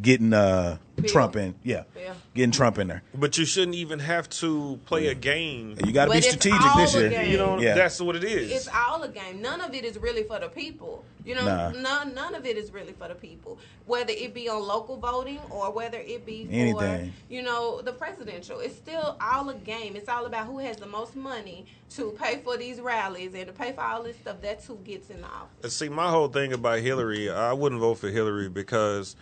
[0.02, 0.78] getting uh,
[1.08, 1.56] Trump in.
[1.64, 2.14] Yeah, Yeah.
[2.34, 3.04] getting Trump in there.
[3.14, 5.78] But you shouldn't even have to play a game.
[5.86, 7.22] You got to be strategic this year.
[7.24, 7.76] You know, Yeah.
[7.76, 8.52] that's what it is.
[8.52, 9.42] It's all a game.
[9.42, 11.04] None of it is really for the people.
[11.26, 11.70] You know, Nah.
[11.72, 13.58] none none of it is really for the people.
[13.88, 17.14] Whether it be on local voting or whether it be for Anything.
[17.30, 19.96] you know the presidential, it's still all a game.
[19.96, 21.66] It's all about who has the most money
[21.96, 24.38] to pay for these rallies and to pay for all this stuff.
[24.42, 25.76] That's who gets in the office.
[25.76, 29.16] See, my whole thing about Hillary, I wouldn't vote for Hillary because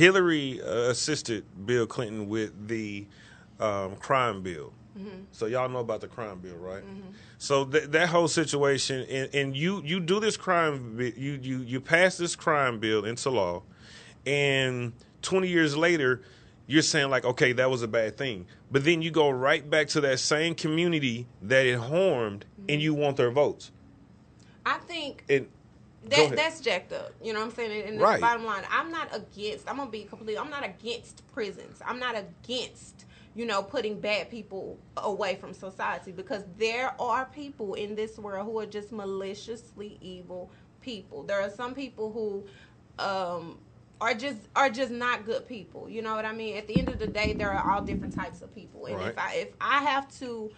[0.00, 3.06] Hillary uh, assisted Bill Clinton with the
[3.60, 4.72] um, crime bill.
[5.32, 6.82] So y'all know about the crime bill, right?
[7.38, 11.80] So th- that whole situation, and, and you you do this crime, you you you
[11.80, 13.62] pass this crime bill into law,
[14.26, 16.22] and 20 years later,
[16.66, 19.88] you're saying like, okay, that was a bad thing, but then you go right back
[19.88, 23.70] to that same community that it harmed, and you want their votes.
[24.66, 25.48] I think And
[26.04, 27.14] that that's jacked up.
[27.22, 27.88] You know what I'm saying?
[27.88, 28.20] And the Right.
[28.20, 29.68] bottom line, I'm not against.
[29.68, 30.38] I'm gonna be completely.
[30.38, 31.82] I'm not against prisons.
[31.86, 33.06] I'm not against.
[33.34, 38.46] You know, putting bad people away from society because there are people in this world
[38.46, 41.22] who are just maliciously evil people.
[41.24, 42.46] There are some people who
[43.04, 43.58] um,
[44.00, 45.88] are just are just not good people.
[45.88, 46.56] You know what I mean?
[46.56, 49.18] At the end of the day, there are all different types of people, and if
[49.18, 50.52] I if I have to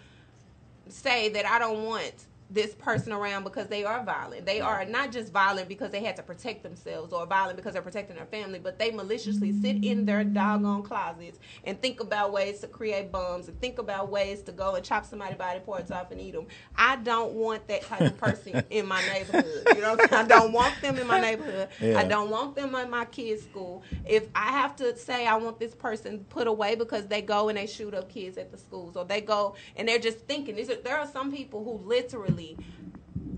[0.89, 4.47] say that I don't want this person around because they are violent.
[4.47, 7.83] They are not just violent because they had to protect themselves or violent because they're
[7.83, 12.61] protecting their family, but they maliciously sit in their doggone closets and think about ways
[12.61, 16.11] to create bombs and think about ways to go and chop somebody's body parts off
[16.11, 16.47] and eat them.
[16.77, 19.47] I don't want that type of person in my neighborhood.
[19.75, 20.25] You know, what I'm saying?
[20.25, 21.69] I don't want them in my neighborhood.
[21.81, 21.99] Yeah.
[21.99, 23.83] I don't want them in my kids' school.
[24.05, 27.57] If I have to say I want this person put away because they go and
[27.57, 30.53] they shoot up kids at the schools, or they go and they're just thinking.
[30.85, 32.42] There are some people who literally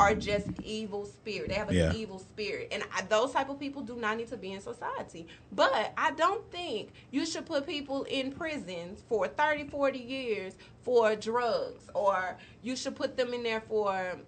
[0.00, 1.48] are just evil spirit.
[1.48, 1.92] They have an Yeah.
[1.94, 5.26] evil spirit, and I, those type of people do not need to be in society.
[5.52, 11.14] But I don't think you should put people in prisons for 30, 40 years for
[11.14, 14.18] drugs, or you should put them in there for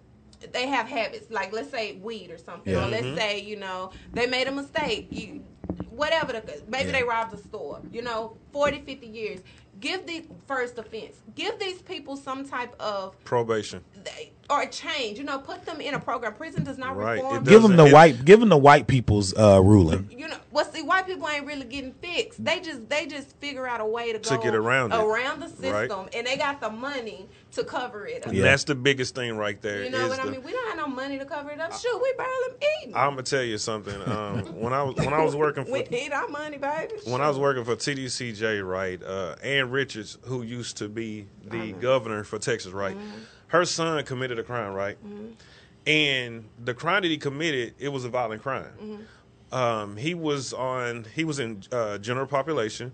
[0.51, 2.85] they have habits like let's say weed or something Yeah.
[2.85, 3.17] or let's mm-hmm.
[3.17, 5.43] say you know they made a mistake you
[5.89, 6.99] whatever the maybe Yeah.
[6.99, 9.39] they robbed a store you know 40 50 years
[9.79, 13.83] give the first offense give these people some type of probation.
[14.03, 17.15] they, or change you know put them in a program prison does not Right.
[17.21, 18.25] reform It Give them the Doesn't- white.
[18.25, 20.09] Give them the white people's uh, ruling.
[20.11, 23.67] you know well see white people ain't really getting fixed they just they just figure
[23.67, 24.95] out a way to, To go get around it.
[24.99, 26.15] around the system Right.
[26.15, 28.31] and they got the money to cover it up.
[28.33, 29.83] And That's the biggest thing right there.
[29.83, 31.59] you know is what i the- mean we don't have no money to cover it
[31.59, 33.99] up shoot we barely eating I'm gonna tell you something.
[34.07, 37.21] Um, when I was when I was working for we need our money baby when
[37.21, 42.23] I was working for TDCJ, right, uh, Ann Richards, who used to be the governor
[42.23, 42.97] for Texas, right,
[43.47, 44.97] her son committed a crime, right,
[45.85, 49.05] and the crime that he committed, it was a violent crime.
[49.51, 52.91] Um, he was on, he was in uh, general population.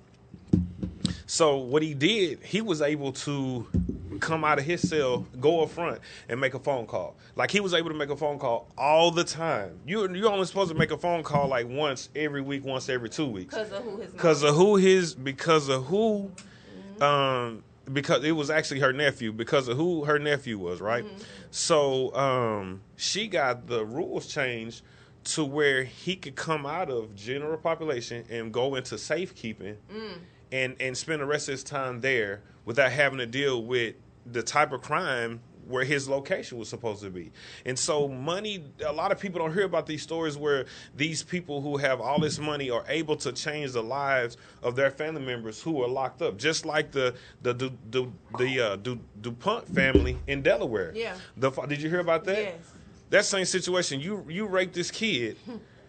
[1.34, 3.66] So what he did, he was able to
[4.20, 6.00] come out of his cell, go up front,
[6.30, 7.16] and make a phone call.
[7.36, 9.80] Like he was able to make a phone call all the time.
[9.84, 13.10] You you're only supposed to make a phone call like once every week, once every
[13.10, 13.56] two weeks.
[13.56, 16.32] Because of who his because of who his because of who
[17.02, 21.04] um because it was actually her nephew because of who her nephew was right?
[21.50, 24.84] So um she got the rules changed
[25.24, 29.78] to where he could come out of general population and go into safekeeping
[30.54, 34.44] and and spend the rest of his time there without having to deal with the
[34.44, 37.32] type of crime where his location was supposed to be.
[37.66, 40.66] And so money a lot of people don't hear about these stories where
[40.96, 44.92] these people who have all this money are able to change the lives of their
[44.92, 46.38] family members who are locked up.
[46.38, 48.08] Just like the the the, the,
[48.38, 50.92] the uh, Du, DuPont family in Delaware.
[50.96, 51.16] Yeah.
[51.38, 52.38] The, did you hear about that?
[52.38, 52.74] Yes.
[53.10, 54.00] That same situation.
[54.00, 55.38] You you rape this kid.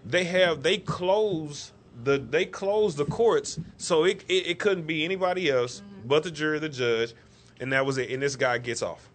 [0.07, 1.73] They have they close
[2.03, 6.09] the they closed the courts so it it, it couldn't be anybody else mm-hmm.
[6.09, 7.15] but the jury, the judge,
[7.61, 8.11] and that was it.
[8.11, 9.09] And this guy gets off.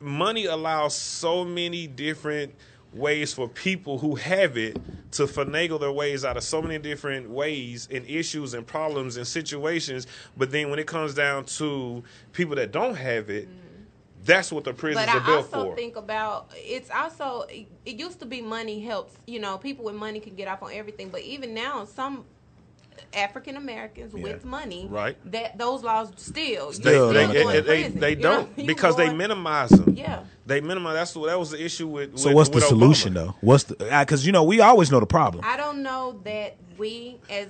[0.00, 2.54] Money allows so many different
[2.92, 4.78] ways for people who have it
[5.12, 9.26] to finagle their ways out of so many different ways and issues and problems and
[9.26, 10.06] situations.
[10.36, 12.02] But then when it comes down to
[12.32, 13.65] people that don't have it, mm-hmm.
[14.26, 15.76] That's what the prisons But are I built also for.
[15.76, 19.14] think about it's also it, it used to be money helps.
[19.26, 22.24] You know, people with money can get off on everything, but even now, some
[23.14, 25.16] African Americans with money, Right.
[25.30, 29.68] That those laws still, They, Still they, don't they, they, they don't because they minimize
[29.70, 29.94] them.
[29.96, 30.24] Yeah.
[30.46, 30.94] They minimize.
[30.94, 32.18] That's the, that was the issue with.
[32.18, 32.68] So with- what's the with Obama.
[32.68, 33.34] solution though?
[33.40, 35.44] What's the uh, because you know we always know the problem.
[35.46, 37.48] I don't know that we as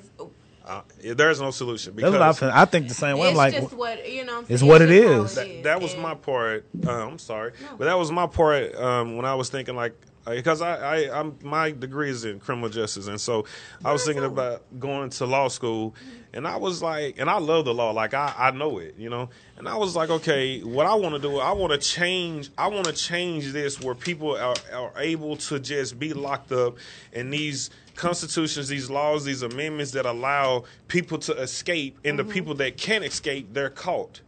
[0.67, 0.83] Uh,
[1.15, 2.53] there's no solution That's because what I, think.
[2.55, 3.29] I think the same way.
[3.29, 4.41] I'm it's like, just what you know.
[4.41, 5.35] what it's what it just how is.
[5.37, 6.67] that, that was And- my part.
[6.85, 9.95] Uh, I'm sorry, but that was my part um, when I was thinking like
[10.25, 10.77] because I,
[11.07, 13.45] I I'm my degree is in criminal justice, and so
[13.85, 15.95] I was thinking about going to law school,
[16.33, 19.09] and I was like, and I love the law, like I I know it, you
[19.09, 22.51] know, and I was like, okay, what I want to do, I want to change,
[22.59, 26.77] I want to change this where people are, are able to just be locked up,
[27.13, 32.55] and these constitutions, these laws, these amendments that allow people to escape, and the people
[32.55, 34.21] that can't escape, they're caught.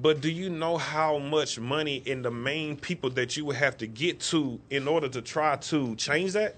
[0.00, 3.78] But do you know how much money in the main people that you would have
[3.78, 6.56] to get to in order to try to change that?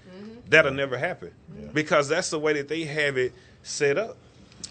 [0.49, 1.31] That'll never happen
[1.73, 3.33] because that's the way that they have it
[3.63, 4.17] set up.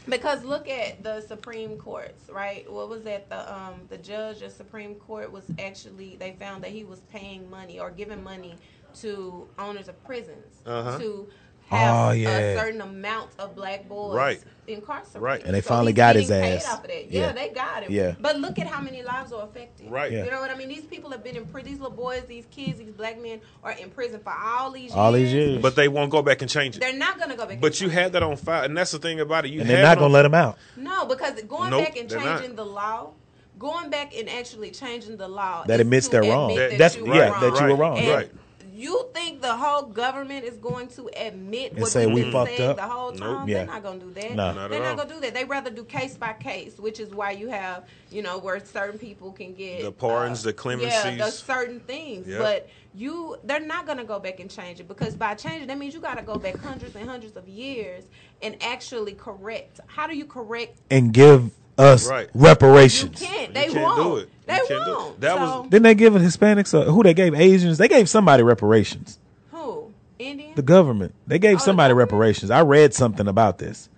[0.09, 2.71] Because look at the Supreme Courts, right?
[2.71, 3.29] What was that?
[3.29, 7.49] The um the judge of Supreme Court was actually they found that he was paying
[7.51, 8.57] money or giving money
[9.03, 10.99] to owners of prisons Uh-huh.
[10.99, 11.29] to
[11.69, 12.29] Oh, have yeah.
[12.39, 14.41] a certain amount of black boys Right.
[14.69, 15.21] incarcerated.
[15.21, 15.43] Right.
[15.45, 16.69] And they So finally he's got his getting paid ass.
[16.69, 17.11] off of that.
[17.11, 17.21] Yeah.
[17.27, 17.33] Yeah.
[17.33, 17.93] they got him.
[17.93, 18.15] Yeah.
[18.21, 19.91] But look at how many lives are affected.
[19.91, 20.13] Right.
[20.13, 20.25] Yeah.
[20.27, 20.69] You know what I mean?
[20.69, 21.73] These people have been in prison.
[21.73, 25.11] These little boys, these kids, these black men are in prison for all these All
[25.19, 25.33] years.
[25.33, 25.63] these years.
[25.63, 26.79] But they won't go back and change it.
[26.79, 27.61] They're not gonna go back.
[27.61, 29.51] But and you had that on file, and that's the thing about it.
[29.51, 30.57] You and they're not gonna let them out.
[30.77, 33.11] No, because going Nope, back and changing the law,
[33.59, 36.55] going back and actually changing the law that admits they're wrong.
[36.55, 37.41] That- that that's you yeah, were wrong.
[37.41, 37.99] that you were wrong.
[37.99, 38.31] And Right.
[38.77, 42.57] You think the whole government is going to admit And what say we've been fucked
[42.57, 42.77] saying up?
[42.77, 43.41] the whole time?
[43.41, 43.49] Nope.
[43.49, 43.57] Yeah.
[43.59, 44.31] They're not gonna do that.
[44.35, 44.53] No.
[44.53, 44.97] Not They're not all.
[44.97, 45.33] gonna do that.
[45.35, 48.99] They rather do case by case, which is why you have, you know, where certain
[48.99, 52.27] people can get The pardons, uh, the clemencies, Yeah, the certain things.
[52.29, 52.39] Yep.
[52.41, 55.95] But you, they're not gonna go back and change it because by changing, that means
[55.95, 58.05] you got to go back hundreds and hundreds of years
[58.43, 59.81] and actually correct.
[59.87, 62.29] How do you correct And give us Right.
[62.35, 63.21] you reparations.
[63.21, 63.53] can't.
[63.55, 64.03] They can't won't.
[64.03, 64.29] do it.
[64.47, 64.89] They can't do it.
[64.97, 65.21] won't.
[65.21, 66.73] That so, was- Didn't they give Hispanics?
[66.75, 67.79] Uh, who they gave Asians?
[67.79, 69.19] They gave somebody reparations.
[69.51, 69.93] who?
[70.19, 70.55] Indian?
[70.55, 71.15] The government.
[71.27, 72.13] They gave Oh, somebody government?
[72.13, 72.51] reparations.
[72.51, 73.89] I read something about this.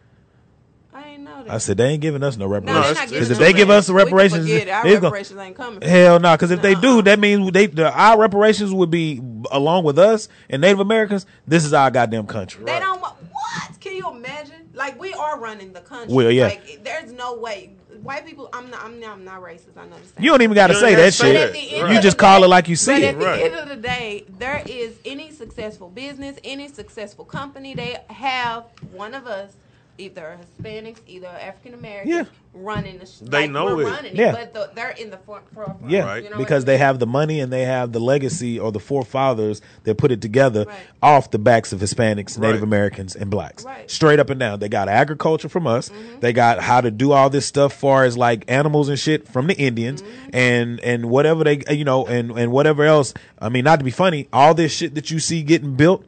[0.94, 1.52] I know that.
[1.54, 2.84] I said they ain't giving us no no, reparations.
[2.84, 4.70] not it's- giving Because if it's them they give us the reparations, forget it.
[4.70, 5.00] our it's
[5.30, 5.82] gonna- ain't coming.
[5.82, 9.20] Hell no, because if they do, that means they the, our reparations would be
[9.52, 11.26] along with us and Native Americans.
[11.46, 12.64] This is our goddamn country.
[12.64, 13.80] They don't want what?
[13.80, 14.54] Can you imagine?
[14.78, 16.14] Like we are running the country.
[16.14, 16.46] Well, yeah.
[16.46, 17.72] Like there's no way.
[18.02, 18.48] White people.
[18.52, 18.84] I'm not.
[18.84, 19.10] I'm not.
[19.10, 19.76] I'm not racist.
[19.76, 19.96] I know.
[20.20, 21.34] You don't even got to say that shit.
[21.34, 21.52] that.
[21.52, 21.94] But at the Right.
[21.96, 23.06] You just call day- it like you see But it.
[23.14, 23.42] at the Right.
[23.42, 29.14] end of the day, there is any successful business, any successful company, they have one
[29.14, 29.52] of us,
[29.98, 32.24] either Hispanics, either African Americans, Yeah.
[32.54, 33.06] running the.
[33.06, 33.90] Sh- They like, know we're it.
[33.90, 34.32] running Yeah.
[34.32, 35.44] but the, they're in the front.
[35.52, 35.90] forefront.
[35.90, 36.24] Yeah, Right.
[36.24, 36.80] You know because they mean?
[36.80, 40.64] have the money and they have the legacy or the forefathers that put it together
[40.66, 40.76] Right.
[41.02, 42.62] off the backs of Hispanics, Native Right.
[42.62, 43.64] Americans, and blacks.
[43.64, 43.78] Right.
[43.78, 43.88] Mm-hmm.
[43.88, 44.60] Straight up and down.
[44.60, 45.90] They got agriculture from us.
[46.20, 49.46] They got how to do all this stuff far as like animals and shit from
[49.48, 50.30] the Indians Mm-hmm.
[50.32, 53.14] and and whatever they you know and and whatever else.
[53.40, 56.04] I mean, not to be funny, all this shit that you see getting built,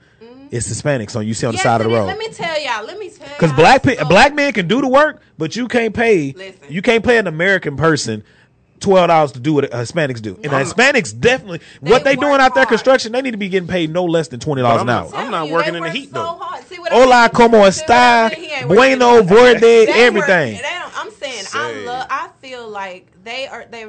[0.50, 2.06] it's Hispanics on you see on the side of the road.
[2.06, 2.84] Let me tell y'all.
[2.84, 3.36] Let me tell y'all.
[3.38, 6.32] Because black pe- so- black men can do the work, but you can't pay.
[6.32, 6.58] Listen.
[6.68, 8.24] You can't pay an American person
[8.80, 10.34] twelve dollars to do what Hispanics do.
[10.42, 10.58] And No.
[10.58, 13.12] Hispanics definitely They what they doing work out there construction.
[13.12, 15.10] They need to be getting paid no less than twenty dollars an hour.
[15.14, 16.24] I'm not you, working in the heat, so though.
[16.40, 16.64] hard.
[16.64, 17.30] See what I Hola, mean?
[17.30, 18.30] como See está?
[18.30, 18.40] mean?
[18.40, 20.60] He ain't working Bueno, in the- verde, They work- everything.
[20.96, 22.06] I'm saying I love.
[22.10, 23.66] I feel like they are.
[23.70, 23.86] They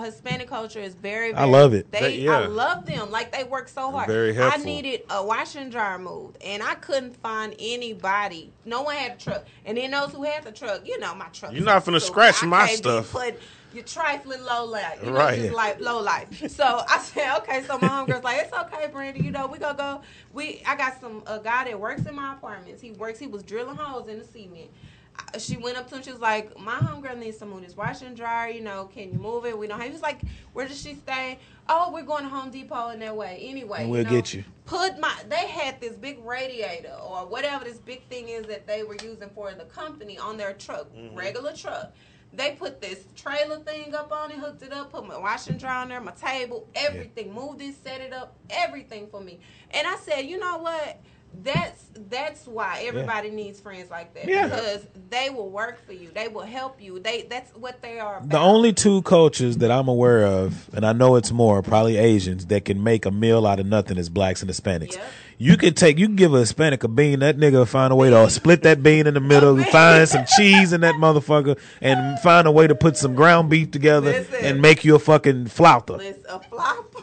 [0.00, 1.32] Hispanic culture is very.
[1.32, 1.90] very I love it.
[1.92, 2.40] They, They- yeah.
[2.40, 3.10] I love them.
[3.10, 4.06] Like they work so hard.
[4.08, 4.60] Very helpful.
[4.60, 8.52] I needed a wash and dryer moved, and I couldn't find anybody.
[8.64, 11.26] No one had a truck, and then those who had the truck, you know, my
[11.32, 11.52] truck.
[11.52, 13.12] You're not finna so scratch I my can't be stuff.
[13.12, 13.40] Put,
[13.74, 15.40] you're trifling low life, you know, Right.
[15.40, 16.28] just like low life.
[16.50, 17.62] So I said, okay.
[17.62, 19.22] So my homegirl's like, it's okay, Brandy.
[19.24, 20.02] You know, we gonna go.
[20.34, 22.82] We, I got some a guy that works in my apartments.
[22.82, 23.18] He works.
[23.18, 24.70] He was drilling holes in the cement.
[25.16, 26.02] I- She went up to him.
[26.02, 28.50] She was like, "My homegirl needs some of this wash and dryer.
[28.50, 29.56] You know, can you move it?
[29.58, 30.20] We don't have." He was like,
[30.52, 33.38] "Where does she stay?" Oh, we're going to Home Depot in that way.
[33.42, 34.44] Anyway, And we'll know, get you.
[34.64, 35.14] Put my.
[35.28, 39.30] They had this big radiator or whatever this big thing is that they were using
[39.34, 41.16] for the company on their truck, mm-hmm.
[41.16, 41.92] regular truck.
[42.34, 45.60] They put this trailer thing up on it, hooked it up, put my wash and
[45.60, 47.32] dryer on there, my table, everything.
[47.34, 49.38] Moved it, set it up, everything for me.
[49.70, 50.98] And I said, you know what?
[51.42, 54.48] That's that's why everybody needs friends like that Yeah.
[54.48, 56.10] because they will work for you.
[56.14, 56.98] They will help you.
[57.00, 58.18] They that's what they are.
[58.18, 58.28] About.
[58.28, 62.46] The only two cultures that I'm aware of, and I know it's more, probably Asians,
[62.46, 64.92] that can make a meal out of nothing is blacks and Hispanics.
[64.94, 65.04] Yep.
[65.38, 67.96] You could take, you can give a Hispanic a bean, that nigga will find a
[67.96, 72.18] way to split that bean in the middle, find some cheese in that motherfucker, and
[72.20, 74.44] find a way to put some ground beef together Listen.
[74.44, 75.96] and make you a fucking flauta.
[75.98, 76.94] Listen, a flop.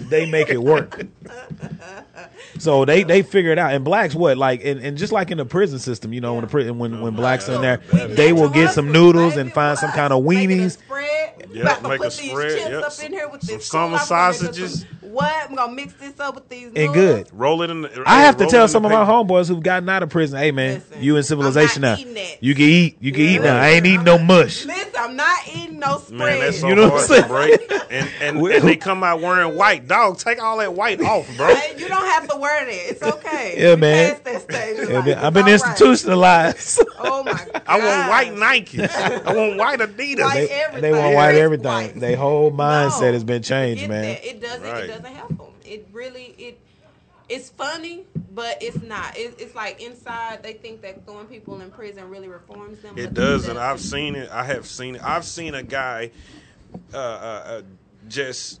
[0.00, 1.06] they make it work.
[2.58, 3.72] So they they figure it out.
[3.72, 6.42] And blacks what like and, and just like in the prison system, you know, when
[6.42, 7.78] the prison when when blacks are in there,
[8.08, 10.72] they will get some noodles and find some kind of weenies.
[10.72, 11.06] spread.
[11.52, 12.82] Yeah, About to make a put these spread, chips yep.
[12.84, 13.98] up in here with Some this summer cool.
[13.98, 14.86] I'm gonna make sausages.
[15.00, 15.50] What?
[15.50, 16.66] I'm gonna mix this up with these.
[16.66, 16.94] And noodles.
[16.94, 17.28] good.
[17.32, 17.82] Roll it in.
[17.82, 20.52] The, I have to tell some of my homeboys who've gotten out of prison, hey
[20.52, 22.00] man, Listen, you in civilization I'm now.
[22.00, 22.42] eating that.
[22.42, 22.98] You can eat.
[23.00, 23.60] You can eat now.
[23.60, 24.64] I ain't eating no mush.
[24.64, 26.18] Listen, I'm not eating no spread.
[26.18, 27.72] Man, that's so You know what I'm to break.
[27.90, 29.88] And, and, and they come out wearing white.
[29.88, 31.48] Dog, take all that white off, bro.
[31.76, 32.90] You don't have to wear that.
[32.90, 33.54] It's okay.
[33.58, 34.10] Yeah, We man.
[34.10, 35.52] past that stage Yeah, man, I've been all right.
[35.52, 36.80] institutionalized.
[37.02, 37.62] Oh my god.
[37.66, 38.90] I want white Nikes.
[39.24, 40.22] I want white Adidas.
[40.22, 41.64] White they, they want white everything.
[41.66, 41.94] white.
[41.94, 44.02] They whole mindset No, has been changed, man.
[44.02, 44.24] that.
[44.24, 44.62] It doesn't.
[44.62, 44.84] Right.
[44.84, 45.46] It doesn't help them.
[45.64, 46.34] It really.
[46.38, 46.60] It.
[47.30, 48.04] It's funny,
[48.34, 49.16] but it's not.
[49.16, 52.98] It, it's like inside they think that throwing people in prison really reforms them.
[52.98, 53.56] It doesn't.
[53.56, 54.28] I've seen it.
[54.30, 55.02] I have seen it.
[55.04, 56.10] I've seen a guy,
[56.92, 57.62] uh, uh, uh
[58.08, 58.59] just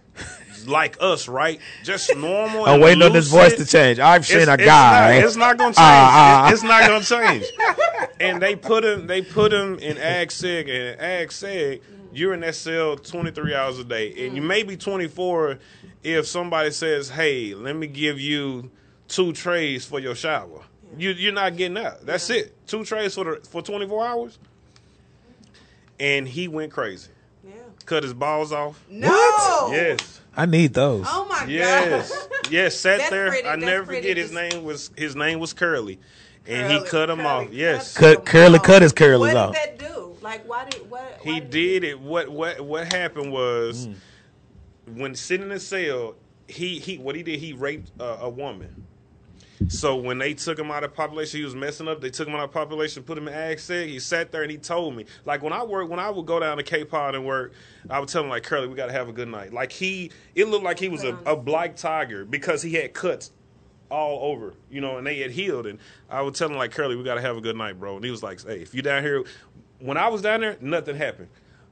[0.66, 1.60] like us, right?
[1.84, 2.66] Just normal.
[2.66, 3.98] I'm waiting on this voice to change.
[3.98, 5.14] I've seen It's- a it's guy.
[5.16, 5.76] not- It's not, gonna change.
[5.78, 6.46] Ah, ah.
[6.52, 7.46] It's, it's not gonna change.
[8.20, 9.06] and they put him.
[9.06, 11.80] They put him in ag seg, and ag seg.
[12.12, 15.58] You're in that cell 23 hours a day, and you may be 24
[16.02, 18.70] if somebody says, "Hey, let me give you
[19.08, 20.62] two trays for your shower."
[20.98, 22.04] You you're not getting out.
[22.04, 22.66] That's it.
[22.66, 24.38] Two trays for the for 24 hours.
[26.00, 27.10] And he went crazy.
[27.90, 27.96] Yeah.
[27.96, 28.82] Cut his balls off.
[28.88, 29.68] No.
[29.72, 30.20] Yes.
[30.36, 31.06] I need those.
[31.08, 32.28] Oh my Yes, god.
[32.30, 32.50] yes.
[32.50, 32.76] Yes.
[32.76, 33.28] Sat That's there.
[33.28, 34.02] pretty, I that's never pretty.
[34.02, 35.98] forget his Just- name was his name was Curly,
[36.46, 37.44] and he Curly- cut him curly off.
[37.46, 38.64] cut Yes, Cut- curly off.
[38.64, 39.54] cut his curlers what off.
[39.54, 40.16] did that do?
[40.22, 41.18] Like, why did what?
[41.22, 41.98] why he did it.
[42.00, 43.88] What what what happened was
[44.94, 46.14] when sitting in the cell,
[46.46, 48.86] he he what he did he raped uh, a woman.
[49.68, 52.00] So when they took him out of population, he was messing up.
[52.00, 53.88] They took him out of population, put him in ag seg.
[53.88, 56.40] He sat there and he told me, like when I work, when I would go
[56.40, 57.52] down to K Pod and work,
[57.90, 59.52] I would tell him like, Curly, we got to have a good night.
[59.52, 63.32] Like he, it looked like he was a, a black tiger because he had cuts
[63.90, 65.66] all over, you know, and they had healed.
[65.66, 65.78] And
[66.08, 67.96] I would tell him like, Curly, we got to have a good night, bro.
[67.96, 69.24] And he was like, Hey, if you down here,
[69.78, 71.28] when I was down there, nothing happened.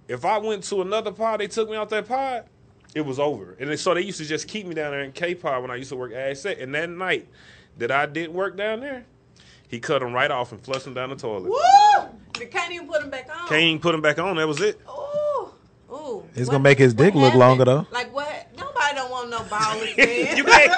[0.09, 2.45] If I went to another pod, they took me out that pod.
[2.95, 5.35] It was over, and so they used to just keep me down there in K
[5.35, 6.63] pod when I used to work ag seg.
[6.63, 7.29] And that night
[7.79, 9.05] that I did work down there,
[9.69, 11.51] he cut him right off and flushed him down the toilet.
[11.51, 12.09] Woo!
[12.41, 13.49] You can't even put him back on.
[13.49, 14.37] Can't even put him back on.
[14.37, 14.81] That was it.
[14.89, 15.49] Ooh.
[15.93, 16.25] Ooh.
[16.35, 17.41] It's What- gonna make his dick look happened?
[17.41, 17.87] longer, though.
[17.91, 18.47] Like what?
[18.57, 20.37] Nobody don't want no ballless man.
[20.37, 20.73] you can't.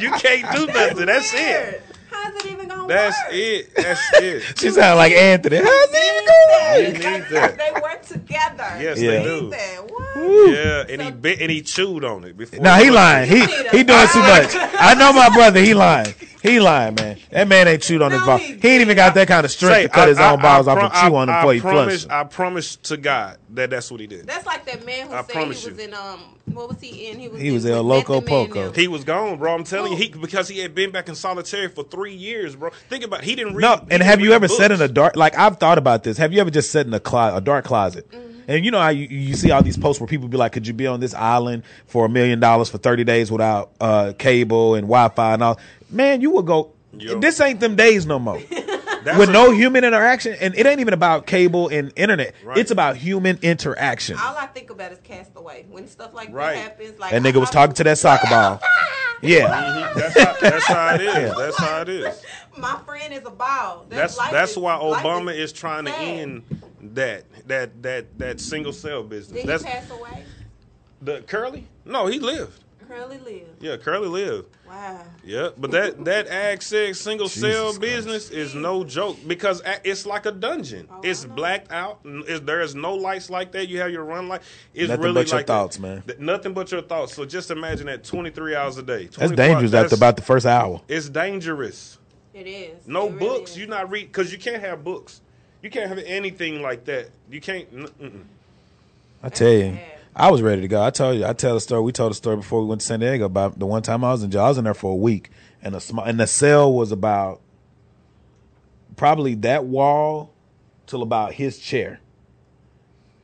[0.00, 1.06] You can't do nothing.
[1.06, 1.74] That's Weird.
[1.74, 1.82] it.
[2.10, 3.34] How's it even gonna That's work?
[3.34, 3.74] it.
[3.76, 4.42] That's it.
[4.58, 5.56] She sounded like Anthony.
[5.56, 6.84] How's it even going?
[6.86, 7.58] You need that.
[7.58, 8.82] They work together.
[8.82, 9.10] Yes, Yeah.
[9.10, 9.50] they Need do.
[9.50, 9.90] that.
[9.90, 10.50] What?
[10.50, 12.60] Yeah, and he bit and he chewed on it before.
[12.60, 13.28] Nah, he lying.
[13.28, 14.50] He need he doing too much.
[14.54, 15.60] I know my brother.
[15.60, 16.14] He lying.
[16.42, 17.18] He lying, man.
[17.30, 18.42] That man ain't chewed on his No, balls.
[18.42, 20.40] he He ain't even got that kind of strength Say, to cut his I- own
[20.40, 22.14] I- balls I off and chew on them I, before I he promise, flush.
[22.14, 24.26] I promise to God that that's what he did.
[24.26, 25.74] That's like that man who I said he was you.
[25.76, 26.20] in um
[26.52, 27.18] what was he in?
[27.18, 28.72] He was He in was with El Loco Method Poco.
[28.72, 29.54] He was gone, bro.
[29.54, 32.70] I'm telling you, he because he had been back in solitary for three years, bro.
[32.88, 33.24] Think about, it.
[33.26, 33.62] he didn't read.
[33.62, 34.90] No, he and didn't have you read ever sat in books.
[34.90, 35.16] a dark?
[35.16, 36.16] Like I've thought about this.
[36.18, 38.10] Have you ever just sat in a closet, a dark closet?
[38.10, 38.30] Mm-hmm.
[38.46, 40.66] And you know how you, you see all these posts where people be like, "Could
[40.66, 44.74] you be on this island for a million dollars for thirty days without uh, cable
[44.74, 45.58] and Wi-Fi and all?"
[45.90, 46.72] Man, you would go.
[46.96, 47.18] Yo.
[47.18, 48.38] This ain't them days no more.
[49.04, 52.34] That's With a- no human interaction, and it ain't even about cable and internet.
[52.44, 52.56] Right.
[52.58, 54.16] It's about human interaction.
[54.18, 55.66] All I think about is Castaway.
[55.68, 56.54] When stuff like Right.
[56.54, 58.60] that happens, like That nigga was I- talking to that soccer ball.
[59.22, 59.94] Yeah, Mhm.
[59.94, 61.34] That's how, that's how it is.
[61.34, 62.22] That's how it is.
[62.56, 63.86] My friend is a ball.
[63.88, 66.42] That's life that's is- why Obama is trying to end
[66.94, 69.40] that that that that single cell business.
[69.42, 70.24] Did That's he pass away?
[71.02, 71.66] the Curly.
[71.84, 72.60] No, he lived.
[72.88, 73.62] Curly lived.
[73.62, 74.48] Yeah, Curly lived.
[74.68, 75.00] Wow.
[75.24, 80.04] Yeah, but that that ag six single cell Jesus business is no joke because it's
[80.06, 80.88] like a dungeon.
[80.90, 82.00] Oh, it's blacked out.
[82.04, 83.68] n- Is there is no lights like that.
[83.68, 84.42] You have your run light.
[84.74, 85.52] It's Nothing really but your like that.
[85.52, 86.02] thoughts, man.
[86.06, 87.14] Th- Nothing but your thoughts.
[87.14, 89.06] So just imagine that twenty three hours a day.
[89.06, 90.80] that's dangerous that's- after about the first hour.
[90.88, 91.98] It's dangerous.
[92.34, 92.86] It is.
[92.88, 93.52] No It really books.
[93.52, 93.58] is.
[93.58, 95.20] You not read because you can't have books.
[95.62, 97.08] You can't have anything like that.
[97.30, 97.72] You can't.
[97.74, 98.24] Mm-mm.
[99.22, 99.78] I tell you.
[100.16, 100.82] I was ready to go.
[100.82, 101.82] I told you, I tell a story.
[101.82, 104.12] We told a story before we went to San Diego about the one time I
[104.12, 104.42] was in jail.
[104.44, 105.30] I was in there for a week,
[105.62, 107.40] and the small and the cell was about
[108.96, 110.32] probably that wall
[110.86, 112.00] till about his chair.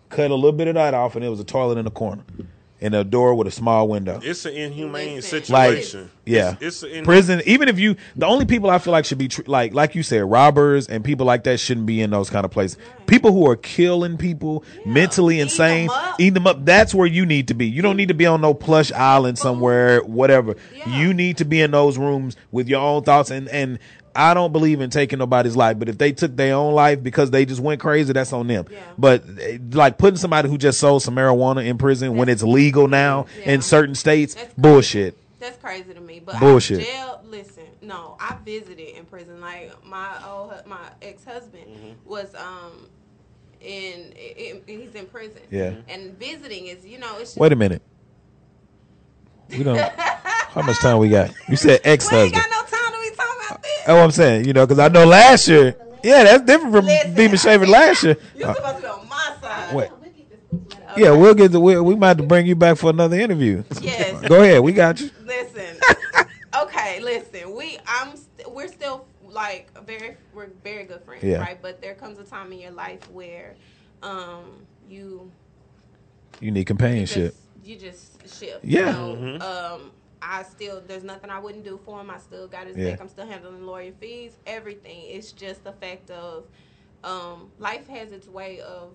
[0.09, 2.24] Cut a little bit of that off, and it was a toilet in the corner,
[2.81, 4.20] and a door with a small window.
[4.23, 5.43] It's an inhumane Listen.
[5.52, 6.11] Like, situation.
[6.24, 7.43] yeah, it's, it's an prison.
[7.44, 10.02] Even if you, the only people I feel like should be tr- like, like you
[10.02, 12.78] said, robbers and people like that shouldn't be in those kind of places.
[13.07, 16.20] People who are killing people, mentally Eating insane, them up.
[16.20, 16.65] eating them up.
[16.65, 17.66] That's where you need to be.
[17.66, 20.55] You don't need to be on no plush island somewhere, whatever.
[20.74, 20.97] Yeah.
[20.98, 23.31] You need to be in those rooms with your own thoughts.
[23.31, 23.78] And and
[24.15, 27.31] I don't believe in taking nobody's life, but if they took their own life because
[27.31, 28.66] they just went crazy, that's on them.
[28.70, 28.81] Yeah.
[28.99, 32.89] But eh, like putting somebody who just sold some marijuana in prison when it's legal
[32.89, 33.53] now Yeah.
[33.53, 35.16] in certain states, That's bullshit.
[35.39, 36.20] That's crazy to me.
[36.24, 36.81] But Bullshit.
[36.81, 37.23] Jail.
[37.24, 39.41] Listen, no, I visited in prison.
[39.41, 42.89] Like my old, my ex husband was um
[43.61, 45.43] in, in he's in prison.
[45.51, 45.74] Yeah.
[45.89, 47.82] And visiting is you know it's just, Wait a minute.
[49.49, 49.78] We don't.
[49.99, 51.32] how much time we got?
[51.49, 52.55] You said ex We ain't husband.
[53.09, 53.72] Got no time to be talking about this.
[53.86, 54.44] That's what I'm saying.
[54.47, 55.77] You know, because I know last year.
[56.02, 58.16] Yeah, that's different from Listen, being shaving last year.
[58.35, 59.74] You Uh, supposed to be on my side.
[59.74, 59.90] wait.
[60.97, 61.60] Yeah, we'll get the.
[61.60, 63.62] We, we might have to bring you back for another interview.
[63.81, 64.20] Yes.
[64.27, 64.60] Go ahead.
[64.62, 65.10] We got you.
[65.24, 65.77] Listen.
[66.62, 67.55] okay, listen.
[67.55, 71.39] We I'm st- we're still like very we're very good friends, Yeah.
[71.39, 71.60] right?
[71.62, 73.55] But there comes a time in your life where
[74.02, 75.31] um you
[76.40, 77.35] You need you companionship.
[77.35, 78.64] just, you just shift.
[78.64, 78.86] Yeah.
[78.86, 79.39] You know?
[79.77, 79.90] Um
[80.23, 82.11] I still there's nothing I wouldn't do for him.
[82.11, 82.91] I still got his Yeah.
[82.91, 83.01] back.
[83.01, 85.03] I'm still handling lawyer fees, everything.
[85.07, 86.45] It's just the fact of
[87.03, 88.91] um life has its way of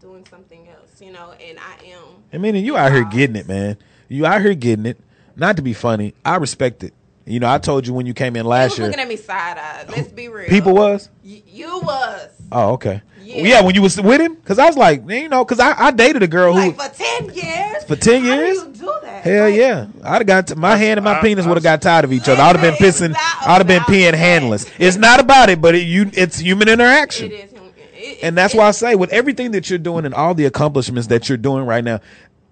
[0.00, 2.02] doing something else, you know, and I am
[2.32, 3.76] I mean, and you out here getting it, man.
[4.08, 4.98] You out here getting it.
[5.36, 6.94] Not to be funny, I respect it.
[7.24, 9.16] You know, I told you when you came in last was year, looking at me
[9.16, 9.90] side eyed.
[9.90, 10.48] Let's be real.
[10.48, 11.10] people was.
[11.22, 13.02] Y- you was Oh, okay.
[13.22, 13.42] Yeah.
[13.42, 15.90] Yeah, when you was with him, because I was like, you know, because I, I
[15.90, 17.84] dated a girl who for ten years.
[17.86, 18.58] For 10 How years?
[19.00, 19.22] Do that?
[19.24, 19.86] Hell Like, yeah!
[20.04, 22.12] I'd have got to, my hand and my I- penis would have got tired of
[22.12, 22.40] each other.
[22.42, 23.14] I'd have been pissing.
[23.42, 24.18] I'd have been peeing that.
[24.18, 24.66] handless.
[24.78, 27.32] It's not about it, but it, you it's human interaction.
[27.32, 27.52] It is.
[27.52, 30.34] hum- it- And that's it- why I say, with everything that you're doing and all
[30.34, 32.00] the accomplishments that you're doing right now,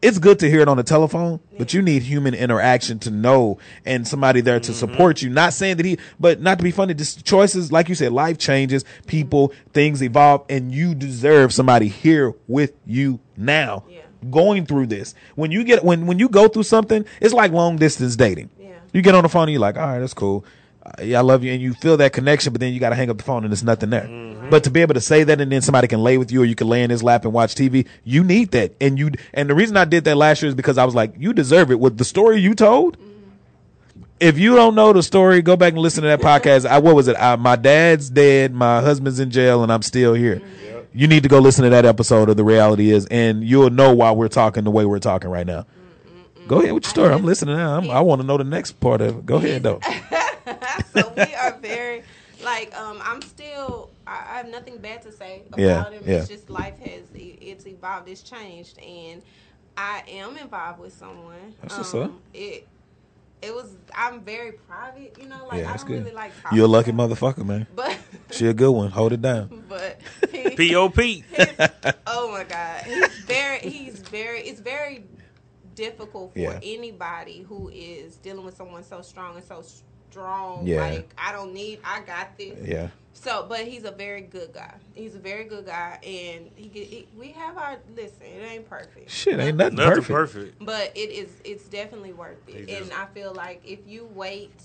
[0.02, 3.58] it's good to hear it on the telephone, but you need human interaction to know
[3.86, 4.78] and somebody there to mm-hmm.
[4.78, 5.30] support you.
[5.30, 8.36] Not saying that he, but not to be funny, just choices, like you said, life
[8.36, 9.06] changes, mm-hmm.
[9.06, 13.84] people, things evolve, and you deserve somebody here with you now.
[13.88, 14.02] Yeah.
[14.30, 15.14] Going through this.
[15.34, 18.50] When you get when when you go through something, it's like long distance dating.
[18.58, 18.74] Yeah.
[18.92, 20.44] You get on the phone and you're like, all right, that's cool.
[20.86, 22.94] Uh, yeah, I love you, and you feel that connection, but then you got to
[22.94, 24.02] hang up the phone and there's nothing there.
[24.02, 24.50] Mm-hmm.
[24.50, 26.44] But to be able to say that, and then somebody can lay with you, or
[26.44, 28.74] you can lay in his lap and watch TV, you need that.
[28.80, 31.14] And you, and the reason I did that last year is because I was like,
[31.18, 31.80] you deserve it.
[31.80, 33.20] With the story you told, mm-hmm.
[34.20, 36.66] if you don't know the story, go back and listen to that podcast.
[36.66, 37.16] I, what was it?
[37.18, 40.36] I, my dad's dead, my husband's in jail, and I'm still here.
[40.36, 40.75] Mm-hmm.
[40.92, 43.94] You need to go listen to that episode of The Reality Is, and you'll know
[43.94, 45.66] why we're talking the way we're talking right now.
[46.48, 47.12] Go ahead with your story.
[47.12, 47.76] I'm listening now.
[47.76, 49.26] I'm, I want to know the next part of it.
[49.26, 49.80] Go ahead, though.
[50.94, 52.02] so we are very
[52.44, 56.02] like um I'm still I, I have nothing bad to say about Yeah, him.
[56.06, 56.16] yeah.
[56.18, 59.22] It's just life has it's evolved, it's changed, and
[59.76, 61.54] I am involved with someone.
[61.62, 62.12] That's what's um, up.
[62.32, 62.66] It
[63.42, 66.04] it was I'm very private, you know, like Yeah, I that's don't good.
[66.04, 67.66] really like talking You're a lucky motherfucker, man.
[67.74, 67.96] But
[68.30, 68.90] She a good one.
[68.90, 69.64] Hold it down.
[69.68, 70.00] but
[70.56, 71.24] P.O.P.
[72.06, 75.04] oh my god he's very he's very it's very
[75.74, 76.58] difficult for Yeah.
[76.62, 79.62] anybody who is dealing with someone so strong and so
[80.16, 80.80] strong Yeah.
[80.80, 82.88] like i don't need i got this Yeah.
[83.12, 86.86] so but he's a very good guy he's a very good guy and he, get,
[86.86, 90.08] he we have our listen it ain't perfect Shit, ain't nothing, Nothing perfect.
[90.58, 90.64] perfect.
[90.64, 94.62] but it is it's definitely worth it He and i feel like if you wait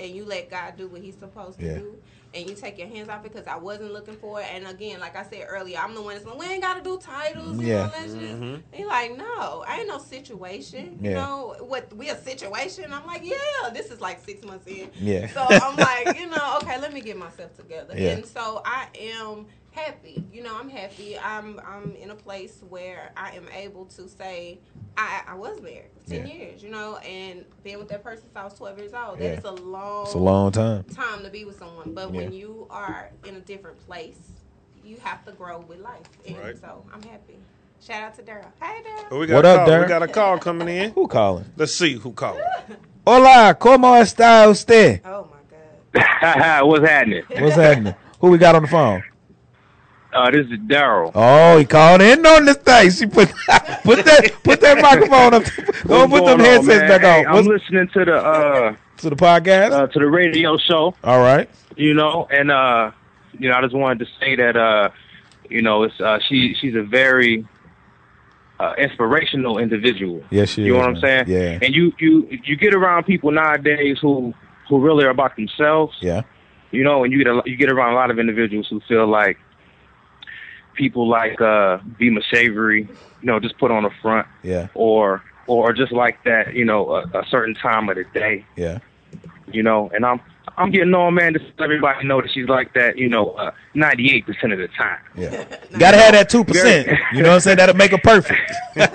[0.00, 1.78] and you let god do what he's supposed to Yeah.
[1.78, 1.96] do
[2.38, 5.00] and you take your hands off it because i wasn't looking for it and again
[5.00, 7.68] like i said earlier i'm the one that's like we ain't gotta do titles you
[7.68, 7.86] Yeah.
[7.86, 8.42] know let's just
[8.72, 11.08] he like no i ain't no situation Yeah.
[11.10, 14.90] you know what we a situation i'm like yeah this is like six months in
[15.00, 15.26] Yeah.
[15.28, 18.10] so i'm like you know okay let me get myself together Yeah.
[18.10, 19.46] and so i am
[19.86, 24.08] happy you know i'm happy i'm i'm in a place where i am able to
[24.08, 24.58] say
[24.96, 26.32] i i was married 10 Yeah.
[26.32, 29.28] years you know and being with that person since i was 12 years old Yeah.
[29.30, 30.84] that is a long It's a long time.
[30.84, 34.18] time to be with someone but when you are in a different place
[34.84, 36.58] you have to grow with life and Right.
[36.58, 37.38] so i'm happy
[37.80, 39.68] shout out to daryl hey daryl Well, What up, call.
[39.68, 39.82] Darren?
[39.82, 40.90] We got a call coming in.
[40.92, 41.46] Who calling?
[41.56, 42.42] Let's see who calling.
[43.06, 45.00] Hola, ¿cómo está usted?
[45.06, 47.22] oh my god What's happening?
[47.38, 47.94] What's happening?
[48.20, 49.02] Who we got on the phone?
[50.12, 51.12] Uh, this is Daryl.
[51.14, 52.90] Oh, he called in on this thing.
[52.90, 53.28] She put
[53.84, 55.42] put that put that microphone up.
[55.84, 56.88] What's put them on, headsets man?
[56.88, 57.36] back Hey, on.
[57.36, 59.70] I'm listening to the uh, to the podcast?
[59.72, 61.48] uh to the radio show, All right.
[61.76, 62.90] you know, and uh,
[63.38, 64.88] you know, I just wanted to say that uh,
[65.50, 67.46] you know, it's uh, she she's a very
[68.58, 70.22] uh, inspirational individual.
[70.30, 71.24] Yes, she You know is, what I'm saying?
[71.28, 71.58] Yeah.
[71.62, 74.32] And you you you get around people nowadays who
[74.70, 75.96] who really are about themselves.
[76.00, 76.22] Yeah.
[76.70, 79.06] You know, and you get a, you get around a lot of individuals who feel
[79.06, 79.38] like
[80.78, 82.82] people like uh Bema Shavery,
[83.20, 84.68] you know, just put on the front Yeah.
[84.74, 88.78] or or just like that, you know, a, a certain time of the day, Yeah.
[89.52, 89.90] you know.
[89.94, 90.20] And I'm
[90.56, 93.52] I'm getting on, man, to let everybody know that she's like that, you know, uh,
[93.76, 94.98] 98% of the time.
[95.16, 95.44] Yeah.
[95.78, 96.88] Gotta have that two percent.
[97.12, 97.56] You know what I'm saying?
[97.58, 98.40] That'll make it perfect.
[98.74, 98.88] hey,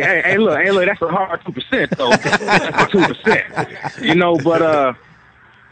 [0.00, 2.10] hey, hey, look, hey, look, that's a hard two percent though.
[2.92, 3.46] two percent,
[4.02, 4.36] you know.
[4.36, 4.92] But uh,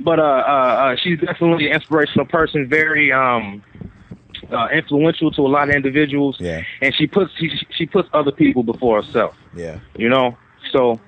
[0.00, 0.50] but uh, uh,
[0.92, 2.68] uh, she's definitely an inspirational person.
[2.68, 3.62] Very um,
[4.52, 6.36] uh, influential to a lot of individuals.
[6.40, 6.62] Yeah.
[6.80, 9.36] And she puts she, she puts other people before herself.
[9.54, 9.78] Yeah.
[9.96, 10.36] You know.
[10.72, 11.00] So.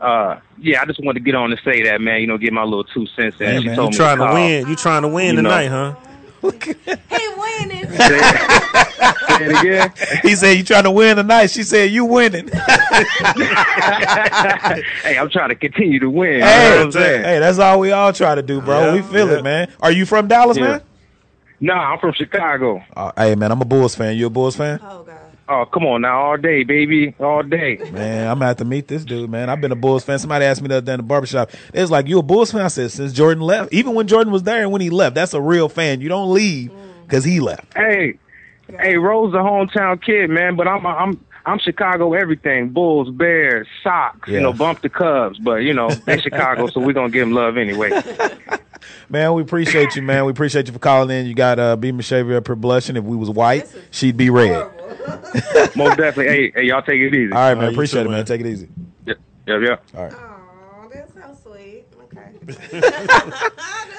[0.00, 2.22] Uh, yeah, I just wanted to get on and say that, man.
[2.22, 3.46] You know, get my little two cents in.
[3.46, 3.76] Hey, she man.
[3.76, 4.32] told You me trying to call.
[4.34, 4.66] win?
[4.68, 5.50] You trying to win You know.
[5.50, 5.94] tonight, huh?
[6.40, 7.84] He winning.
[7.90, 9.92] Say it again.
[10.22, 13.04] He said, "You trying to win tonight?" She said, "You winning." hey,
[15.18, 16.32] I'm trying to continue to win.
[16.34, 17.24] You know hey, what I'm saying?
[17.24, 18.86] hey, that's all we all try to do, bro.
[18.86, 19.38] Yeah, we feel yeah.
[19.38, 19.72] it, man.
[19.80, 20.64] Are you from Dallas, Yeah.
[20.64, 20.80] man?
[21.60, 22.82] Nah, I'm from Chicago.
[22.96, 24.16] Uh, hey, man, I'm a Bulls fan.
[24.16, 24.80] You a Bulls fan?
[24.82, 25.18] Oh God.
[25.52, 27.76] Oh, come on now, all day, baby, all day.
[27.90, 29.50] Man, I'm gonna have to meet this dude, man.
[29.50, 30.18] I've been a Bulls fan.
[30.20, 31.50] Somebody asked me the other day in the barbershop.
[31.74, 32.60] It was like, you a Bulls fan?
[32.60, 33.72] I said, since Jordan left.
[33.72, 36.00] Even when Jordan was there and when he left, that's a real fan.
[36.00, 36.70] You don't leave
[37.02, 37.74] because he left.
[37.74, 38.16] Hey,
[38.78, 40.54] hey, Rose, the hometown kid, man.
[40.54, 42.68] But I'm I'm I'm Chicago everything.
[42.68, 44.28] Bulls, Bears, Sox.
[44.28, 44.34] Yeah.
[44.34, 47.34] You know, bump the Cubs, but you know they Chicago, so we're gonna give them
[47.34, 47.90] love anyway.
[49.08, 50.24] Man, we appreciate you, man.
[50.24, 51.26] We appreciate you for calling in.
[51.26, 51.92] You got uh, B.
[51.92, 52.96] Mishavia up here blushing.
[52.96, 54.66] If we was white, she'd be red.
[55.76, 56.26] Most definitely.
[56.26, 57.32] Hey, hey, y'all take it easy.
[57.32, 57.64] All right, man.
[57.64, 58.18] right, Appreciate too, it, man.
[58.18, 58.24] man.
[58.26, 58.68] Take it easy.
[59.06, 59.60] Yep, yep.
[59.62, 59.84] yep.
[59.94, 60.12] All right.
[60.14, 61.84] Oh, that's so sweet.
[62.04, 62.29] Okay.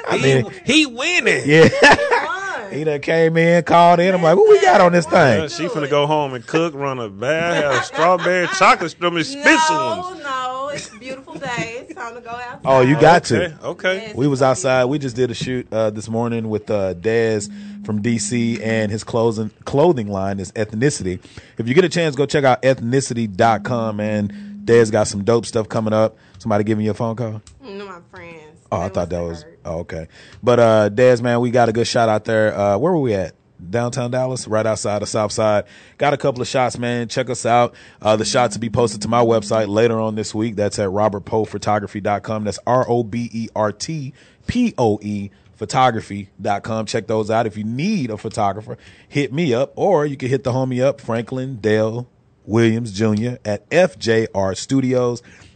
[0.07, 1.43] I mean, He winning.
[1.45, 1.67] yeah.
[1.69, 2.71] Fun.
[2.73, 4.13] he done came in, called in.
[4.13, 5.49] I'm like, what we got on this Yeah, thing?
[5.49, 9.97] she finna go home and cook, run a bath, have strawberry chocolate, strawberry expensive no,
[10.11, 10.23] ones.
[10.23, 11.85] no, it's a beautiful day.
[11.87, 12.59] It's time to go outside.
[12.65, 13.63] Oh, you got okay, to.
[13.67, 13.95] okay.
[14.07, 14.15] Yes.
[14.15, 14.85] We was outside.
[14.85, 17.51] We just did a shoot uh, this morning with uh, Dez
[17.85, 21.19] from DC, and his clothing clothing line is Ethnicity.
[21.57, 23.99] If you get a chance, go check out ethnicity.com.
[23.99, 24.33] and
[24.65, 26.17] Dez got some dope stuff coming up.
[26.41, 27.39] Somebody giving you a phone call?
[27.61, 28.65] No, my friends.
[28.71, 30.07] Oh, I thought that was oh, okay.
[30.41, 32.57] But uh Dez, man, we got a good shot out there.
[32.57, 33.35] Uh where were we at?
[33.69, 35.65] Downtown Dallas, right outside the South Side.
[35.99, 37.09] Got a couple of shots, man.
[37.09, 37.75] Check us out.
[38.01, 40.55] Uh the shots will be posted to my website later on this week.
[40.55, 42.43] That's at robertpoephotography.com.
[42.43, 44.11] That's R O B E R T
[44.47, 46.87] P O E photography.com.
[46.87, 47.45] Check those out.
[47.45, 50.99] If you need a photographer, hit me up or you can hit the homie up,
[50.99, 52.07] Franklin Dale
[52.47, 53.35] Williams Jr.
[53.45, 53.69] at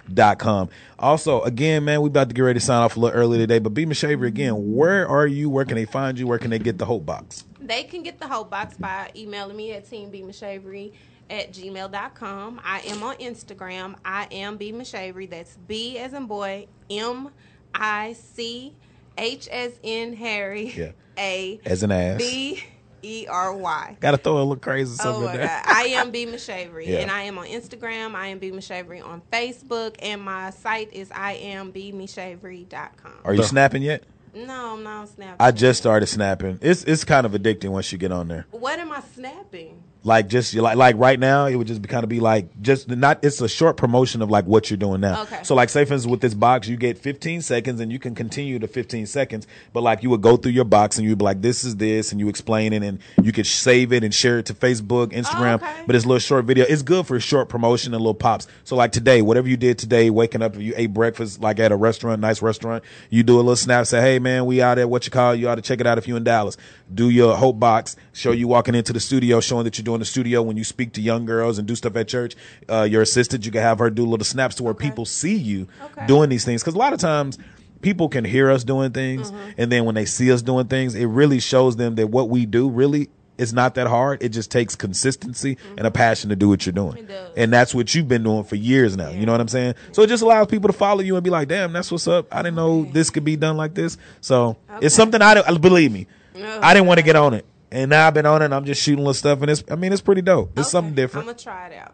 [0.10, 0.69] fjrstudios.com.
[0.99, 3.60] Also, again, man, we about to get ready to sign off a little early today,
[3.60, 5.49] but be Shaver again, where are you?
[5.49, 6.27] Where can they find you?
[6.27, 7.45] Where can they get the Hope Box?
[7.60, 10.91] They can get the whole box by emailing me at teambeamashavery
[11.30, 12.61] at gmail.com.
[12.64, 13.95] I am on Instagram.
[14.06, 15.30] I am B Mashavery.
[15.30, 17.30] That's B as in boy, M
[17.73, 18.73] I C
[19.18, 20.91] H as in Harry, Yeah.
[21.18, 22.18] A As in ass.
[22.19, 22.64] B
[23.06, 23.98] E R Y.
[23.99, 25.48] Gotta throw a little crazy Oh something my in there.
[25.48, 25.64] God.
[25.68, 26.88] I am B Mashavery.
[26.88, 26.99] Yeah.
[26.99, 28.15] And I am on Instagram.
[28.15, 29.95] I am B Mashavery on Facebook.
[29.99, 33.14] And my site is I am bmashavery.com.
[33.23, 34.03] Are you snapping yet?
[34.34, 35.38] No, I'm not snapping.
[35.40, 36.60] I just started snapping.
[36.61, 38.45] It's it's kind of addicting once you get on there.
[38.52, 39.82] What am I snapping?
[40.06, 42.88] Like just like like right now, it would just be kind of be like just
[42.88, 43.26] not.
[43.26, 45.23] It's a short promotion of like what you're doing now.
[45.23, 45.40] Okay.
[45.41, 48.14] So like say for instance with this box, you get 15 seconds and you can
[48.14, 49.48] continue to 15 seconds.
[49.73, 52.11] But like you would go through your box and you'd be like, this is this,
[52.11, 55.19] and you explain it, and you could save it and share it to Facebook, oh,
[55.19, 55.56] Instagram.
[55.56, 55.84] okay.
[55.88, 56.65] But it's a little short video.
[56.69, 58.45] It's good for short promotion and little pops.
[58.64, 61.72] So like today, whatever you did today, waking up, if you ate breakfast like at
[61.72, 64.88] a restaurant, nice restaurant, you do a little snap, say, hey man, we out at
[64.88, 66.57] what you call, you ought to check it out if you in Dallas.
[66.94, 70.05] Do your hope box, show you walking into the studio, showing that you're doing the
[70.05, 72.35] studio when you speak to young girls and do stuff at church.
[72.69, 75.67] Uh, your assistant, you can have her do little snaps to where people see you
[75.84, 76.05] Okay.
[76.07, 76.63] doing these things.
[76.63, 77.38] Cause a lot of times
[77.81, 79.31] people can hear us doing things.
[79.31, 79.49] Mm-hmm.
[79.57, 82.45] And then when they see us doing things, it really shows them that what we
[82.45, 84.23] do really is not that hard.
[84.23, 87.03] It just takes consistency and a passion to do what you're doing.
[87.05, 87.34] Mm-hmm.
[87.35, 89.09] And that's what you've been doing for years now.
[89.09, 89.76] You know what I'm saying?
[89.91, 92.34] So it just allows people to follow you and be like, damn, that's what's up.
[92.34, 93.97] I didn't know this could be done like this.
[94.22, 94.85] So Okay.
[94.85, 96.07] it's something I, don't- believe me.
[96.38, 97.45] Oh, I didn't want to get on it.
[97.76, 99.41] And now I've been on it and I'm just shooting little stuff.
[99.41, 100.52] And it's, I mean, it's pretty dope.
[100.52, 100.69] It's Okay.
[100.69, 101.27] something different.
[101.27, 101.93] I'm gonna try it out.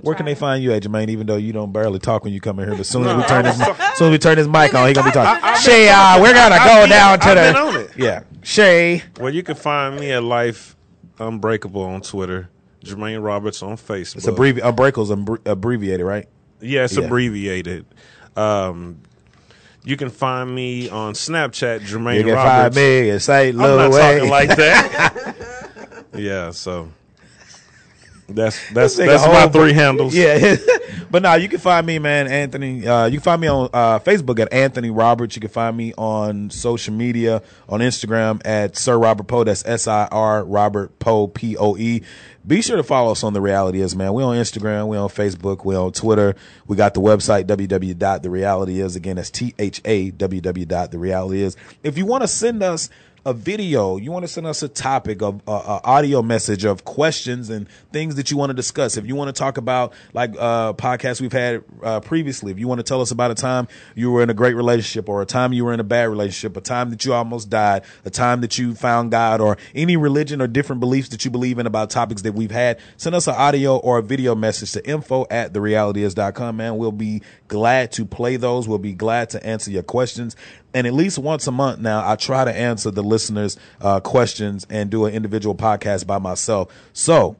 [0.00, 1.10] Where can they find you at, Jermaine?
[1.10, 3.22] Even though you don't barely talk when you come in here, but soon as we
[3.28, 3.56] turn this,
[3.98, 5.60] soon as we turn this mic on, he gonna be talking.
[5.62, 7.42] Shay, uh, we're gonna I've go been- down to I've the.
[7.52, 7.90] been on it.
[7.98, 9.02] Yeah, Shay.
[9.20, 10.74] Well, you can find me at Life
[11.18, 12.48] Unbreakable on Twitter,
[12.82, 14.16] Jermaine Roberts on Facebook.
[14.16, 16.26] It's abbrevi- Unbreakable's abbr- abbreviated, right?
[16.62, 17.04] Yeah, it's Yeah.
[17.04, 17.84] abbreviated.
[18.36, 19.00] Um,
[19.84, 22.74] you can find me on Snapchat, Jermaine You can Roberts.
[22.74, 23.54] find me in St.
[23.56, 26.04] I'm not talking like that.
[26.14, 26.88] yeah, so
[28.34, 30.14] that's that's that's my whole- three handles.
[30.14, 30.56] Yeah,
[31.10, 32.86] but now you can find me, man, Anthony.
[32.86, 35.36] Uh, you can find me on uh, Facebook at Anthony Roberts.
[35.36, 39.44] You can find me on social media on Instagram at Sir Robert Poe.
[39.44, 42.02] That's S I R Robert Poe P O E.
[42.46, 44.14] Be sure to follow us on the Reality Is, man.
[44.14, 46.34] We on Instagram, we on Facebook, we on Twitter.
[46.66, 48.96] We got the website www.therealityis.
[48.96, 51.56] Again, that's T H A Is.
[51.82, 52.88] If you want to send us
[53.26, 57.50] a video, you want to send us a topic of uh, audio message of questions
[57.50, 58.96] and things that you want to discuss.
[58.96, 62.66] If you want to talk about like uh, podcasts we've had uh, previously, if you
[62.66, 65.26] want to tell us about a time you were in a great relationship or a
[65.26, 68.40] time you were in a bad relationship, a time that you almost died, a time
[68.40, 71.90] that you found God, or any religion or different beliefs that you believe in about
[71.90, 75.52] topics that we've had, send us an audio or a video message to info at
[75.52, 76.78] therealityis.com, man.
[76.78, 78.66] We'll be glad to play those.
[78.66, 80.36] We'll be glad to answer your questions
[80.74, 84.66] and at least once a month now, I try to answer the listeners' uh, questions
[84.70, 86.72] and do an individual podcast by myself.
[86.92, 87.36] So,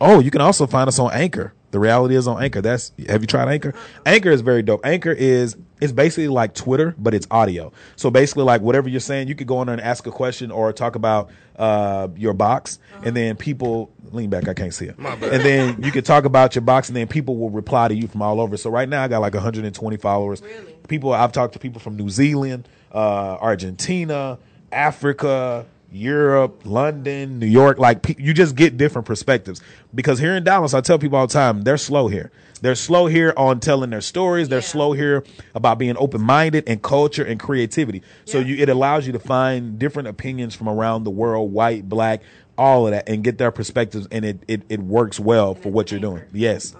[0.00, 1.52] oh, you can also find us on Anchor.
[1.70, 2.60] The reality is on Anchor.
[2.60, 3.74] That's have you tried Anchor?
[4.04, 4.84] Anchor is very dope.
[4.84, 7.72] Anchor is it's basically like Twitter, but it's audio.
[7.96, 10.50] So basically, like whatever you're saying, you could go on there and ask a question
[10.50, 14.48] or talk about uh, your box, and then people lean back.
[14.48, 14.98] I can't see it.
[14.98, 18.08] And then you could talk about your box, and then people will reply to you
[18.08, 18.56] from all over.
[18.56, 20.42] So right now, I got like 120 followers.
[20.42, 20.72] Really?
[20.88, 24.38] People I've talked to people from New Zealand, uh, Argentina,
[24.72, 25.66] Africa.
[25.92, 29.60] Europe, London, New York, like you just get different perspectives.
[29.94, 32.30] Because here in Dallas, I tell people all the time, they're slow here.
[32.62, 34.48] They're slow here on telling their stories.
[34.48, 34.64] They're Yeah.
[34.64, 38.02] slow here about being open minded and culture and creativity.
[38.26, 38.46] So Yeah.
[38.46, 42.22] you it allows you to find different opinions from around the world, white, black,
[42.58, 44.06] all of that, and get their perspectives.
[44.12, 46.22] And it it, it works well for what you're doing.
[46.32, 46.74] Yes.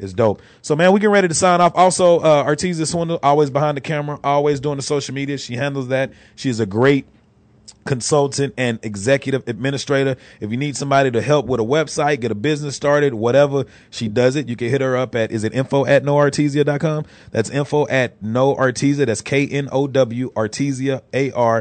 [0.00, 0.42] It's dope.
[0.62, 1.72] So man, we getting ready to sign off.
[1.76, 5.38] Also, uh Artesia Swindle, always behind the camera, always doing the social media.
[5.38, 6.10] She handles that.
[6.34, 7.06] She is a great
[7.84, 10.16] consultant and executive administrator.
[10.40, 14.08] If you need somebody to help with a website, get a business started, whatever, she
[14.08, 14.48] does it.
[14.48, 17.04] You can hit her up at, is it info at knowartesia.com?
[17.30, 19.06] That's info at know artesia.
[19.06, 21.56] That's K-N-O-W artesia, A-R-T-E-S-I-A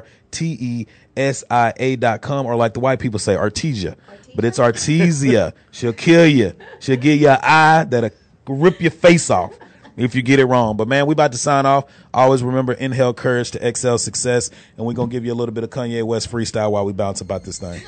[1.98, 2.46] dot com.
[2.46, 3.96] Or like the white people say, artesia.
[4.36, 5.54] But it's artesia.
[5.72, 6.54] She'll kill you.
[6.80, 8.12] She'll give you an eye that'll
[8.48, 9.54] rip your face off
[9.98, 10.78] if you get it wrong.
[10.78, 11.86] But man, we about to sign off.
[12.14, 14.50] Always remember inhale courage to excel success.
[14.78, 17.22] And we're gonna give you a little bit of Kanye West freestyle while we bounce
[17.22, 17.82] about this thing.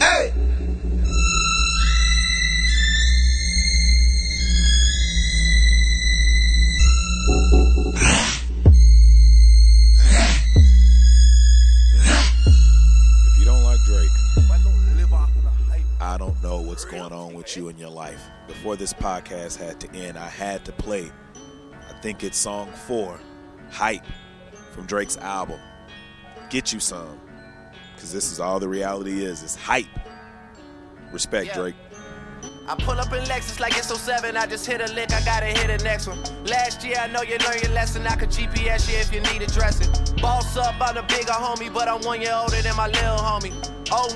[0.00, 0.32] Hey.
[16.06, 18.22] I don't know what's going on with you in your life.
[18.46, 21.10] Before this podcast had to end, I had to play,
[21.90, 23.18] I think it's song four,
[23.72, 24.04] Hype,
[24.70, 25.58] from Drake's album.
[26.48, 27.18] Get you some,
[27.94, 29.42] because this is all the reality is.
[29.42, 29.86] It's hype.
[31.10, 31.54] Respect, Yeah.
[31.54, 31.74] Drake.
[32.68, 34.36] I pull up in Lexus like it's 07.
[34.36, 36.18] I just hit a lick, I gotta hit the next one.
[36.44, 38.04] Last year, I know you learned your lesson.
[38.06, 39.88] I could GPS you if you need a addressing.
[40.16, 43.54] Boss up, I'm the bigger homie, but I'm one year older than my little homie.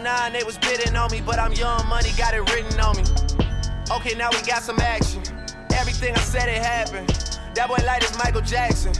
[0.02, 3.04] 09, they was bidding on me, but I'm young money, got it written on me.
[3.92, 5.22] Okay, now we got some action.
[5.74, 7.08] Everything I said, it happened.
[7.54, 8.92] That boy light is Michael Jackson.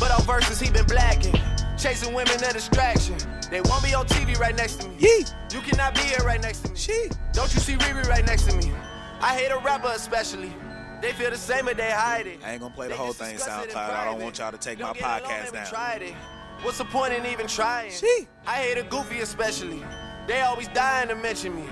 [0.00, 1.34] But on verses, he been blacking.
[1.78, 3.16] Chasing women, a distraction.
[3.50, 4.96] They won't be on TV right next to me.
[4.98, 5.24] Yee.
[5.52, 6.76] You cannot be here right next to me.
[6.76, 7.08] She.
[7.32, 8.72] Don't you see Riri right next to me?
[9.20, 10.52] I hate a rapper especially.
[11.00, 12.40] They feel the same, but they hide it.
[12.44, 13.90] I ain't gonna play the They whole thing discuss it SoundCloud.
[13.90, 15.66] I don't want y'all to take Don't my podcast never down.
[15.66, 16.14] Tried it.
[16.62, 17.90] What's the point in even trying?
[17.90, 18.26] She.
[18.46, 19.82] I hate a goofy especially.
[20.26, 21.64] They always dying to mention me.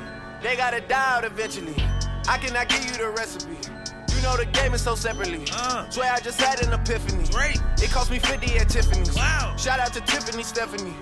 [0.43, 1.75] They gotta die out eventually.
[2.29, 3.57] I cannot give you the recipe.
[4.15, 5.47] You know the game is so separately.
[5.53, 5.89] Uh.
[5.89, 7.27] Swear I just had an epiphany.
[7.31, 7.59] Great.
[7.83, 9.15] It cost me 50 at Tiffany's.
[9.15, 9.55] Wow.
[9.57, 10.95] Shout out to Tiffany Stephanie.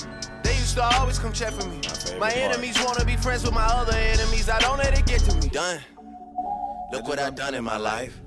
[0.42, 1.80] They used to always come check for me.
[1.82, 4.48] favorite My enemies wanna be friends with my other enemies.
[4.48, 5.48] I don't let it get to me.
[5.48, 5.80] Done.
[6.92, 8.20] Look what I've done in my life.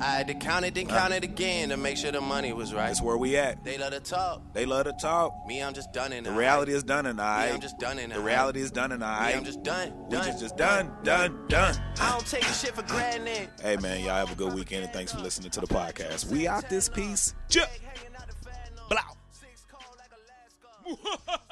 [0.00, 0.98] I had to count it, then uh.
[0.98, 2.88] count it again to make sure the money was right.
[2.88, 3.64] That's where we at.
[3.64, 4.42] They love to talk.
[4.52, 5.34] They love to talk.
[5.46, 7.48] Me, I'm just done in The reality is done and I.
[7.48, 9.32] I'm just done in The the reality is done and Me, I.
[9.32, 9.92] I'm just done.
[10.04, 11.74] We done, just just done, done, done.
[12.00, 13.48] I don't take shit for granted.
[13.62, 16.26] Hey man, y'all have a good weekend and thanks for listening to the podcast.
[16.26, 17.34] We out this piece.
[17.48, 17.68] Chip.
[18.88, 18.98] Blow.